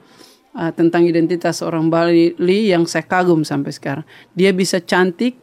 Ah, 0.51 0.75
tentang 0.75 1.07
identitas 1.07 1.63
orang 1.63 1.87
Bali 1.87 2.35
yang 2.67 2.83
saya 2.83 3.07
kagum 3.07 3.47
sampai 3.47 3.71
sekarang. 3.71 4.03
Dia 4.35 4.51
bisa 4.51 4.83
cantik 4.83 5.39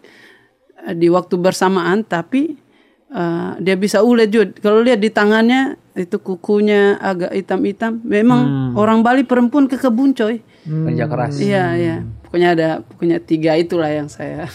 eh, 0.84 0.92
di 0.92 1.08
waktu 1.08 1.40
bersamaan, 1.40 2.04
tapi 2.04 2.60
eh, 3.12 3.50
dia 3.60 3.76
bisa 3.76 4.04
ulet 4.04 4.28
juga. 4.28 4.52
Kalau 4.60 4.80
lihat 4.84 5.00
di 5.00 5.10
tangannya 5.12 5.76
itu 5.98 6.16
kukunya 6.22 6.96
agak 7.02 7.34
hitam-hitam. 7.34 8.00
Memang 8.06 8.72
orang 8.78 9.02
Bali 9.02 9.26
perempuan 9.26 9.66
kekebun 9.66 10.14
coy. 10.14 10.40
Kerja 10.68 11.04
keras. 11.10 11.34
Iya 11.40 11.64
iya. 11.74 11.96
Pokoknya 12.28 12.48
ada 12.54 12.68
pokoknya 12.84 13.18
tiga 13.24 13.56
itulah 13.56 13.88
yang 13.88 14.06
saya 14.06 14.46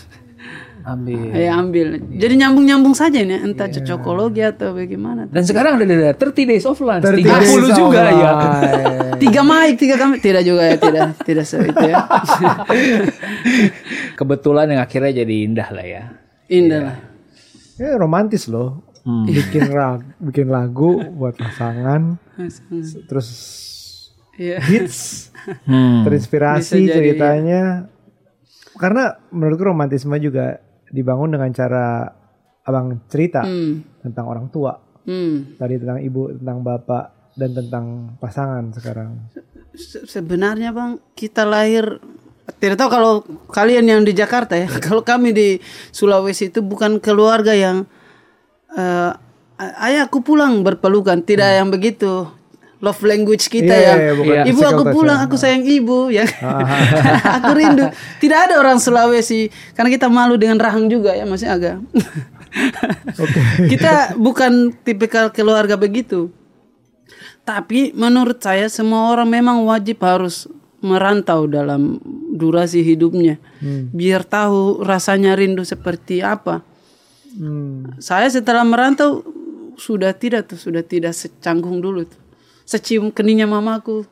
Ambil. 0.84 1.32
ya 1.32 1.56
ambil. 1.56 1.96
Jadi 1.96 2.44
nyambung-nyambung 2.44 2.92
saja 2.92 3.24
ini 3.24 3.40
entah 3.40 3.72
cocokologi 3.72 4.44
atau 4.44 4.76
bagaimana. 4.76 5.32
Dan 5.32 5.48
sekarang 5.48 5.80
ada 5.80 5.88
ada 5.88 6.12
30 6.12 6.44
days 6.44 6.68
of 6.68 6.76
lunch. 6.84 7.08
30 7.08 7.24
30 7.24 7.24
days 7.24 7.72
juga 7.72 8.02
of 8.12 8.20
ya. 8.20 8.32
Tiga 9.24 9.42
mic, 9.48 9.80
tiga 9.80 9.96
kami 9.96 10.20
tidak 10.20 10.44
juga 10.44 10.68
ya, 10.68 10.76
tidak 10.76 11.16
tidak 11.24 11.46
se 11.48 11.56
itu 11.64 11.84
ya. 11.88 12.04
Kebetulan 14.20 14.76
yang 14.76 14.84
akhirnya 14.84 15.24
jadi 15.24 15.36
indah 15.48 15.70
lah 15.72 15.86
ya. 15.88 16.04
Indah 16.52 16.80
lah. 16.84 16.98
Ya, 17.84 18.00
romantis 18.00 18.48
loh. 18.48 18.80
Bikin 19.04 19.68
rag, 19.70 20.16
bikin 20.18 20.48
lagu 20.48 21.04
buat 21.12 21.36
pasangan, 21.36 22.16
terus 23.04 23.30
Iya. 24.34 24.64
hits, 24.64 25.28
Hmm. 25.70 26.08
terinspirasi 26.08 26.80
jadi, 26.82 26.94
ceritanya. 27.12 27.92
Karena 28.74 29.20
menurutku 29.30 29.68
romantisme 29.68 30.16
juga 30.18 30.58
dibangun 30.88 31.36
dengan 31.36 31.52
cara 31.52 32.08
abang 32.64 33.04
cerita 33.06 33.44
Hmm. 33.44 33.84
tentang 34.00 34.26
orang 34.26 34.48
tua, 34.48 34.80
Hmm. 35.04 35.54
tadi 35.54 35.76
tentang 35.76 36.00
ibu, 36.00 36.32
tentang 36.34 36.64
bapak, 36.64 37.36
dan 37.36 37.50
tentang 37.52 37.86
pasangan 38.18 38.72
sekarang. 38.72 39.10
Se- 39.76 40.08
Sebenarnya 40.08 40.72
bang 40.72 40.96
kita 41.12 41.44
lahir 41.44 42.00
tidak 42.60 42.76
tahu 42.76 42.90
kalau 42.92 43.14
kalian 43.52 43.88
yang 43.88 44.02
di 44.04 44.12
Jakarta 44.12 44.60
ya. 44.60 44.68
Kalau 44.86 45.04
kami 45.04 45.32
di 45.32 45.48
Sulawesi 45.96 46.52
itu 46.52 46.60
bukan 46.60 47.00
keluarga 47.00 47.56
yang 47.56 47.88
eh 48.74 49.12
ayah 49.60 50.10
aku 50.10 50.20
pulang 50.26 50.64
berpelukan, 50.64 51.24
tidak 51.24 51.56
yang 51.56 51.72
begitu. 51.72 52.28
Love 52.84 53.00
language 53.08 53.48
kita 53.48 53.72
Hmm. 53.72 53.80
Iya, 53.80 53.96
ya. 53.96 54.12
bukan 54.12 54.44
ibu 54.44 54.62
aku 54.68 54.84
touch 54.84 54.96
pulang, 54.96 55.20
ya. 55.24 55.26
aku 55.28 55.36
sayang 55.40 55.64
ibu 55.64 56.12
ya. 56.12 56.28
aku 57.40 57.52
rindu. 57.56 57.88
Tidak 58.20 58.40
ada 58.52 58.60
orang 58.60 58.84
Sulawesi 58.84 59.48
karena 59.72 59.88
kita 59.88 60.12
malu 60.12 60.36
dengan 60.36 60.60
rahang 60.60 60.92
juga 60.92 61.16
ya, 61.16 61.24
masih 61.24 61.48
agak. 61.48 61.80
kita 63.72 64.20
bukan 64.20 64.76
tipikal 64.84 65.32
keluarga 65.32 65.80
begitu. 65.80 66.28
Tapi 67.48 67.96
menurut 67.96 68.40
saya 68.44 68.68
semua 68.68 69.16
orang 69.16 69.32
memang 69.32 69.64
wajib 69.64 70.04
harus 70.04 70.52
merantau 70.84 71.48
dalam 71.48 71.98
durasi 72.36 72.84
hidupnya. 72.84 73.40
Biar 73.90 74.28
tahu 74.28 74.84
rasanya 74.84 75.34
rindu 75.34 75.64
seperti 75.64 76.20
apa. 76.20 76.60
Hmm. 77.34 77.98
Saya 77.98 78.30
setelah 78.30 78.62
merantau 78.68 79.24
sudah 79.80 80.14
tidak 80.14 80.54
tuh, 80.54 80.60
sudah 80.60 80.86
tidak 80.86 81.18
secanggung 81.18 81.82
dulu 81.82 82.06
tuh. 82.06 82.20
Secium 82.68 83.10
keningnya 83.10 83.50
mamaku. 83.50 84.06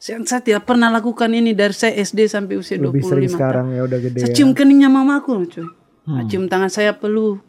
Saya, 0.00 0.22
saya 0.24 0.40
tidak 0.44 0.62
pernah 0.68 0.92
lakukan 0.92 1.28
ini 1.32 1.56
dari 1.56 1.72
saya 1.74 1.96
SD 1.98 2.28
sampai 2.30 2.60
usia 2.60 2.76
25 2.78 2.84
Lebih 2.86 3.02
sering 3.02 3.28
tahun. 3.28 3.36
sekarang 3.36 3.66
ya 3.74 3.80
udah 3.84 3.98
gede 3.98 4.18
Saya 4.22 4.30
ya. 4.32 4.46
keningnya 4.54 4.88
mamaku, 4.92 5.32
cuy. 5.50 5.66
Saya 6.06 6.22
cium 6.30 6.44
tangan 6.46 6.70
saya 6.70 6.92
peluk. 6.94 7.42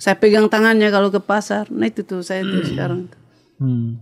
Saya 0.00 0.16
pegang 0.16 0.48
tangannya 0.48 0.88
kalau 0.88 1.12
ke 1.12 1.20
pasar. 1.20 1.68
Nah 1.68 1.84
itu 1.84 2.00
tuh 2.00 2.24
saya 2.24 2.40
tuh 2.42 2.64
sekarang. 2.64 3.12
tuh. 3.12 3.20
Hmm. 3.60 4.00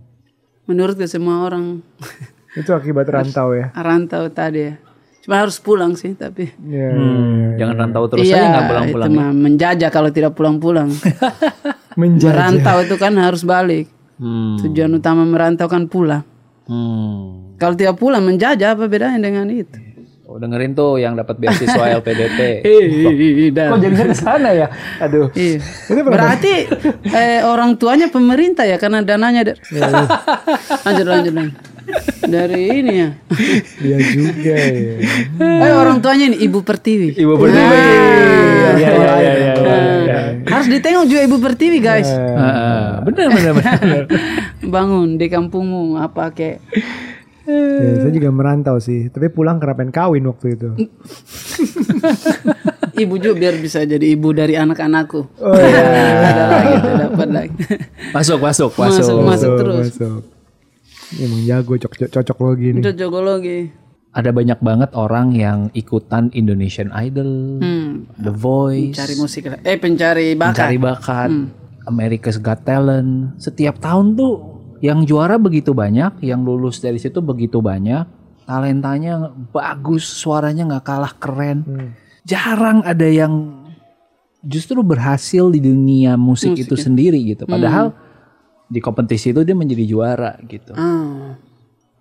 Menurut 0.63 0.95
ke 0.95 1.03
semua 1.05 1.43
orang 1.43 1.83
Itu 2.53 2.71
akibat 2.73 3.09
rantau 3.09 3.57
ya. 3.57 3.73
rantau 3.73 4.29
tadi 4.29 4.59
ya. 4.69 4.73
Cuma 5.23 5.39
harus 5.39 5.55
pulang 5.55 5.95
sih 5.95 6.11
tapi. 6.19 6.51
Iya. 6.67 6.89
Hmm. 6.91 7.55
Jangan 7.55 7.75
rantau 7.79 8.03
terus 8.11 8.27
iya, 8.27 8.43
aja 8.43 8.47
nggak 8.51 8.65
pulang-pulang. 8.67 9.07
itu 9.09 9.17
mah 9.17 9.29
menjajah 9.31 9.89
kalau 9.89 10.09
tidak 10.11 10.31
pulang-pulang. 10.35 10.89
Menjajah. 11.93 12.33
merantau 12.33 12.77
itu 12.81 12.95
kan 12.97 13.13
harus 13.21 13.45
balik. 13.45 13.85
Hmm. 14.17 14.57
Tujuan 14.59 14.91
utama 14.97 15.23
merantau 15.23 15.69
kan 15.69 15.87
pulang. 15.87 16.25
Hmm. 16.67 17.55
Kalau 17.55 17.75
tidak 17.77 17.95
pulang 17.95 18.25
menjajah 18.25 18.75
apa 18.75 18.89
bedanya 18.89 19.21
dengan 19.21 19.47
itu? 19.47 19.77
Tuh, 20.23 20.41
dengerin 20.41 20.73
tuh 20.73 20.97
yang 20.97 21.13
dapat 21.13 21.37
beasiswa 21.37 21.85
LPDP. 22.01 22.65
Kok 23.53 23.79
jadinya 23.79 24.07
ke 24.09 24.17
sana 24.17 24.49
ya? 24.51 24.67
Aduh. 24.99 25.29
Iya. 25.37 25.61
Berarti 25.87 26.53
eh, 27.13 27.45
orang 27.45 27.77
tuanya 27.77 28.09
pemerintah 28.09 28.65
ya 28.65 28.81
karena 28.81 29.05
dananya. 29.05 29.53
da- 29.53 29.59
lanjut 30.89 31.05
lanjut 31.07 31.33
lanjut. 31.37 31.72
Dari 32.23 32.61
ini 32.81 32.93
ya. 33.03 33.09
Dia 33.83 33.97
juga 33.99 34.55
ya. 34.55 34.95
Eh 35.39 35.73
orang 35.75 35.99
tuanya 35.99 36.31
ini 36.31 36.37
Ibu 36.47 36.63
Pertiwi. 36.63 37.19
Ibu 37.19 37.33
Pertiwi. 37.35 37.77
Iya, 38.73 38.79
iya, 38.79 38.89
iya, 38.95 39.13
iya, 39.19 39.33
iya. 39.53 40.19
Harus 40.47 40.67
ditengok 40.71 41.05
juga 41.07 41.21
Ibu 41.27 41.37
Pertiwi 41.43 41.77
guys. 41.83 42.09
Ah, 42.09 43.03
bener, 43.03 43.27
bener, 43.31 43.51
bener. 43.53 44.03
Bangun 44.63 45.19
di 45.19 45.27
kampungmu 45.27 45.99
apa 45.99 46.31
kayak 46.31 46.63
Ya, 47.43 47.99
saya 47.99 48.15
juga 48.15 48.31
merantau 48.31 48.79
sih, 48.79 49.11
tapi 49.11 49.27
pulang 49.27 49.59
kerapen 49.59 49.91
kawin 49.91 50.23
waktu 50.31 50.55
itu. 50.55 50.69
ibu 53.03 53.19
juga 53.19 53.35
biar 53.35 53.59
bisa 53.59 53.83
jadi 53.83 54.15
ibu 54.15 54.31
dari 54.31 54.55
anak-anakku. 54.55 55.43
Oh 55.43 55.51
iya. 55.59 55.83
Ada 56.31 56.43
lagi 56.47 56.73
tuh, 56.79 56.93
dapat 56.95 57.29
lagi. 57.35 57.55
Masuk, 58.15 58.39
masuk, 58.39 58.71
Masuk, 58.79 58.79
masuk. 58.79 59.17
masuk 59.27 59.51
terus. 59.59 59.87
Masuk. 59.91 60.21
Emang 61.21 61.41
jago 61.45 61.77
cocok 61.77 62.09
cocok 62.09 62.37
lo 62.39 62.51
gini. 62.55 62.79
Itu 62.81 62.93
jogologi. 62.95 63.69
Ada 64.13 64.29
banyak 64.29 64.61
banget 64.61 64.93
orang 64.93 65.33
yang 65.33 65.73
ikutan 65.73 66.29
Indonesian 66.37 66.93
Idol, 66.93 67.57
Hmm. 67.57 68.05
The 68.13 68.29
Voice, 68.29 68.93
Cari 68.93 69.15
musik. 69.17 69.49
Eh 69.49 69.77
pencari 69.81 70.37
bakat. 70.37 70.53
Mencari 70.53 70.77
bakat, 70.77 71.29
America's 71.89 72.37
Got 72.37 72.61
Talent. 72.61 73.41
Setiap 73.41 73.81
tahun 73.81 74.13
tuh 74.13 74.33
yang 74.85 75.01
juara 75.01 75.41
begitu 75.41 75.73
banyak, 75.73 76.21
yang 76.21 76.45
lulus 76.45 76.77
dari 76.77 77.01
situ 77.01 77.25
begitu 77.25 77.57
banyak. 77.57 78.05
Talentanya 78.45 79.33
bagus, 79.49 80.05
suaranya 80.05 80.67
nggak 80.67 80.85
kalah 80.85 81.13
keren. 81.17 81.63
Jarang 82.27 82.85
ada 82.85 83.07
yang 83.07 83.65
justru 84.43 84.83
berhasil 84.83 85.47
di 85.49 85.63
dunia 85.63 86.19
musik, 86.19 86.53
itu 86.59 86.75
sendiri 86.75 87.17
gitu. 87.33 87.47
Padahal 87.47 87.95
di 88.73 88.81
kompetisi 88.81 89.29
itu 89.29 89.45
dia 89.45 89.53
menjadi 89.53 89.85
juara 89.85 90.33
gitu. 90.49 90.73
Ah. 90.73 91.37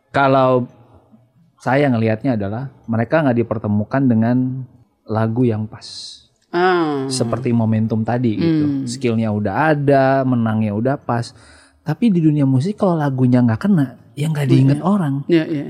Kalau 0.08 0.64
saya 1.60 1.92
ngelihatnya 1.92 2.40
adalah 2.40 2.72
mereka 2.88 3.20
nggak 3.20 3.38
dipertemukan 3.38 4.02
dengan 4.08 4.36
lagu 5.04 5.44
yang 5.44 5.68
pas 5.68 6.18
Ah. 6.52 7.08
seperti 7.08 7.52
momentum 7.52 8.04
tadi 8.04 8.36
gitu. 8.36 8.88
Skillnya 8.88 9.28
udah 9.28 9.72
ada, 9.72 10.24
menangnya 10.24 10.72
udah 10.72 10.96
pas. 10.96 11.32
Tapi 11.82 12.08
di 12.08 12.20
dunia 12.20 12.44
musik 12.44 12.76
kalau 12.76 12.96
lagunya 12.96 13.40
nggak 13.40 13.60
kena, 13.60 13.96
ya 14.12 14.28
nggak 14.28 14.48
diinget 14.48 14.80
orang. 14.84 15.24
Iya, 15.28 15.44
iya. 15.48 15.66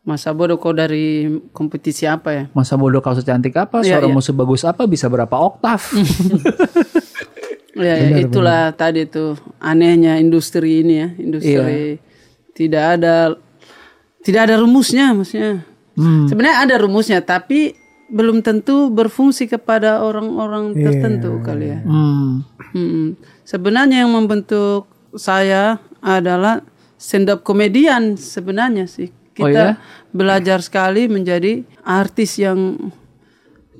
Masa 0.00 0.32
bodoh 0.32 0.56
kau 0.56 0.72
dari 0.72 1.28
kompetisi 1.52 2.08
apa 2.08 2.32
ya? 2.32 2.44
Masa 2.56 2.80
bodoh 2.80 3.04
kau 3.04 3.12
secantik 3.12 3.52
apa, 3.54 3.84
Iya, 3.84 4.00
suara 4.00 4.08
iya. 4.08 4.14
musik 4.16 4.32
bagus 4.32 4.64
apa, 4.64 4.88
bisa 4.88 5.06
berapa 5.12 5.36
oktav? 5.36 5.80
Ya, 7.80 7.96
ya, 7.96 8.20
itulah 8.20 8.76
tadi 8.76 9.08
tuh 9.08 9.40
anehnya 9.56 10.20
industri 10.20 10.84
ini 10.84 10.94
ya, 11.00 11.08
industri 11.16 11.96
tidak 12.52 13.00
ada 13.00 13.34
tidak 14.20 14.40
ada 14.52 14.54
rumusnya 14.60 15.16
maksudnya. 15.16 15.64
Sebenarnya 16.28 16.58
ada 16.64 16.76
rumusnya 16.80 17.18
tapi 17.24 17.72
belum 18.10 18.42
tentu 18.42 18.90
berfungsi 18.90 19.46
kepada 19.46 20.02
orang-orang 20.02 20.74
tertentu 20.74 21.40
kali 21.40 21.72
ya. 21.72 21.80
Hmm. 21.86 22.42
Mm-mm. 22.74 23.08
Sebenarnya 23.46 24.04
yang 24.04 24.12
membentuk 24.12 24.90
saya 25.14 25.78
adalah 26.02 26.62
stand 26.98 27.30
up 27.30 27.46
komedian 27.46 28.18
sebenarnya 28.18 28.90
sih. 28.90 29.08
Oh 29.40 29.48
Kita 29.48 29.78
ya? 29.78 29.80
belajar 30.12 30.60
sekali 30.60 31.06
menjadi 31.06 31.64
artis 31.86 32.36
yang 32.36 32.76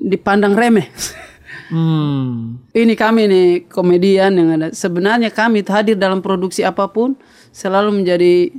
dipandang 0.00 0.56
remeh. 0.56 0.88
Hmm. 1.70 2.58
Ini 2.74 2.94
kami 2.98 3.30
nih 3.30 3.48
komedian 3.70 4.34
yang 4.34 4.48
ada. 4.58 4.68
Sebenarnya 4.74 5.30
kami 5.30 5.62
hadir 5.62 5.94
dalam 5.94 6.18
produksi 6.18 6.66
apa 6.66 6.90
pun 6.90 7.14
selalu 7.54 8.02
menjadi 8.02 8.50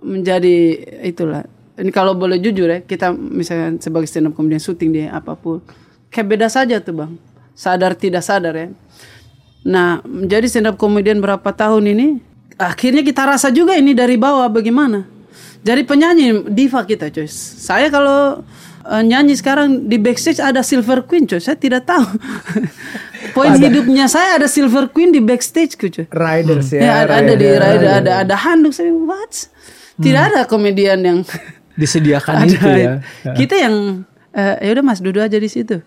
menjadi 0.00 0.56
itulah. 1.04 1.44
Ini 1.76 1.92
kalau 1.92 2.16
boleh 2.16 2.40
jujur 2.40 2.72
ya, 2.72 2.80
kita 2.80 3.12
misalnya 3.12 3.76
sebagai 3.84 4.08
stand 4.08 4.32
up 4.32 4.32
komedian 4.32 4.60
syuting 4.60 4.96
di 4.96 5.04
apa 5.04 5.36
pun, 5.36 5.60
kayak 6.08 6.24
beda 6.24 6.48
saja 6.48 6.80
tuh 6.80 7.04
bang. 7.04 7.12
Sadar 7.52 7.92
tidak 7.92 8.24
sadar 8.24 8.56
ya. 8.56 8.68
Nah, 9.68 10.00
menjadi 10.08 10.48
stand 10.48 10.72
up 10.72 10.80
komedian 10.80 11.20
berapa 11.20 11.52
tahun 11.52 11.92
ini, 11.92 12.06
akhirnya 12.56 13.04
kita 13.04 13.28
rasa 13.28 13.52
juga 13.52 13.76
ini 13.76 13.92
dari 13.92 14.16
bawah 14.16 14.48
bagaimana. 14.48 15.04
Jadi 15.60 15.82
penyanyi 15.84 16.48
diva 16.48 16.80
kita 16.86 17.12
coy. 17.12 17.28
Saya 17.28 17.92
kalau 17.92 18.40
eh, 18.86 19.02
nyanyi 19.02 19.34
sekarang 19.34 19.90
di 19.90 19.98
backstage 19.98 20.38
ada 20.38 20.62
Silver 20.62 21.02
Queen 21.04 21.26
coy. 21.26 21.42
Saya 21.42 21.58
tidak 21.58 21.86
tahu. 21.86 22.06
Poin 23.36 23.52
hidupnya 23.58 24.06
saya 24.06 24.38
ada 24.40 24.46
Silver 24.46 24.88
Queen 24.90 25.10
di 25.10 25.20
backstage 25.20 25.74
coy. 25.76 26.06
Riders 26.08 26.72
ya. 26.72 26.80
Ya, 26.80 26.94
ada, 27.04 27.12
ada 27.20 27.32
di 27.34 27.46
rider, 27.46 27.90
ada 27.90 28.12
ada 28.22 28.34
handuk 28.38 28.72
saya 28.72 28.94
what? 28.94 29.50
Tidak 29.98 30.22
ada 30.32 30.40
komedian 30.46 31.00
yang 31.02 31.18
Disediakan 31.80 32.34
ada. 32.44 32.48
itu 32.48 32.68
ya. 32.72 32.92
Kita 33.38 33.54
yang 33.60 34.06
eh, 34.32 34.56
ya 34.64 34.70
udah 34.78 34.84
Mas 34.84 35.00
duduk 35.04 35.20
aja 35.20 35.36
di 35.36 35.48
situ. 35.50 35.84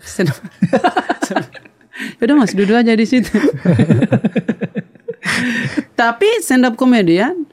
Ya 2.17 2.21
udah 2.23 2.35
Mas 2.37 2.53
duduk 2.53 2.77
aja 2.77 2.93
di 2.93 3.05
situ. 3.09 3.33
Tapi 5.99 6.29
stand 6.39 6.63
up 6.63 6.79
komedian 6.79 7.43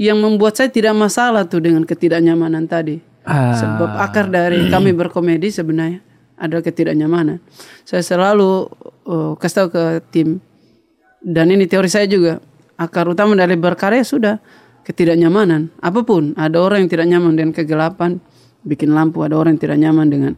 yang 0.00 0.16
membuat 0.16 0.56
saya 0.56 0.72
tidak 0.72 0.96
masalah 0.96 1.44
tuh 1.44 1.60
dengan 1.60 1.84
ketidaknyamanan 1.84 2.64
tadi. 2.64 3.09
Ah. 3.24 3.52
Sebab 3.52 3.90
akar 4.00 4.32
dari 4.32 4.72
kami 4.72 4.96
berkomedi 4.96 5.52
sebenarnya 5.52 6.00
ada 6.40 6.64
ketidaknyamanan. 6.64 7.38
Saya 7.84 8.00
selalu 8.00 8.72
uh, 9.04 9.36
kasih 9.36 9.56
tahu 9.60 9.68
ke 9.76 9.84
tim. 10.08 10.28
Dan 11.20 11.52
ini 11.52 11.68
teori 11.68 11.92
saya 11.92 12.08
juga. 12.08 12.40
Akar 12.80 13.04
utama 13.04 13.36
dari 13.36 13.60
berkarya 13.60 14.00
sudah 14.00 14.40
ketidaknyamanan. 14.88 15.68
Apa 15.84 16.00
pun 16.00 16.32
ada 16.32 16.56
orang 16.64 16.88
yang 16.88 16.90
tidak 16.90 17.06
nyaman 17.12 17.32
dengan 17.36 17.52
kegelapan 17.52 18.16
bikin 18.64 18.96
lampu. 18.96 19.20
Ada 19.20 19.36
orang 19.36 19.60
yang 19.60 19.62
tidak 19.68 19.78
nyaman 19.84 20.06
dengan 20.08 20.32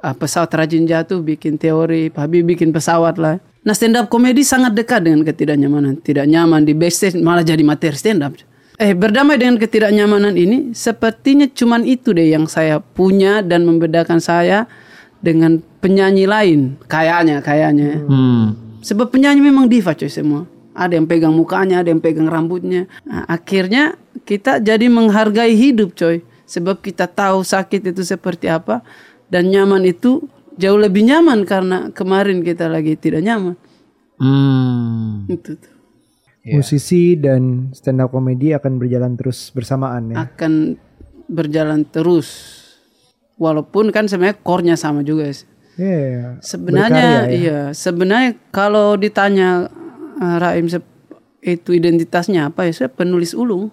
uh, 0.00 0.16
pesawat 0.16 0.48
rajin 0.56 0.88
jatuh 0.88 1.20
bikin 1.20 1.60
teori. 1.60 2.08
Habib 2.16 2.48
bikin 2.48 2.72
pesawat 2.72 3.20
lah. 3.20 3.36
Nah 3.60 3.76
stand 3.76 4.00
up 4.00 4.08
komedi 4.08 4.40
sangat 4.40 4.72
dekat 4.72 5.04
dengan 5.04 5.20
ketidaknyamanan. 5.20 6.00
Tidak 6.00 6.24
nyaman 6.24 6.64
di 6.64 6.72
backstage 6.72 7.20
malah 7.20 7.44
jadi 7.44 7.60
materi 7.60 7.98
stand 8.00 8.24
up 8.24 8.32
eh 8.76 8.92
berdamai 8.92 9.40
dengan 9.40 9.56
ketidaknyamanan 9.56 10.36
ini 10.36 10.76
sepertinya 10.76 11.48
cuman 11.48 11.84
itu 11.84 12.12
deh 12.12 12.28
yang 12.28 12.44
saya 12.44 12.80
punya 12.80 13.40
dan 13.40 13.64
membedakan 13.64 14.20
saya 14.20 14.68
dengan 15.20 15.64
penyanyi 15.80 16.28
lain 16.28 16.76
kayaknya 16.86 17.40
kayaknya 17.40 18.04
Hmm. 18.04 18.66
Sebab 18.86 19.10
penyanyi 19.10 19.42
memang 19.42 19.66
diva 19.66 19.98
coy 19.98 20.06
semua. 20.06 20.46
Ada 20.70 20.94
yang 20.94 21.10
pegang 21.10 21.34
mukanya, 21.34 21.82
ada 21.82 21.90
yang 21.90 21.98
pegang 21.98 22.30
rambutnya. 22.30 22.86
Nah, 23.02 23.26
akhirnya 23.26 23.98
kita 24.22 24.62
jadi 24.62 24.86
menghargai 24.86 25.58
hidup 25.58 25.98
coy. 25.98 26.22
Sebab 26.46 26.78
kita 26.78 27.10
tahu 27.10 27.42
sakit 27.42 27.90
itu 27.90 28.06
seperti 28.06 28.46
apa. 28.46 28.86
Dan 29.26 29.50
nyaman 29.50 29.82
itu 29.82 30.30
jauh 30.54 30.78
lebih 30.78 31.02
nyaman 31.02 31.42
karena 31.42 31.90
kemarin 31.90 32.46
kita 32.46 32.70
lagi 32.70 32.94
tidak 32.94 33.26
nyaman. 33.26 33.58
Hmm. 34.22 35.26
Itu 35.26 35.58
tuh. 35.58 35.75
Musisi 36.54 37.18
dan 37.18 37.74
stand 37.74 37.98
up 37.98 38.14
comedy 38.14 38.54
akan 38.54 38.78
berjalan 38.78 39.18
terus 39.18 39.50
bersamaan 39.50 40.14
ya. 40.14 40.30
Akan 40.30 40.78
berjalan 41.26 41.82
terus. 41.82 42.62
Walaupun 43.36 43.90
kan 43.90 44.06
sebenarnya 44.06 44.38
core-nya 44.40 44.76
sama 44.78 45.02
juga 45.02 45.26
sih. 45.34 45.48
Iya. 45.76 46.40
Sebenarnya 46.40 46.88
Berkarya 46.88 47.28
ya. 47.28 47.36
iya, 47.36 47.60
sebenarnya 47.76 48.30
kalau 48.48 48.96
ditanya 48.96 49.68
uh, 50.16 50.36
Raim 50.40 50.66
itu 51.44 51.70
identitasnya 51.70 52.50
apa 52.50 52.66
ya? 52.66 52.72
Saya 52.72 52.90
penulis 52.90 53.36
ulung. 53.36 53.70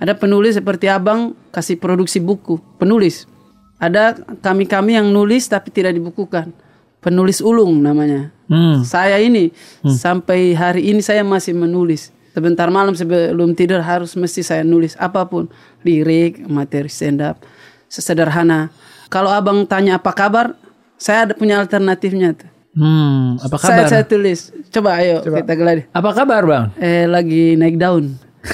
Ada 0.00 0.18
penulis 0.18 0.58
seperti 0.58 0.90
Abang 0.90 1.38
kasih 1.54 1.78
produksi 1.78 2.18
buku, 2.18 2.58
penulis. 2.82 3.30
Ada 3.78 4.18
kami-kami 4.42 4.98
yang 4.98 5.14
nulis 5.14 5.46
tapi 5.46 5.70
tidak 5.70 5.94
dibukukan. 5.94 6.50
Penulis 6.98 7.38
ulung 7.38 7.78
namanya. 7.78 8.33
Hmm. 8.44 8.84
Saya 8.84 9.16
ini 9.20 9.52
sampai 9.84 10.52
hari 10.52 10.92
ini 10.92 11.00
saya 11.00 11.24
masih 11.24 11.56
menulis. 11.56 12.12
Sebentar 12.34 12.66
malam 12.66 12.98
sebelum 12.98 13.54
tidur 13.54 13.78
harus 13.78 14.18
mesti 14.18 14.42
saya 14.42 14.66
nulis 14.66 14.98
apa 14.98 15.22
pun, 15.22 15.46
lirik, 15.86 16.42
materi 16.50 16.90
stand 16.90 17.22
up, 17.22 17.38
sesederhana. 17.86 18.74
Kalau 19.06 19.30
abang 19.30 19.62
tanya 19.70 20.02
apa 20.02 20.10
kabar, 20.10 20.58
saya 20.98 21.30
ada 21.30 21.32
punya 21.38 21.62
alternatifnya 21.62 22.34
tuh. 22.34 22.50
Hmm. 22.74 23.38
Apa 23.38 23.54
Saya, 23.62 23.86
kabar? 23.86 23.86
saya 23.86 24.02
tulis. 24.02 24.50
Coba 24.74 24.98
ayo 24.98 25.22
kita 25.22 25.54
geladi. 25.54 25.86
Apa 25.94 26.10
kabar 26.10 26.42
bang? 26.42 26.64
Eh 26.82 27.06
lagi 27.06 27.54
naik 27.54 27.78
daun. 27.78 28.18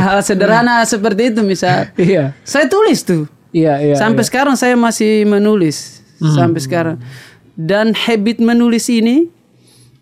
Hal 0.00 0.24
sederhana 0.24 0.80
seperti 0.88 1.36
itu 1.36 1.44
misal. 1.44 1.92
Iya. 2.00 2.32
Saya 2.40 2.72
tulis 2.72 3.04
tuh. 3.04 3.28
Iya 3.52 3.84
iya. 3.84 3.94
Sampai 4.00 4.24
sekarang 4.24 4.56
saya 4.56 4.80
masih 4.80 5.28
menulis. 5.28 6.00
Sampai 6.16 6.64
sekarang. 6.64 6.96
Dan 7.56 7.96
habit 7.96 8.38
menulis 8.38 8.86
ini 8.86 9.32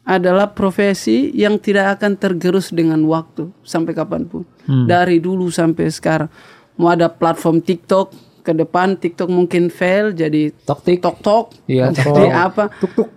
adalah 0.02 0.50
profesi 0.50 1.32
yang 1.32 1.56
tidak 1.56 1.96
akan 1.96 2.18
tergerus 2.18 2.68
dengan 2.68 3.00
waktu 3.04 3.48
sampai 3.62 3.94
kapan 3.94 4.26
pun. 4.26 4.42
Dari 4.66 5.16
dulu 5.16 5.48
sampai 5.48 5.88
sekarang. 5.88 6.28
Mau 6.74 6.90
ada 6.90 7.06
platform 7.06 7.62
TikTok, 7.62 8.10
ke 8.42 8.52
depan 8.52 8.94
TikTok 8.94 9.28
mungkin 9.28 9.70
fail 9.70 10.12
jadi 10.12 10.52
Tok 10.60 10.80
tik. 10.82 11.00
tok 11.00 11.16
tok 11.18 11.44
Iya, 11.64 11.88
jadi 11.90 12.28
apa 12.28 12.68
Tuk 12.74 12.92
tuk. 12.92 13.08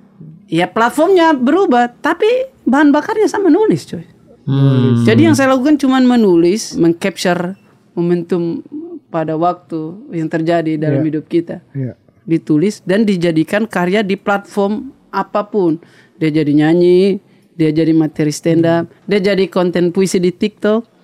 ya 0.47 0.63
platformnya 0.65 1.35
berubah 1.35 1.91
tapi 1.91 2.25
bahan 2.63 2.89
bakarnya 2.89 3.27
sama 3.27 3.51
nulis 3.51 3.83
coy 3.83 4.07
Hmm. 4.47 5.03
jadi 5.03 5.27
yang 5.27 5.35
saya 5.35 5.51
lakukan 5.51 5.75
cuman 5.75 6.07
menulis 6.07 6.71
mengcapture 6.73 7.59
momentum 7.91 8.63
pada 9.07 9.35
waktu 9.35 9.75
yang 10.09 10.31
terjadi 10.31 10.79
dalam 10.79 11.03
hidup 11.03 11.27
kita 11.27 11.59
Iya. 11.75 11.99
Ditulis 12.27 12.83
dan 12.83 13.07
dijadikan 13.07 13.63
karya 13.63 14.03
di 14.03 14.19
platform 14.19 14.91
apa 15.09 15.47
pun 15.47 15.79
dia 16.19 16.27
jadi 16.27 16.51
nyanyi 16.51 17.23
dia 17.55 17.71
jadi 17.71 17.95
materi 17.95 18.29
stand 18.29 18.67
up 18.67 18.91
dia 19.07 19.23
jadi 19.23 19.47
konten 19.47 19.95
puisi 19.95 20.19
di 20.19 20.35
TikTok 20.35 20.99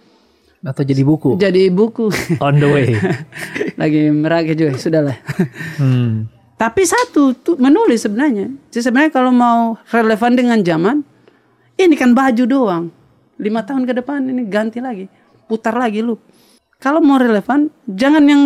Atau 0.64 0.84
jadi 0.88 1.04
buku. 1.04 1.40
jadi 1.40 1.72
buku 1.72 2.08
On 2.40 2.56
the 2.56 2.68
way. 2.68 2.96
lagi 3.82 4.12
meragih 4.12 4.56
juga 4.56 4.76
sudahlah 4.78 5.18
Hmm. 5.80 6.28
Tapi 6.54 6.88
satu 6.88 7.36
tuh 7.36 7.60
menulis 7.60 8.08
sebenarnya. 8.08 8.48
Jadi 8.72 8.88
sebenarnya 8.88 9.12
kalau 9.12 9.36
mau 9.36 9.76
relevan 9.92 10.32
dengan 10.32 10.64
zaman, 10.64 11.04
ini 11.76 11.92
kan 12.00 12.16
baju 12.16 12.44
doang. 12.48 12.84
Lima 13.36 13.68
tahun 13.68 13.84
ke 13.84 14.00
depan 14.00 14.24
ini 14.24 14.48
ganti 14.48 14.80
lagi, 14.80 15.12
putar 15.50 15.76
lagi 15.76 16.00
lu. 16.00 16.16
Kalau 16.80 17.04
mau 17.04 17.20
relevan, 17.20 17.68
jangan 17.84 18.24
yang 18.24 18.44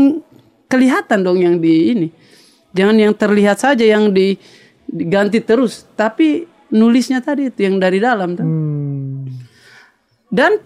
kelihatan 0.66 1.22
dong 1.22 1.38
yang 1.46 1.62
di 1.62 1.94
ini. 1.94 2.08
Jangan 2.78 2.96
yang 2.96 3.14
terlihat 3.14 3.58
saja 3.58 3.82
yang 3.82 4.10
di 4.10 4.38
diganti 4.86 5.42
terus, 5.42 5.90
tapi 5.92 6.46
nulisnya 6.70 7.20
tadi 7.20 7.50
itu 7.50 7.60
yang 7.60 7.76
dari 7.76 7.98
dalam. 7.98 8.34
tuh. 8.34 8.46
Hmm. 8.46 9.26
Dan 10.30 10.62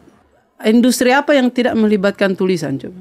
industri 0.61 1.09
apa 1.09 1.31
yang 1.31 1.47
tidak 1.47 1.73
melibatkan 1.73 2.33
tulisan 2.33 2.75
coba? 2.75 2.99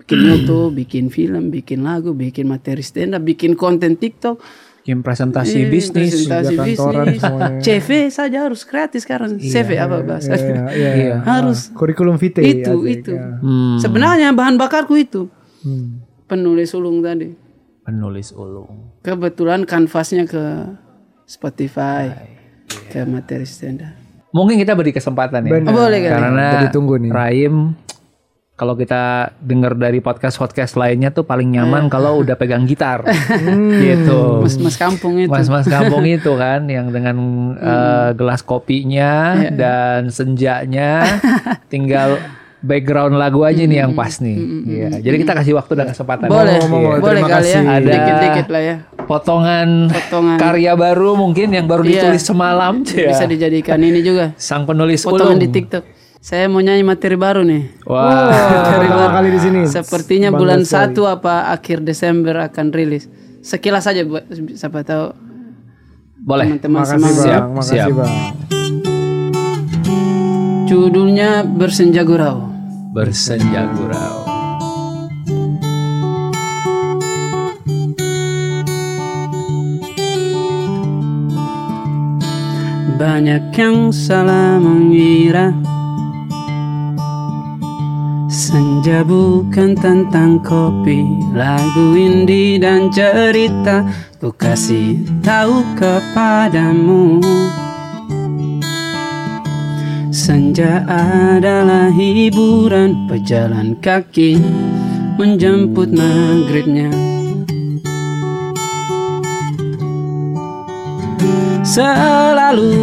Bikin 0.00 0.18
foto, 0.26 0.58
bikin 0.68 1.06
film, 1.06 1.48
bikin 1.48 1.80
lagu, 1.80 2.10
bikin 2.10 2.44
materi 2.44 2.82
stand 2.82 3.14
up, 3.14 3.22
bikin 3.22 3.54
konten 3.54 3.94
TikTok, 3.94 4.42
Bikin 4.80 5.04
presentasi 5.04 5.60
Iya, 5.60 5.68
bisnis. 5.68 6.08
presentasi 6.24 6.50
juga 6.50 6.64
kantoran 6.64 7.04
bisnis. 7.06 7.20
semuanya. 7.20 7.60
CV 7.60 7.88
saja 8.08 8.38
harus 8.42 8.60
kreatif 8.64 9.00
sekarang. 9.00 9.36
CV 9.36 9.76
apa 9.76 10.00
bahasa? 10.00 10.32
Iya, 10.32 10.64
iya, 10.72 10.90
iya. 10.96 11.16
harus 11.20 11.68
Kurikulum 11.70 12.16
vitae. 12.16 12.42
itu 12.42 12.72
asik, 12.74 12.88
itu. 12.98 13.12
ya. 13.12 13.28
Hmm. 13.38 13.76
Sebenarnya 13.76 14.32
bahan 14.32 14.56
bakarku 14.56 14.96
itu 14.96 15.28
Hmm. 15.60 16.00
penulis 16.24 16.72
ulung 16.72 17.04
tadi. 17.04 17.28
Penulis 17.90 18.30
ulung. 18.30 19.02
Kebetulan 19.02 19.66
kanvasnya 19.66 20.30
ke 20.30 20.78
Spotify, 21.26 22.06
ke 22.86 23.02
materi 23.02 23.42
stand 23.42 23.82
up. 23.82 23.94
Mungkin 24.30 24.62
kita 24.62 24.78
beri 24.78 24.94
kesempatan 24.94 25.42
ya. 25.42 25.58
Oh, 25.66 25.74
boleh 25.74 25.98
kali. 26.06 26.14
Karena 26.14 26.46
Jadi 26.54 26.68
tunggu 26.70 26.94
nih. 27.02 27.10
Raim 27.10 27.74
kalau 28.60 28.76
kita 28.76 29.32
dengar 29.40 29.72
dari 29.72 30.04
podcast-podcast 30.04 30.76
lainnya 30.76 31.08
tuh 31.08 31.24
paling 31.24 31.48
nyaman 31.48 31.88
kalau 31.88 32.20
udah 32.20 32.36
pegang 32.36 32.68
gitar. 32.68 33.00
gitu. 33.88 34.44
Mas 34.44 34.60
mas 34.60 34.76
kampung 34.76 35.16
itu. 35.16 35.32
Mas-mas 35.32 35.64
kampung 35.64 36.04
itu 36.04 36.36
kan 36.36 36.68
yang 36.68 36.92
dengan 36.92 37.16
eh, 37.56 38.10
gelas 38.12 38.44
kopinya 38.44 39.34
dan 39.48 40.12
senjanya 40.12 41.18
tinggal 41.72 42.20
background 42.60 43.16
lagu 43.16 43.40
aja 43.40 43.60
nih 43.60 43.78
yang 43.80 43.92
pas 43.92 44.16
nih. 44.16 44.36
Iya. 44.62 44.88
Jadi 45.00 45.16
kita 45.18 45.32
kasih 45.32 45.52
waktu 45.54 45.72
dan 45.74 45.86
kesempatan. 45.88 46.26
boleh, 46.26 46.56
Iya. 46.56 46.68
boleh 46.68 46.98
terima 47.00 47.28
kali 47.28 47.48
ya. 47.48 47.56
kasih. 47.56 47.60
Ada- 47.62 47.90
Dikit-dikit 47.90 48.46
lah 48.48 48.62
ya. 48.62 48.76
Potongan, 49.00 49.68
Potongan. 49.88 50.36
karya 50.36 50.72
baru 50.74 51.10
mungkin 51.14 51.48
yang 51.50 51.64
baru 51.64 51.82
Iya. 51.82 52.06
ditulis 52.06 52.22
semalam. 52.22 52.84
Bisa 52.84 53.16
Ya. 53.16 53.26
dijadikan 53.26 53.78
ini 53.78 54.00
juga. 54.00 54.36
Sang 54.36 54.64
penulis 54.64 55.00
Potongan 55.00 55.34
ulung. 55.34 55.40
di 55.40 55.48
TikTok. 55.50 55.84
Saya 56.20 56.46
mau 56.46 56.60
nyanyi 56.60 56.84
materi 56.84 57.16
baru 57.16 57.40
nih. 57.40 57.80
Wah. 57.82 58.28
Pertama 58.76 59.08
kali 59.10 59.28
di 59.30 59.40
sini. 59.40 59.60
Sepertinya 59.64 60.28
Bangga 60.28 60.38
bulan 60.38 60.60
sekali. 60.62 60.92
1 60.92 61.08
apa 61.08 61.48
akhir 61.48 61.80
Desember 61.80 62.36
akan 62.42 62.66
rilis. 62.70 63.08
Sekilas 63.40 63.88
saja 63.88 64.04
buat 64.04 64.28
siapa 64.52 64.84
tahu 64.84 65.16
Boleh. 66.14 66.60
teman-teman 66.60 66.84
Makasih 66.84 67.00
bang, 67.00 67.16
Siap, 67.16 67.42
makasih 67.48 67.72
siap. 67.72 67.88
bang. 67.96 68.12
Judulnya 70.66 71.42
Bersenja 71.42 72.04
Gurau. 72.04 72.49
Bersenja 72.90 73.70
gurau. 73.70 74.26
Banyak 82.98 83.54
yang 83.54 83.94
salah 83.94 84.58
mengira. 84.58 85.54
Senja 88.26 89.06
bukan 89.06 89.78
tentang 89.78 90.42
kopi 90.42 90.98
Lagu 91.30 91.94
indie 91.94 92.58
dan 92.58 92.90
cerita. 92.90 93.86
Ku 94.18 94.34
kasih 94.34 95.06
tahu 95.22 95.62
kepadamu 95.78 97.22
Senja 100.20 100.84
adalah 100.84 101.88
hiburan. 101.88 103.08
Pejalan 103.08 103.72
kaki 103.80 104.36
Menjemput 105.16 105.88
maghribnya. 105.96 106.92
Selalu 111.64 112.76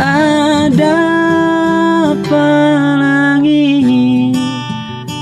ada 0.00 1.04
pelangi 2.24 4.32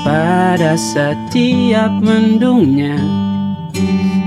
pada 0.07 0.79
setiap 0.79 1.91
mendungnya. 1.99 3.03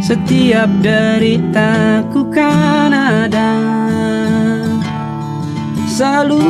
Setiap 0.04 0.68
deritaku 0.84 2.28
kan 2.28 2.92
ada 2.92 3.91
Selalu 6.02 6.42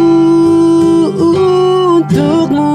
untukmu. 1.19 2.71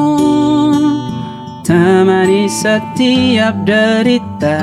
Temani 1.64 2.53
setiap 2.53 3.64
derita 3.64 4.61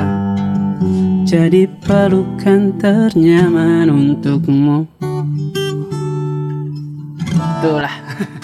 jadi 1.26 1.66
pelukan 1.82 2.78
ternyaman 2.78 3.90
untukmu. 3.90 4.86
Itulah. 7.34 7.94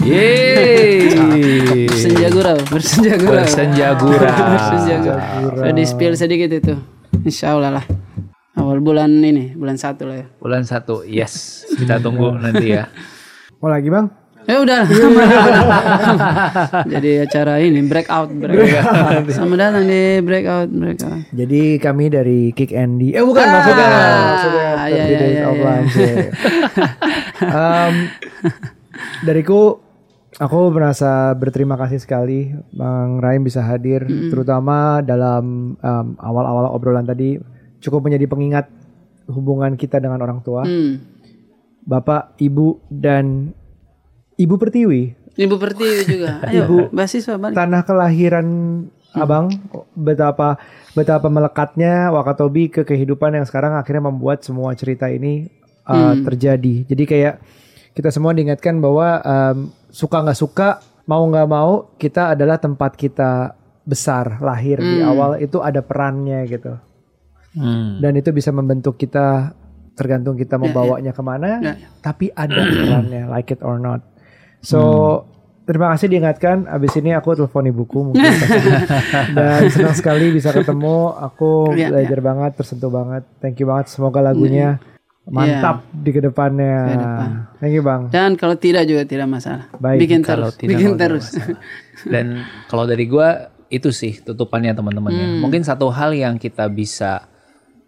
Yeay. 0.03 1.87
Bersenja 1.87 2.27
gurau 2.35 2.59
Bersenja 2.75 3.15
gurau 3.23 3.39
Bersenja 3.39 3.87
gurau. 4.03 4.35
Bersenja 4.35 4.95
gurau 4.99 5.23
Sudah 5.63 5.75
di 5.79 5.85
spill 5.87 6.19
sedikit 6.19 6.51
itu. 6.59 6.75
Insya 7.23 7.55
Allah 7.55 7.79
lah. 7.79 7.87
Awal 8.59 8.83
bulan 8.83 9.15
ini 9.23 9.55
Bulan 9.55 9.79
satu 9.79 10.11
lah 10.11 10.17
ya. 10.19 10.27
Bulan 10.43 10.67
satu, 10.67 11.07
yes. 11.07 11.63
Kita 11.79 12.03
tunggu 12.03 12.35
nanti 12.35 12.75
ya. 12.75 12.91
Mau 13.61 13.69
lagi 13.69 13.93
bang? 13.93 14.09
Ya 14.49 14.57
udah 14.65 14.89
Jadi 16.97 17.21
acara 17.21 17.61
ini 17.61 17.85
Breakout 17.85 18.33
breakout. 18.33 19.29
Selamat 19.29 19.59
datang 19.61 19.85
di 19.85 20.25
Breakout 20.25 20.73
Breakout 20.73 21.29
Jadi 21.31 21.77
kami 21.77 22.09
dari 22.09 22.41
Kick 22.57 22.73
Andy. 22.73 23.13
Eh 23.13 23.21
bukan 23.21 23.45
Ah, 23.45 23.53
maksudnya. 23.53 23.87
maksudnya 24.33 24.69
30 24.81 24.97
iya, 24.97 25.05
Days. 25.21 25.61
Lunch, 25.61 25.93
ya. 25.93 26.17
Em, 27.61 27.95
dariku 29.29 29.77
aku 30.41 30.59
merasa 30.73 31.37
berterima 31.37 31.77
kasih 31.77 32.01
sekali 32.01 32.57
Bang 32.73 33.21
Raim 33.21 33.45
bisa 33.45 33.61
hadir 33.61 34.09
terutama 34.33 35.05
dalam 35.05 35.77
awal-awal 36.17 36.73
obrolan 36.73 37.05
tadi 37.05 37.37
cukup 37.85 38.09
menjadi 38.09 38.25
pengingat 38.25 38.73
hubungan 39.29 39.77
kita 39.77 40.01
dengan 40.01 40.25
orang 40.25 40.41
tua. 40.41 40.65
hmm. 40.65 41.10
Bapak, 41.85 42.37
Ibu 42.41 42.81
dan 42.89 43.55
Ibu 44.41 44.55
Pertiwi. 44.57 45.03
Ibu 45.37 45.57
Pertiwi 45.57 45.99
juga. 46.09 46.41
Ayo 46.49 46.89
Beasiswa 46.93 47.37
balik. 47.37 47.57
Tanah 47.57 47.83
kelahiran 47.85 48.47
abang. 49.17 49.53
Betapa 49.95 50.57
betapa 50.97 51.29
melekatnya 51.31 52.11
Wakatobi 52.11 52.73
ke 52.73 52.83
kehidupan 52.83 53.37
yang 53.37 53.47
sekarang 53.47 53.77
akhirnya 53.77 54.11
membuat 54.11 54.43
semua 54.43 54.73
cerita 54.75 55.07
ini 55.13 55.49
uh, 55.87 56.17
terjadi. 56.25 56.89
Jadi 56.89 57.05
kayak 57.07 57.35
kita 57.95 58.11
semua 58.15 58.33
diingatkan 58.33 58.79
bahwa 58.79 59.21
um, 59.21 59.57
suka 59.91 60.23
nggak 60.23 60.39
suka 60.39 60.69
mau 61.05 61.27
nggak 61.27 61.49
mau 61.51 61.91
kita 61.99 62.39
adalah 62.39 62.57
tempat 62.57 62.95
kita 62.95 63.55
besar 63.85 64.39
lahir 64.41 64.79
di 64.79 65.03
awal. 65.03 65.37
Itu 65.43 65.63
ada 65.63 65.83
perannya 65.83 66.47
gitu. 66.47 66.75
Hmm. 67.51 67.99
Dan 67.99 68.15
itu 68.15 68.31
bisa 68.31 68.55
membentuk 68.55 68.95
kita 68.95 69.59
tergantung 69.95 70.35
kita 70.35 70.57
membawanya 70.57 71.13
ke 71.13 71.23
mana, 71.23 71.61
Ya, 71.61 71.73
ya. 71.77 71.89
tapi 72.01 72.33
ada 72.33 72.57
perannya 72.57 73.29
like 73.29 73.51
it 73.51 73.61
or 73.61 73.77
not. 73.77 74.01
So 74.61 74.81
terima 75.65 75.93
kasih 75.95 76.11
diingatkan. 76.11 76.67
Abis 76.67 76.99
ini 76.99 77.15
aku 77.15 77.37
telepon 77.37 77.69
ibuku 77.69 78.13
mungkin 78.13 78.21
dan 79.37 79.71
senang 79.71 79.97
sekali 79.97 80.35
bisa 80.35 80.51
ketemu. 80.51 81.15
Aku 81.31 81.51
Ya, 81.81 81.89
belajar 81.89 82.21
banget, 82.21 82.51
tersentuh 82.59 82.91
banget. 82.91 83.23
Thank 83.39 83.63
you 83.63 83.71
banget. 83.71 83.89
Semoga 83.93 84.21
lagunya 84.21 84.83
mantap 85.31 85.87
di 85.95 86.11
ke 86.11 86.21
depannya. 86.21 86.77
Ke 86.91 86.97
depan. 86.99 87.31
Thank 87.63 87.73
you 87.77 87.83
bang. 87.87 88.03
Dan 88.11 88.31
kalau 88.35 88.57
tidak 88.59 88.83
juga 88.89 89.07
tidak 89.07 89.29
masalah 89.31 89.71
Baik, 89.79 89.99
Bikin 90.03 90.21
kalau 90.27 90.51
terus 90.51 90.59
tidak 90.59 90.71
Bikin 90.75 90.91
mau 90.91 90.99
terus 90.99 91.27
Dan 92.03 92.27
kalau 92.67 92.85
dari 92.89 93.05
gua 93.07 93.29
itu 93.71 93.95
sih 93.95 94.19
tutupannya 94.19 94.75
teman-teman 94.75 95.13
ya. 95.15 95.27
Mungkin 95.39 95.63
satu 95.63 95.95
hal 95.95 96.11
yang 96.19 96.35
kita 96.43 96.67
bisa 96.67 97.30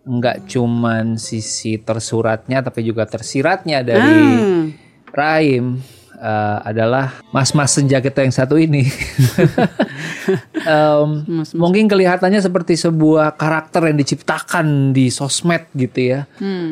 nggak 0.02 0.50
cuman 0.50 1.14
sisi 1.14 1.78
tersuratnya 1.78 2.58
tapi 2.58 2.82
juga 2.82 3.06
tersiratnya 3.06 3.86
dari 3.86 4.02
Hmm. 4.02 4.64
Raim 5.12 5.78
eh, 6.16 6.58
adalah 6.64 7.20
mas-mas 7.30 7.76
senja 7.76 8.00
kita 8.00 8.22
yang 8.24 8.34
satu 8.34 8.56
ini. 8.56 8.86
Em, 10.62 11.26
mungkin 11.58 11.90
kelihatannya 11.90 12.38
seperti 12.38 12.78
sebuah 12.78 13.34
karakter 13.34 13.90
yang 13.90 13.98
diciptakan 13.98 14.94
di 14.94 15.10
sosmed 15.10 15.66
gitu 15.74 16.14
ya. 16.14 16.20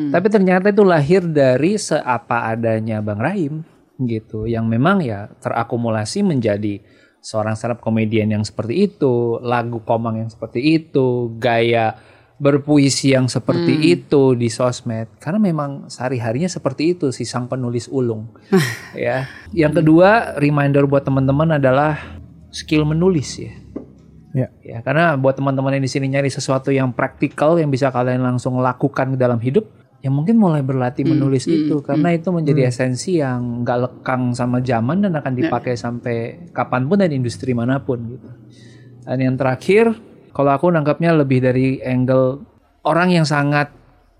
Tapi 0.07 0.27
ternyata 0.31 0.71
itu 0.71 0.87
lahir 0.87 1.21
dari 1.27 1.75
seapa 1.75 2.47
adanya 2.47 3.03
Bang 3.03 3.19
Rahim 3.19 3.61
gitu 4.01 4.47
yang 4.47 4.65
memang 4.65 5.03
ya 5.03 5.29
terakumulasi 5.43 6.23
menjadi 6.25 6.81
seorang 7.21 7.53
stand 7.53 7.77
up 7.77 7.85
comedian 7.85 8.33
yang 8.33 8.41
seperti 8.41 8.89
itu, 8.89 9.37
lagu 9.43 9.83
komang 9.85 10.25
yang 10.25 10.29
seperti 10.31 10.81
itu, 10.81 11.35
gaya 11.37 11.93
berpuisi 12.41 13.13
yang 13.13 13.29
seperti 13.29 13.93
itu 13.93 14.33
di 14.33 14.49
sosmed. 14.49 15.21
Karena 15.21 15.37
memang 15.37 15.93
sehari-harinya 15.93 16.49
seperti 16.49 16.97
itu 16.97 17.13
si 17.13 17.21
sang 17.21 17.45
penulis 17.45 17.85
ulung. 17.85 18.33
Ya. 18.97 19.29
Yang 19.55 19.81
kedua 19.81 20.35
reminder 20.35 20.83
buat 20.83 21.07
teman-teman 21.07 21.61
adalah 21.61 21.95
skill 22.51 22.83
menulis 22.83 23.39
ya. 23.39 23.53
Ya. 24.31 24.47
ya 24.63 24.77
karena 24.83 25.15
buat 25.15 25.39
teman-teman 25.39 25.79
yang 25.79 25.83
di 25.85 25.91
sini 25.91 26.11
nyari 26.11 26.27
sesuatu 26.27 26.71
yang 26.71 26.91
praktikal 26.91 27.55
yang 27.59 27.71
bisa 27.71 27.91
kalian 27.91 28.23
langsung 28.23 28.59
lakukan 28.59 29.15
dalam 29.15 29.39
hidup 29.43 29.67
ya 30.01 30.09
mungkin 30.11 30.41
mulai 30.41 30.65
berlatih 30.65 31.05
menulis 31.07 31.45
itu. 31.47 31.79
Karena 31.85 32.11
itu 32.11 32.33
menjadi 32.33 32.67
esensi 32.67 33.21
yang 33.21 33.63
nggak 33.63 33.77
lekang 33.79 34.33
sama 34.33 34.59
zaman 34.59 35.05
dan 35.05 35.13
akan 35.15 35.33
dipakai 35.37 35.77
sampai 35.77 36.49
kapan 36.51 36.89
pun 36.89 36.97
dan 36.99 37.13
industri 37.13 37.53
mana 37.53 37.79
pun 37.79 38.01
gitu. 38.09 38.29
Dan 39.05 39.17
yang 39.23 39.35
terakhir 39.37 40.10
kalau 40.31 40.51
aku 40.55 40.67
nangkapnya 40.71 41.15
lebih 41.15 41.43
dari 41.43 41.79
angle 41.83 42.43
orang 42.87 43.11
yang 43.11 43.27
sangat 43.27 43.71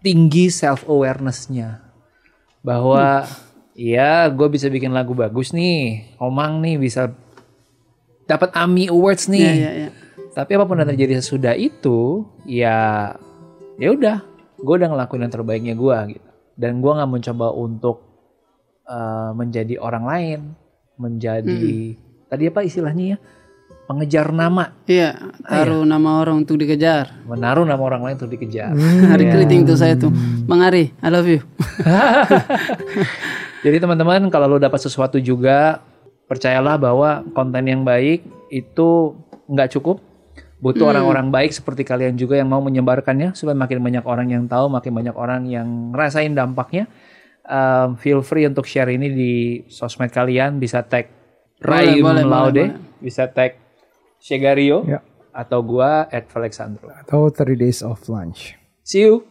tinggi 0.04 0.52
self 0.52 0.86
awareness-nya 0.88 1.82
bahwa 2.62 3.26
ya 3.74 4.30
gue 4.30 4.48
bisa 4.52 4.70
bikin 4.70 4.94
lagu 4.94 5.18
bagus 5.18 5.56
nih 5.56 6.14
Omang 6.22 6.62
nih 6.62 6.78
bisa 6.78 7.10
dapat 8.32 8.50
AMI 8.56 8.88
Awards 8.88 9.28
nih. 9.28 9.44
Ya, 9.44 9.54
ya, 9.54 9.72
ya. 9.88 9.90
tapi 10.32 10.56
apa 10.56 10.64
pun 10.64 10.80
yang 10.80 10.88
terjadi 10.88 11.20
sesudah 11.20 11.54
itu, 11.60 12.24
ya 12.48 13.12
ya 13.76 13.90
udah, 13.92 14.24
gue 14.56 14.76
udah 14.80 14.90
ngelakuin 14.96 15.28
yang 15.28 15.34
terbaiknya 15.34 15.74
gue 15.76 15.98
gitu. 16.16 16.30
Dan 16.56 16.80
gue 16.80 16.92
nggak 16.94 17.12
mencoba 17.12 17.48
untuk 17.52 17.98
uh, 18.88 19.36
menjadi 19.36 19.76
orang 19.82 20.06
lain, 20.08 20.40
menjadi 20.96 21.96
tadi 22.32 22.44
apa 22.48 22.64
istilahnya 22.64 23.06
ya, 23.16 23.18
pengejar 23.86 24.32
nama, 24.32 24.72
Iya, 24.86 25.16
taruh 25.44 25.84
nama 25.84 26.20
orang 26.20 26.42
untuk 26.42 26.56
dikejar. 26.56 27.12
menaruh 27.28 27.68
nama 27.68 27.82
orang 27.82 28.02
lain 28.02 28.16
untuk 28.16 28.32
dikejar. 28.32 28.72
Hari 29.12 29.26
keriting 29.28 29.68
tuh 29.68 29.76
saya 29.76 29.96
tuh. 29.96 30.12
Bang 30.48 30.64
Ari, 30.64 30.96
I 30.96 31.10
love 31.10 31.28
you. 31.28 31.44
Jadi 33.66 33.78
teman-teman 33.78 34.26
kalau 34.34 34.48
lo 34.48 34.58
dapat 34.58 34.82
sesuatu 34.82 35.22
juga 35.22 35.86
percayalah 36.26 36.82
bahwa 36.82 37.22
konten 37.36 37.68
yang 37.68 37.86
baik 37.86 38.26
itu 38.50 39.14
nggak 39.46 39.78
cukup. 39.78 40.02
Butuh 40.62 40.94
orang-orang 40.94 41.34
baik 41.34 41.52
seperti 41.52 41.82
kalian 41.82 42.14
juga 42.14 42.38
yang 42.38 42.46
mau 42.46 42.62
menyebarkannya 42.62 43.34
supaya 43.34 43.58
makin 43.58 43.82
banyak 43.82 44.06
orang 44.06 44.30
yang 44.30 44.44
tahu, 44.46 44.70
makin 44.70 44.94
banyak 44.94 45.16
orang 45.18 45.50
yang 45.50 45.90
ngerasain 45.90 46.38
dampaknya. 46.38 46.86
Um, 47.42 47.98
feel 47.98 48.22
free 48.22 48.46
untuk 48.46 48.70
share 48.70 48.94
ini 48.94 49.10
di 49.10 49.34
sosmed 49.66 50.14
kalian, 50.14 50.62
bisa 50.62 50.86
tag 50.86 51.10
Raim 51.58 52.02
boleh, 52.02 52.22
boleh, 52.22 52.26
Laude, 52.26 52.66
boleh. 52.70 53.02
bisa 53.02 53.26
tag 53.26 53.58
Shegario 54.22 54.86
Ya. 54.86 55.02
atau 55.34 55.66
gua 55.66 56.06
at 56.08 56.30
Alexandro. 56.38 56.94
Atau 56.94 57.34
30 57.34 57.58
days 57.58 57.80
of 57.82 57.98
lunch. 58.06 58.54
See 58.86 59.02
you. 59.02 59.26